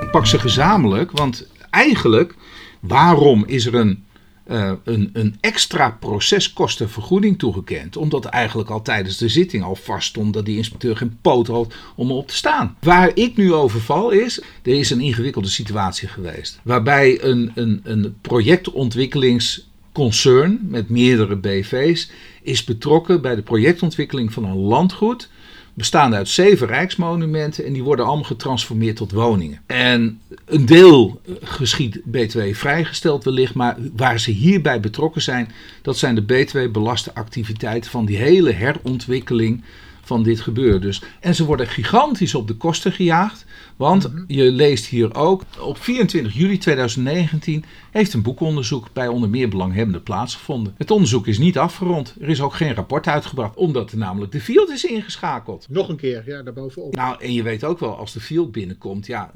Ik 0.01 0.12
pak 0.12 0.25
ze 0.25 0.39
gezamenlijk, 0.39 1.12
want 1.12 1.47
eigenlijk, 1.69 2.36
waarom 2.79 3.45
is 3.45 3.65
er 3.65 3.75
een 3.75 4.03
uh, 4.47 4.71
een, 4.83 5.09
een 5.13 5.36
extra 5.39 5.97
proceskostenvergoeding 5.99 7.39
toegekend. 7.39 7.97
Omdat 7.97 8.25
eigenlijk 8.25 8.69
al 8.69 8.81
tijdens 8.81 9.17
de 9.17 9.29
zitting 9.29 9.63
al 9.63 9.75
vaststond 9.75 10.33
dat 10.33 10.45
die 10.45 10.57
inspecteur 10.57 10.97
geen 10.97 11.17
poot 11.21 11.47
had 11.47 11.73
om 11.95 12.09
erop 12.09 12.27
te 12.27 12.36
staan. 12.36 12.77
Waar 12.79 13.12
ik 13.13 13.38
nu 13.38 13.53
over 13.53 13.81
val 13.81 14.12
is, 14.12 14.41
er 14.41 14.79
is 14.79 14.89
een 14.89 14.99
ingewikkelde 14.99 15.47
situatie 15.47 16.07
geweest. 16.07 16.59
Waarbij 16.63 17.23
een, 17.23 17.51
een, 17.55 17.81
een 17.83 18.15
projectontwikkelingsconcern 18.21 20.59
met 20.62 20.89
meerdere 20.89 21.36
BV's 21.36 22.12
is 22.41 22.63
betrokken 22.63 23.21
bij 23.21 23.36
de 23.36 23.41
projectontwikkeling 23.41 24.33
van 24.33 24.45
een 24.45 24.57
landgoed 24.57 25.29
bestaande 25.73 26.15
uit 26.15 26.29
zeven 26.29 26.67
rijksmonumenten 26.67 27.65
en 27.65 27.73
die 27.73 27.83
worden 27.83 28.05
allemaal 28.05 28.23
getransformeerd 28.23 28.95
tot 28.95 29.12
woningen. 29.12 29.62
En 29.65 30.21
een 30.45 30.65
deel 30.65 31.21
eh, 31.25 31.33
geschiet 31.41 32.01
BTW 32.03 32.39
vrijgesteld 32.53 33.23
wellicht, 33.23 33.53
maar 33.53 33.77
waar 33.95 34.19
ze 34.19 34.31
hierbij 34.31 34.79
betrokken 34.79 35.21
zijn, 35.21 35.51
dat 35.81 35.97
zijn 35.97 36.15
de 36.15 36.21
BTW 36.21 36.57
belaste 36.71 37.13
activiteiten 37.13 37.91
van 37.91 38.05
die 38.05 38.17
hele 38.17 38.51
herontwikkeling 38.51 39.63
van 40.04 40.24
dit 40.24 40.42
gebeuren. 40.42 40.82
Dus, 40.82 41.02
en 41.20 41.36
ze 41.36 41.46
worden 41.46 41.68
gigantisch 41.68 42.36
op 42.36 42.48
de 42.48 42.56
kosten 42.56 42.92
gejaagd. 42.92 43.46
Want 43.76 44.13
mhm. 44.13 44.24
je 44.28 44.52
leest 44.52 44.86
hier 44.86 45.16
ook, 45.16 45.44
op 45.60 45.78
24 45.78 46.34
juli 46.34 46.58
2019 46.58 47.66
heeft 47.92 48.13
een 48.13 48.22
boekonderzoek 48.22 48.88
bij 48.94 49.08
onder 49.08 49.30
meer 49.30 49.50
belanghebbenden 49.50 50.04
plaatsgevonden. 50.04 50.76
Het 50.78 50.92
onderzoek 50.92 51.28
is 51.28 51.38
niet 51.38 51.58
afgerond. 51.58 52.16
Er 52.22 52.30
is 52.30 52.42
ook 52.42 52.54
geen 52.54 52.74
rapport 52.74 53.08
uitgebracht, 53.08 53.56
omdat 53.56 53.92
er 53.92 53.98
namelijk 53.98 54.32
de 54.32 54.42
field 54.42 54.70
is 54.70 54.86
ingeschakeld. 54.86 55.68
Nog 55.70 55.89
een 55.89 55.96
keer, 55.96 56.24
ja, 56.26 56.42
daarbovenop. 56.42 56.96
Nou, 56.96 57.22
en 57.22 57.34
je 57.34 57.44
weet 57.44 57.63
ook 57.63 57.80
wel, 57.80 57.98
als 57.98 58.13
de 58.13 58.20
field 58.20 58.52
binnenkomt, 58.52 59.06
ja, 59.06 59.32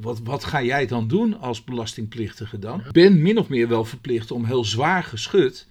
wat, 0.00 0.20
wat 0.24 0.44
ga 0.44 0.62
jij 0.62 0.86
dan 0.86 1.08
doen 1.08 1.40
als 1.40 1.64
belastingplichtige 1.64 2.58
dan? 2.58 2.82
Ben 2.92 3.22
min 3.22 3.38
of 3.38 3.48
meer 3.48 3.68
wel 3.68 3.84
verplicht 3.84 4.30
om 4.30 4.44
heel 4.44 4.64
zwaar 4.64 5.02
geschud 5.02 5.66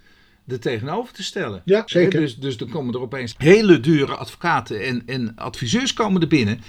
er 0.48 0.60
tegenover 0.60 1.14
te 1.14 1.24
stellen. 1.24 1.62
Ja, 1.66 1.84
zeker. 1.86 2.20
Dus, 2.20 2.38
dus 2.38 2.58
dan 2.58 2.70
komen 2.70 2.94
er 2.94 3.02
opeens 3.02 3.34
hele 3.38 3.80
dure 3.80 4.16
advocaten 4.16 4.82
en, 4.82 5.04
en 5.06 5.36
adviseurs 5.36 5.94
komen 5.94 6.22
er 6.22 6.28
binnen 6.28 6.62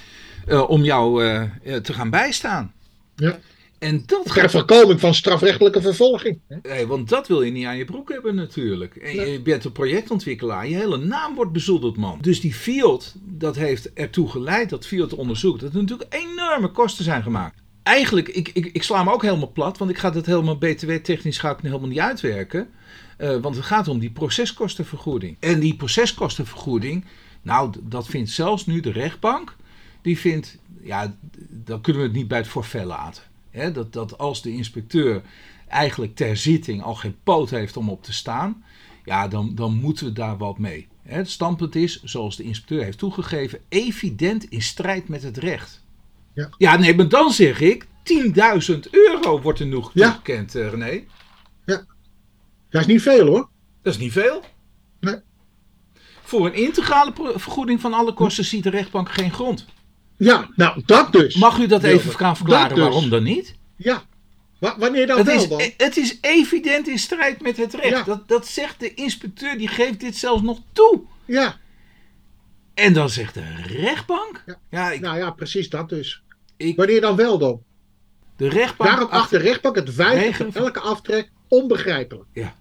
uh, 0.49 0.71
om 0.71 0.85
jou 0.85 1.25
uh, 1.25 1.77
te 1.77 1.93
gaan 1.93 2.11
bijstaan. 2.11 2.73
Ja. 3.17 3.39
En 3.79 4.03
dat 4.07 4.33
Ter 4.33 4.51
voorkoming 4.51 5.01
van 5.01 5.15
strafrechtelijke 5.15 5.81
vervolging. 5.81 6.39
Nee, 6.63 6.87
want 6.87 7.09
dat 7.09 7.29
wil 7.29 7.43
je 7.43 7.51
niet 7.51 7.67
aan 7.67 7.77
je 7.77 7.85
broek 7.85 8.13
hebben 8.13 8.35
natuurlijk. 8.35 8.97
En 8.97 9.31
je 9.31 9.41
bent 9.41 9.65
een 9.65 9.73
projectontwikkelaar. 9.73 10.69
Je 10.69 10.77
hele 10.77 10.97
naam 10.99 11.35
wordt 11.35 11.53
bezoedeld, 11.53 11.97
man. 11.97 12.19
Dus 12.21 12.41
die 12.41 12.55
field, 12.55 13.15
dat 13.23 13.57
heeft 13.57 13.93
ertoe 13.93 14.31
geleid, 14.31 14.71
dat 14.71 14.87
field 14.87 15.15
onderzoek, 15.15 15.61
dat 15.61 15.75
er 15.75 15.81
natuurlijk 15.81 16.15
enorme 16.15 16.69
kosten 16.69 17.05
zijn 17.05 17.23
gemaakt. 17.23 17.63
Eigenlijk, 17.83 18.29
ik, 18.29 18.51
ik, 18.53 18.67
ik 18.67 18.83
sla 18.83 19.05
me 19.05 19.13
ook 19.13 19.23
helemaal 19.23 19.53
plat, 19.53 19.79
want 19.79 19.91
ik 19.91 19.99
ga 19.99 20.11
dat 20.11 20.27
helemaal 20.27 20.59
btw-technisch 20.59 21.39
ga 21.39 21.51
ik 21.51 21.59
helemaal 21.61 21.89
niet 21.89 21.99
uitwerken. 21.99 22.69
Uh, 23.19 23.37
want 23.37 23.57
het 23.57 23.65
gaat 23.65 23.89
om 23.89 23.99
die 23.99 24.11
proceskostenvergoeding. 24.11 25.37
En 25.41 25.61
die 25.61 25.75
proceskostenvergoeding, 25.75 27.05
nou, 27.43 27.75
dat 27.83 28.07
vindt 28.07 28.31
zelfs 28.31 28.67
nu 28.67 28.81
de 28.81 28.93
rechtbank. 28.93 29.57
Die 30.03 30.19
vindt, 30.19 30.59
ja, 30.83 31.17
dan 31.49 31.81
kunnen 31.81 32.03
we 32.03 32.09
het 32.09 32.17
niet 32.17 32.29
bij 32.29 32.39
het 32.39 32.49
forfait 32.49 32.87
laten. 32.87 33.23
He, 33.51 33.73
dat, 33.73 33.93
dat 33.93 34.19
als 34.19 34.43
de 34.43 34.53
inspecteur 34.53 35.23
eigenlijk 35.69 36.15
ter 36.15 36.37
zitting 36.37 36.83
al 36.83 36.95
geen 36.95 37.17
poot 37.23 37.51
heeft 37.51 37.77
om 37.77 37.89
op 37.89 38.03
te 38.03 38.13
staan, 38.13 38.65
ja, 39.05 39.29
dan, 39.29 39.55
dan 39.55 39.75
moeten 39.75 40.07
we 40.07 40.13
daar 40.13 40.37
wat 40.37 40.59
mee. 40.59 40.89
He, 41.03 41.17
het 41.17 41.31
standpunt 41.31 41.75
is, 41.75 42.03
zoals 42.03 42.37
de 42.37 42.43
inspecteur 42.43 42.85
heeft 42.85 42.99
toegegeven, 42.99 43.61
evident 43.69 44.45
in 44.45 44.63
strijd 44.63 45.09
met 45.09 45.23
het 45.23 45.37
recht. 45.37 45.83
Ja, 46.35 46.49
ja 46.59 46.77
nee, 46.77 46.95
maar 46.95 47.09
dan 47.09 47.31
zeg 47.33 47.61
ik, 47.61 47.87
10.000 47.87 48.79
euro 48.91 49.41
wordt 49.41 49.61
er 49.61 49.67
nog 49.67 49.91
ja. 49.95 50.07
toegekend, 50.07 50.57
uh, 50.57 50.69
René. 50.69 51.05
Dat 52.75 52.83
is 52.83 52.89
niet 52.89 53.03
veel 53.03 53.27
hoor. 53.27 53.49
Dat 53.83 53.95
is 53.95 54.01
niet 54.01 54.13
veel. 54.13 54.43
Nee. 55.01 55.17
Voor 56.23 56.47
een 56.47 56.55
integrale 56.55 57.13
vergoeding 57.35 57.81
van 57.81 57.95
alle 57.95 58.13
kosten 58.13 58.45
ziet 58.45 58.63
de 58.63 58.71
rechtbank 58.71 59.11
geen 59.11 59.33
grond. 59.33 59.67
Ja, 60.17 60.51
nou 60.57 60.83
dat 60.87 61.13
dus. 61.13 61.35
Mag 61.35 61.59
u 61.59 61.67
dat 61.67 61.83
even 61.83 62.13
gaan 62.13 62.37
verklaren 62.37 62.75
dus. 62.75 62.85
waarom 62.85 63.11
dan 63.11 63.23
niet? 63.23 63.55
Ja, 63.77 64.03
wanneer 64.59 65.07
dan 65.07 65.17
het 65.17 65.27
wel 65.27 65.37
is, 65.37 65.49
dan? 65.49 65.63
Het 65.77 65.97
is 65.97 66.19
evident 66.21 66.89
in 66.89 66.99
strijd 66.99 67.43
met 67.43 67.57
het 67.57 67.75
recht. 67.75 68.07
Dat, 68.07 68.29
dat 68.29 68.47
zegt 68.47 68.81
de 68.81 68.95
inspecteur, 68.95 69.59
die 69.59 69.69
geeft 69.69 70.01
dit 70.01 70.17
zelfs 70.17 70.43
nog 70.43 70.59
toe. 70.73 71.01
Ja. 71.25 71.57
En 72.75 72.93
dan 72.93 73.11
zegt 73.11 73.35
de 73.35 73.63
rechtbank? 73.67 74.43
Ja. 74.47 74.59
ja 74.71 74.91
ik, 74.91 75.01
nou 75.01 75.19
ja, 75.19 75.31
precies 75.31 75.69
dat 75.69 75.89
dus. 75.89 76.23
Ik, 76.57 76.77
wanneer 76.77 77.01
dan 77.01 77.17
wel 77.17 77.39
dan? 77.39 77.63
De 78.37 78.49
rechtbank... 78.49 78.91
Daarom 78.91 79.11
achter 79.11 79.39
de 79.39 79.45
rechtbank 79.45 79.77
het 79.77 79.95
weigeren 79.95 80.53
van 80.53 80.63
elke 80.63 80.81
aftrek 80.81 81.31
onbegrijpelijk. 81.49 82.29
Ja. 82.33 82.55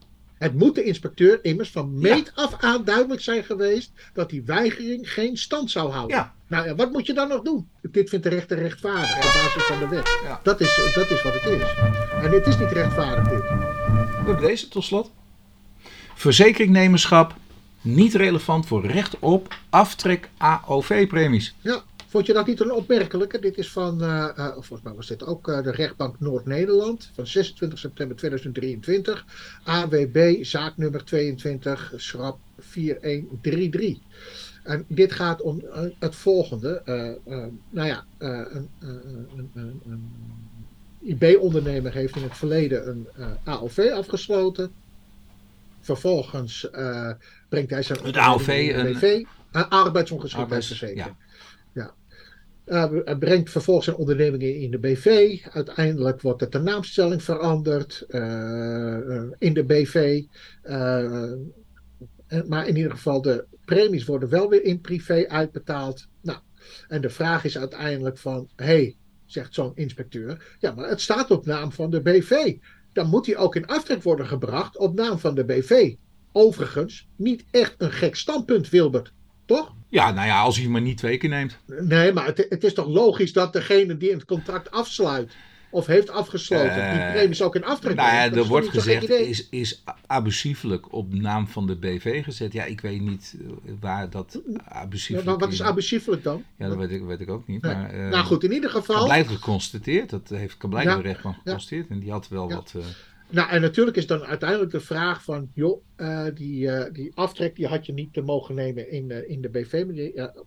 Het 0.43 0.53
moet 0.53 0.75
de 0.75 0.83
inspecteur 0.83 1.39
immers 1.41 1.69
van 1.69 1.99
meet 1.99 2.31
af 2.35 2.55
aan 2.59 2.83
duidelijk 2.83 3.21
zijn 3.21 3.43
geweest 3.43 3.91
dat 4.13 4.29
die 4.29 4.43
weigering 4.45 5.13
geen 5.13 5.37
stand 5.37 5.71
zou 5.71 5.91
houden. 5.91 6.17
Ja. 6.17 6.33
Nou 6.47 6.67
ja, 6.67 6.75
wat 6.75 6.91
moet 6.91 7.05
je 7.05 7.13
dan 7.13 7.27
nog 7.27 7.41
doen? 7.41 7.67
Dit 7.81 8.09
vindt 8.09 8.23
de 8.23 8.31
rechter 8.31 8.57
rechtvaardig 8.57 9.15
op 9.15 9.21
basis 9.21 9.63
van 9.63 9.79
de 9.79 9.87
wet. 9.87 10.19
Ja. 10.23 10.39
Dat, 10.43 10.61
is, 10.61 10.91
dat 10.95 11.09
is 11.09 11.21
wat 11.21 11.33
het 11.33 11.45
is. 11.45 11.73
En 12.21 12.31
het 12.31 12.47
is 12.47 12.57
niet 12.57 12.71
rechtvaardig 12.71 13.27
dit. 13.29 13.41
We 14.25 14.37
deze 14.39 14.67
tot 14.67 14.83
slot. 14.83 15.11
Verzekeringnemerschap 16.15 17.35
niet 17.81 18.13
relevant 18.13 18.65
voor 18.65 18.85
recht 18.85 19.19
op 19.19 19.55
aftrek 19.69 20.29
AOV-premies. 20.37 21.55
Ja. 21.61 21.83
Vond 22.13 22.25
je 22.25 22.33
dat 22.33 22.47
niet 22.47 22.59
een 22.59 22.71
opmerkelijke? 22.71 23.39
Dit 23.39 23.57
is 23.57 23.71
van, 23.71 24.03
uh, 24.03 24.29
uh, 24.37 24.51
volgens 24.51 24.81
mij 24.81 24.93
was 24.93 25.07
dit 25.07 25.25
ook 25.25 25.47
uh, 25.47 25.63
de 25.63 25.71
rechtbank 25.71 26.19
Noord-Nederland 26.19 27.11
van 27.13 27.27
26 27.27 27.79
september 27.79 28.17
2023. 28.17 29.25
AWB 29.63 30.43
zaaknummer 30.43 31.05
22 31.05 31.93
schrap 31.95 32.39
4133. 32.59 34.03
En 34.63 34.85
dit 34.87 35.11
gaat 35.11 35.41
om 35.41 35.63
het 35.99 36.15
volgende. 36.15 36.81
nou 37.69 37.87
ja, 37.87 38.05
een, 38.17 38.69
een, 38.79 39.49
een, 39.53 39.81
een 39.85 40.11
IB-ondernemer 41.01 41.93
heeft 41.93 42.15
in 42.15 42.23
het 42.23 42.37
verleden 42.37 42.87
een 42.89 43.07
AOV 43.43 43.91
afgesloten. 43.93 44.71
Vervolgens 45.81 46.69
brengt 47.49 47.69
hij 47.69 47.83
zijn 47.83 48.03
het 48.03 48.17
AOV 48.17 48.47
een 48.47 48.93
BV, 48.93 49.23
arbeidsongeschiktheidsverzekering. 49.69 51.05
Ja. 51.05 51.21
Uh, 52.65 53.17
brengt 53.19 53.49
vervolgens 53.49 53.85
zijn 53.85 53.97
onderneming 53.97 54.43
in 54.43 54.71
de 54.71 54.79
BV. 54.79 55.39
Uiteindelijk 55.51 56.21
wordt 56.21 56.51
de 56.51 56.59
naamstelling 56.59 57.23
veranderd 57.23 58.05
uh, 58.07 59.23
in 59.37 59.53
de 59.53 59.63
BV. 59.63 60.23
maar 62.47 62.67
in 62.67 62.75
ieder 62.75 62.91
geval, 62.91 63.21
de 63.21 63.45
premies 63.65 64.05
worden 64.05 64.29
wel 64.29 64.49
weer 64.49 64.63
in 64.63 64.81
privé 64.81 65.27
uitbetaald. 65.27 66.07
Nou, 66.21 66.39
en 66.87 67.01
de 67.01 67.09
vraag 67.09 67.43
is 67.43 67.57
uiteindelijk 67.57 68.17
van, 68.17 68.49
hé, 68.55 68.65
hey, 68.65 68.97
zegt 69.25 69.53
zo'n 69.53 69.71
inspecteur, 69.75 70.55
ja, 70.59 70.71
maar 70.71 70.89
het 70.89 71.01
staat 71.01 71.31
op 71.31 71.45
naam 71.45 71.71
van 71.71 71.89
de 71.89 72.01
BV. 72.01 72.57
Dan 72.93 73.09
moet 73.09 73.25
hij 73.25 73.37
ook 73.37 73.55
in 73.55 73.67
aftrek 73.67 74.03
worden 74.03 74.27
gebracht 74.27 74.77
op 74.77 74.95
naam 74.95 75.19
van 75.19 75.35
de 75.35 75.45
BV. 75.45 75.95
Overigens, 76.31 77.07
niet 77.15 77.45
echt 77.51 77.75
een 77.77 77.91
gek 77.91 78.15
standpunt, 78.15 78.69
Wilbert. 78.69 79.13
Toch? 79.45 79.75
Ja, 79.93 80.11
nou 80.11 80.27
ja, 80.27 80.41
als 80.41 80.57
hij 80.57 80.67
maar 80.67 80.81
niet 80.81 80.97
twee 80.97 81.17
keer 81.17 81.29
neemt. 81.29 81.57
Nee, 81.65 82.13
maar 82.13 82.25
het, 82.25 82.45
het 82.49 82.63
is 82.63 82.73
toch 82.73 82.87
logisch 82.87 83.33
dat 83.33 83.53
degene 83.53 83.97
die 83.97 84.11
het 84.11 84.25
contract 84.25 84.71
afsluit 84.71 85.35
of 85.69 85.85
heeft 85.85 86.09
afgesloten, 86.09 86.77
uh, 86.77 86.91
die 86.91 87.11
premies 87.11 87.41
ook 87.41 87.55
in 87.55 87.63
aftrek 87.63 87.95
Nou 87.95 88.13
ja, 88.13 88.31
er 88.31 88.45
wordt 88.45 88.69
gezegd, 88.69 89.09
is, 89.09 89.49
is 89.49 89.83
abusieflijk 90.07 90.93
op 90.93 91.13
naam 91.13 91.47
van 91.47 91.67
de 91.67 91.75
BV 91.75 92.23
gezet. 92.23 92.53
Ja, 92.53 92.63
ik 92.63 92.81
weet 92.81 93.01
niet 93.01 93.35
eh, 93.39 93.73
waar 93.79 94.09
dat 94.09 94.41
abusieflijk 94.65 95.27
ja, 95.27 95.37
Wat 95.37 95.51
is 95.51 95.61
abusieflijk 95.61 96.23
dan? 96.23 96.43
Ja, 96.57 96.67
dat 96.67 96.77
weet 96.77 96.91
ik, 96.91 97.03
weet 97.03 97.19
ik 97.19 97.29
ook 97.29 97.47
niet. 97.47 97.61
Nee. 97.61 97.75
Maar, 97.75 97.95
uh, 97.95 98.09
nou 98.09 98.25
goed, 98.25 98.43
in 98.43 98.51
ieder 98.51 98.69
geval... 98.69 99.05
Blijft 99.05 99.29
geconstateerd, 99.29 100.09
dat 100.09 100.29
heeft 100.29 100.57
kan 100.57 100.69
blijkbaar 100.69 100.97
ja, 100.97 101.03
rechtbank 101.03 101.35
geconstateerd. 101.35 101.89
En 101.89 101.99
die 101.99 102.11
had 102.11 102.27
wel 102.27 102.49
wat... 102.49 102.73
Uh, 102.75 102.83
Nou, 103.33 103.49
en 103.49 103.61
natuurlijk 103.61 103.97
is 103.97 104.07
dan 104.07 104.23
uiteindelijk 104.23 104.71
de 104.71 104.79
vraag 104.79 105.23
van, 105.23 105.49
joh, 105.53 105.81
uh, 105.97 106.25
die, 106.33 106.65
uh, 106.65 106.83
die 106.91 107.11
aftrek 107.15 107.55
die 107.55 107.67
had 107.67 107.85
je 107.85 107.93
niet 107.93 108.13
te 108.13 108.21
mogen 108.21 108.55
nemen 108.55 108.91
in, 108.91 109.09
uh, 109.09 109.29
in 109.29 109.41
de 109.41 109.49
BV. 109.49 109.85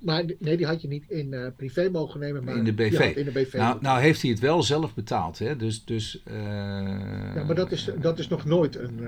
maar 0.01 0.25
nee, 0.39 0.57
die 0.57 0.67
had 0.67 0.83
je 0.83 0.89
niet 0.89 1.05
in 1.09 1.53
privé 1.57 1.89
mogen 1.91 2.21
nemen, 2.21 2.45
maar 2.45 2.57
in 2.57 2.65
de 2.65 2.73
BV. 2.73 3.17
in 3.17 3.25
de 3.25 3.31
BV 3.31 3.55
nou, 3.55 3.79
nou, 3.81 4.01
heeft 4.01 4.23
hij 4.23 4.31
het 4.31 4.41
wel 4.41 4.63
zelf 4.63 4.95
betaald, 4.95 5.39
hè? 5.39 5.57
Dus, 5.57 5.85
dus, 5.85 6.23
ja, 7.35 7.45
maar 7.47 7.55
dat 7.55 7.73
is, 7.73 7.91
dat 8.01 8.19
is 8.19 8.29
nog 8.29 8.45
nooit 8.45 8.79
een 8.79 9.01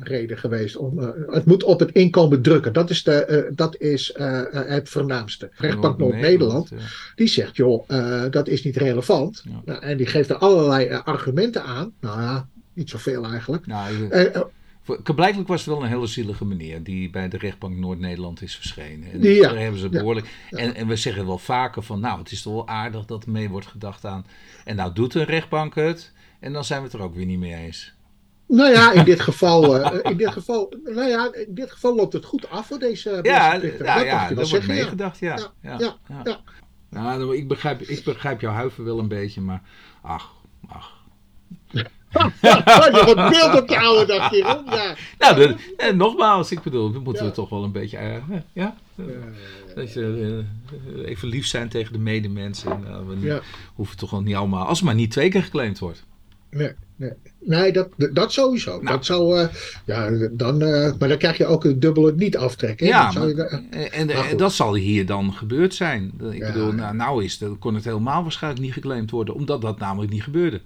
reden 0.00 0.38
geweest. 0.38 0.76
Om, 0.76 0.98
het 1.26 1.44
moet 1.44 1.62
op 1.62 1.80
het 1.80 1.92
inkomen 1.92 2.42
drukken. 2.42 2.72
Dat 2.72 2.90
is, 2.90 3.02
de, 3.02 3.50
dat 3.54 3.76
is 3.80 4.12
het 4.52 4.88
voornaamste. 4.88 5.50
Rechtbank 5.54 5.98
Noord-Nederland, 5.98 6.68
ja. 6.68 6.76
die 7.14 7.28
zegt, 7.28 7.56
joh, 7.56 7.88
dat 8.30 8.48
is 8.48 8.64
niet 8.64 8.76
relevant. 8.76 9.42
Ja. 9.44 9.62
Nou, 9.64 9.82
en 9.82 9.96
die 9.96 10.06
geeft 10.06 10.30
er 10.30 10.36
allerlei 10.36 11.00
argumenten 11.04 11.62
aan. 11.62 11.92
Nou 12.00 12.20
ja, 12.20 12.48
niet 12.72 12.90
zoveel 12.90 13.24
eigenlijk. 13.24 13.66
Nou, 13.66 14.10
Blijkbaar 15.14 15.44
was 15.44 15.64
het 15.64 15.74
wel 15.74 15.82
een 15.82 15.88
hele 15.88 16.06
zielige 16.06 16.44
meneer 16.44 16.82
die 16.82 17.10
bij 17.10 17.28
de 17.28 17.38
rechtbank 17.38 17.76
Noord-Nederland 17.76 18.42
is 18.42 18.56
verschenen. 18.56 19.12
En 19.12 19.22
ja, 19.22 19.48
daar 19.48 19.58
hebben 19.58 19.80
ze 19.80 19.88
behoorlijk. 19.88 20.26
En, 20.50 20.74
en, 20.74 20.86
we 20.86 20.96
zeggen 20.96 21.26
wel 21.26 21.38
vaker 21.38 21.82
van, 21.82 22.00
nou, 22.00 22.18
het 22.18 22.30
is 22.30 22.42
toch 22.42 22.52
wel 22.52 22.68
aardig 22.68 23.04
dat 23.04 23.24
er 23.24 23.30
mee 23.30 23.48
wordt 23.48 23.66
gedacht 23.66 24.04
aan. 24.04 24.26
En 24.64 24.76
nou 24.76 24.92
doet 24.92 25.14
een 25.14 25.24
rechtbank 25.24 25.74
het, 25.74 26.12
en 26.40 26.52
dan 26.52 26.64
zijn 26.64 26.80
we 26.80 26.86
het 26.86 26.94
er 26.94 27.02
ook 27.02 27.14
weer 27.14 27.26
niet 27.26 27.38
mee 27.38 27.54
eens. 27.54 27.94
Nou 28.46 28.72
ja, 28.72 28.92
in 28.92 29.04
dit 29.04 29.20
geval, 29.20 29.80
uh, 29.80 29.98
in 30.02 30.16
dit 30.16 30.30
geval, 30.30 30.72
nou 30.84 31.08
ja, 31.08 31.34
in 31.34 31.54
dit 31.54 31.72
geval 31.72 31.94
loopt 31.94 32.12
het 32.12 32.24
goed 32.24 32.48
af 32.50 32.66
voor 32.66 32.78
deze. 32.78 33.18
Ja, 33.22 33.58
deze 33.58 33.84
ja, 33.84 34.00
ja, 34.00 34.28
dat 34.28 34.50
wordt 34.50 34.66
meegedacht, 34.66 35.18
ja. 35.18 35.38
Ja, 35.60 35.76
ja, 35.78 35.96
ja, 36.24 36.40
Nou, 36.88 37.36
ik 37.36 37.48
begrijp, 37.48 37.80
ik 37.80 38.04
begrijp 38.04 38.40
jouw 38.40 38.52
huiver 38.52 38.84
wel 38.84 38.98
een 38.98 39.08
beetje, 39.08 39.40
maar 39.40 39.62
ach. 40.02 40.40
Je 42.40 43.02
wordt 43.04 43.30
beeld 43.30 43.60
op 43.60 43.68
je 43.68 43.78
oude 43.78 44.06
dag. 44.06 44.30
Ja. 44.30 44.62
Nou, 45.18 45.56
eh, 45.76 45.92
nogmaals, 45.92 46.52
ik 46.52 46.62
bedoel, 46.62 46.92
we 46.92 46.98
moeten 46.98 47.24
ja. 47.24 47.30
toch 47.30 47.48
wel 47.48 47.64
een 47.64 47.72
beetje... 47.72 47.98
Uh, 47.98 48.36
ja? 48.52 48.76
Dat 49.74 49.92
je, 49.92 50.44
uh, 50.96 51.08
even 51.08 51.28
lief 51.28 51.46
zijn 51.46 51.68
tegen 51.68 51.92
de 51.92 51.98
medemensen. 51.98 52.80
Nou, 52.84 53.06
we 53.06 53.26
ja. 53.26 53.40
hoeven 53.74 53.96
toch 53.96 54.10
wel 54.10 54.22
niet 54.22 54.34
allemaal... 54.34 54.66
Als 54.66 54.78
het 54.78 54.86
maar 54.86 54.96
niet 54.96 55.10
twee 55.10 55.28
keer 55.28 55.42
geclaimd 55.42 55.78
wordt. 55.78 56.04
Nee, 56.50 56.72
nee. 56.96 57.12
nee 57.38 57.72
dat, 57.72 57.88
dat 57.96 58.32
sowieso. 58.32 58.70
Nou. 58.70 58.84
Dat 58.84 59.04
zou, 59.04 59.40
uh, 59.40 59.48
ja, 59.84 60.10
dan, 60.32 60.62
uh, 60.62 60.92
maar 60.98 61.08
dan 61.08 61.18
krijg 61.18 61.36
je 61.36 61.46
ook 61.46 61.64
een 61.64 61.80
dubbele 61.80 62.12
niet 62.14 62.36
aftrekken. 62.36 62.86
Ja, 62.86 63.10
je, 63.14 63.34
uh, 63.70 63.98
en, 63.98 64.10
en 64.10 64.36
dat 64.36 64.52
zal 64.52 64.74
hier 64.74 65.06
dan 65.06 65.32
gebeurd 65.32 65.74
zijn. 65.74 66.12
Ik 66.30 66.38
ja, 66.38 66.52
bedoel, 66.52 66.72
nou, 66.72 66.94
nou 66.94 67.24
is 67.24 67.40
het, 67.40 67.58
kon 67.58 67.74
het 67.74 67.84
helemaal 67.84 68.22
waarschijnlijk 68.22 68.62
niet 68.62 68.72
geclaimd 68.72 69.10
worden, 69.10 69.34
omdat 69.34 69.60
dat 69.60 69.78
namelijk 69.78 70.12
niet 70.12 70.22
gebeurde. 70.22 70.60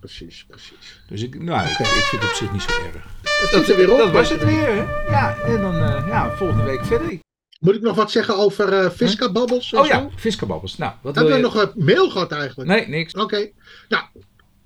Precies, 0.00 0.44
precies. 0.48 1.00
Dus 1.08 1.22
ik, 1.22 1.42
nou, 1.42 1.68
ik, 1.68 1.78
ik, 1.78 1.86
vind 1.86 2.22
het 2.22 2.30
op 2.30 2.36
zich 2.36 2.52
niet 2.52 2.62
zo 2.62 2.70
erg. 2.70 3.04
Het 3.22 3.50
dat, 3.52 3.68
er 3.68 3.76
weer 3.76 3.92
op. 3.92 3.98
Dat 3.98 4.10
was 4.10 4.30
het 4.30 4.44
weer, 4.44 4.66
hè? 4.66 5.10
Ja, 5.10 5.36
en 5.36 5.60
dan 5.60 5.74
uh, 5.74 6.04
ja, 6.08 6.36
volgende 6.36 6.62
week 6.62 6.84
verder. 6.84 7.18
Moet 7.60 7.74
ik 7.74 7.80
nog 7.80 7.96
wat 7.96 8.10
zeggen 8.10 8.36
over 8.36 8.72
uh, 8.72 8.90
Fiska-babbels? 8.90 9.72
Oh 9.72 9.86
ja, 9.86 10.08
Fiska-babbels. 10.16 10.76
Nou, 10.76 10.92
wat 11.02 11.14
Hebben 11.14 11.34
we 11.34 11.40
nog 11.40 11.54
een 11.54 11.70
mail 11.74 12.10
gehad 12.10 12.32
eigenlijk? 12.32 12.70
Nee, 12.70 12.88
niks. 12.88 13.12
Oké. 13.14 13.22
Okay. 13.22 13.52
Nou, 13.88 14.04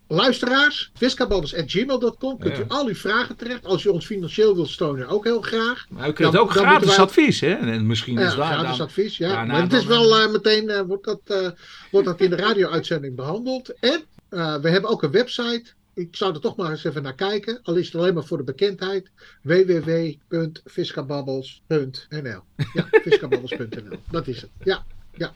luisteraars, 0.09 0.91
fiskababbels.gmail.com 0.95 2.39
kunt 2.39 2.59
u 2.59 2.65
al 2.69 2.87
uw 2.87 2.95
vragen 2.95 3.37
terecht. 3.37 3.67
Als 3.67 3.85
u 3.85 3.89
ons 3.89 4.07
financieel 4.07 4.55
wilt 4.55 4.69
steunen, 4.69 5.09
ook 5.09 5.25
heel 5.25 5.41
graag. 5.41 5.87
Maar 5.89 6.09
u 6.09 6.13
kunt 6.13 6.33
dan, 6.33 6.43
ook 6.43 6.51
gratis 6.51 6.97
wij... 6.97 7.05
advies, 7.05 7.41
hè? 7.41 7.55
En 7.55 7.87
misschien 7.87 8.19
is 8.19 8.31
ja, 8.31 8.37
daar 8.37 8.47
gratis 8.47 8.77
dan... 8.77 8.87
advies, 8.87 9.17
ja. 9.17 9.45
maar 9.45 9.63
het 9.63 9.73
is 9.73 9.85
wel 9.85 10.23
uh, 10.23 10.33
meteen, 10.33 10.71
uh, 10.71 10.81
wordt, 10.81 11.05
dat, 11.05 11.21
uh, 11.27 11.49
wordt 11.91 12.07
dat 12.07 12.21
in 12.21 12.31
de 12.31 12.37
radio-uitzending 12.37 13.17
behandeld. 13.17 13.75
En 13.81 14.05
uh, 14.33 14.57
we 14.57 14.69
hebben 14.69 14.91
ook 14.91 15.03
een 15.03 15.11
website. 15.11 15.65
Ik 15.95 16.17
zou 16.17 16.35
er 16.35 16.41
toch 16.41 16.57
maar 16.57 16.71
eens 16.71 16.85
even 16.85 17.03
naar 17.03 17.15
kijken. 17.15 17.61
Al 17.63 17.77
is 17.77 17.87
het 17.87 17.95
alleen 17.95 18.15
maar 18.15 18.25
voor 18.25 18.37
de 18.37 18.45
bekendheid. 18.45 19.11
www.fiskababbels.nl 19.43 22.43
Ja. 22.73 22.89
Dat 24.11 24.29
is 24.29 24.41
het. 24.41 24.51
Ja, 24.63 24.85
ja. 25.15 25.33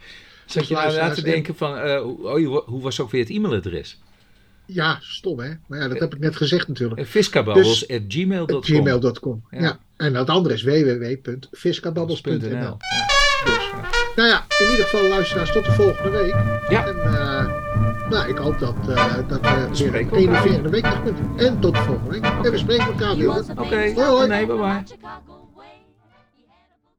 Zat 0.46 0.68
je 0.68 0.74
nou 0.74 0.94
na 0.94 1.10
te 1.10 1.22
denken 1.22 1.54
van, 1.54 1.86
uh, 1.86 2.24
oh, 2.24 2.66
hoe 2.66 2.82
was 2.82 3.00
ook 3.00 3.10
weer 3.10 3.20
het 3.20 3.30
e-mailadres? 3.30 3.98
Ja, 4.66 4.98
stom 5.00 5.38
hè. 5.38 5.52
Maar 5.66 5.80
ja, 5.80 5.88
dat 5.88 5.98
heb 5.98 6.14
ik 6.14 6.20
net 6.20 6.36
gezegd 6.36 6.68
natuurlijk. 6.68 7.06
Fiskababbels.gmail.com 7.06 8.60
dus, 8.60 8.70
gmail.com, 8.70 9.44
ja. 9.50 9.60
ja. 9.60 9.78
En 9.96 10.14
het 10.14 10.28
andere 10.28 10.54
is 10.54 10.62
www.fiskababbels.nl 10.62 12.48
ja. 12.48 12.76
Dus, 13.44 13.70
nou 14.16 14.28
ja, 14.28 14.44
in 14.58 14.70
ieder 14.70 14.84
geval 14.84 15.08
luisteraars 15.08 15.52
tot 15.52 15.64
de 15.64 15.72
volgende 15.72 16.10
week. 16.10 16.34
Ja. 16.68 16.86
En, 16.86 16.96
uh, 16.96 17.85
nou, 18.10 18.28
ik 18.28 18.36
hoop 18.36 18.58
dat, 18.58 18.74
uh, 18.88 19.14
dat 19.28 19.40
we 19.40 19.68
weer 19.72 19.94
een 19.94 20.10
enerverende 20.10 20.68
week 20.68 20.86
hebben. 20.86 21.16
En 21.36 21.60
tot 21.60 21.74
de 21.74 21.82
volgende 21.82 22.10
week. 22.10 22.24
En 22.24 22.50
we 22.50 22.58
spreken 22.58 22.86
elkaar 22.86 23.16
weer. 23.16 23.28
Oké, 23.28 23.52
okay. 23.56 23.94
hoi, 23.94 24.06
hoi. 24.06 24.28
Nee, 24.28 24.46
bye 24.46 24.56
bye. 24.56 24.84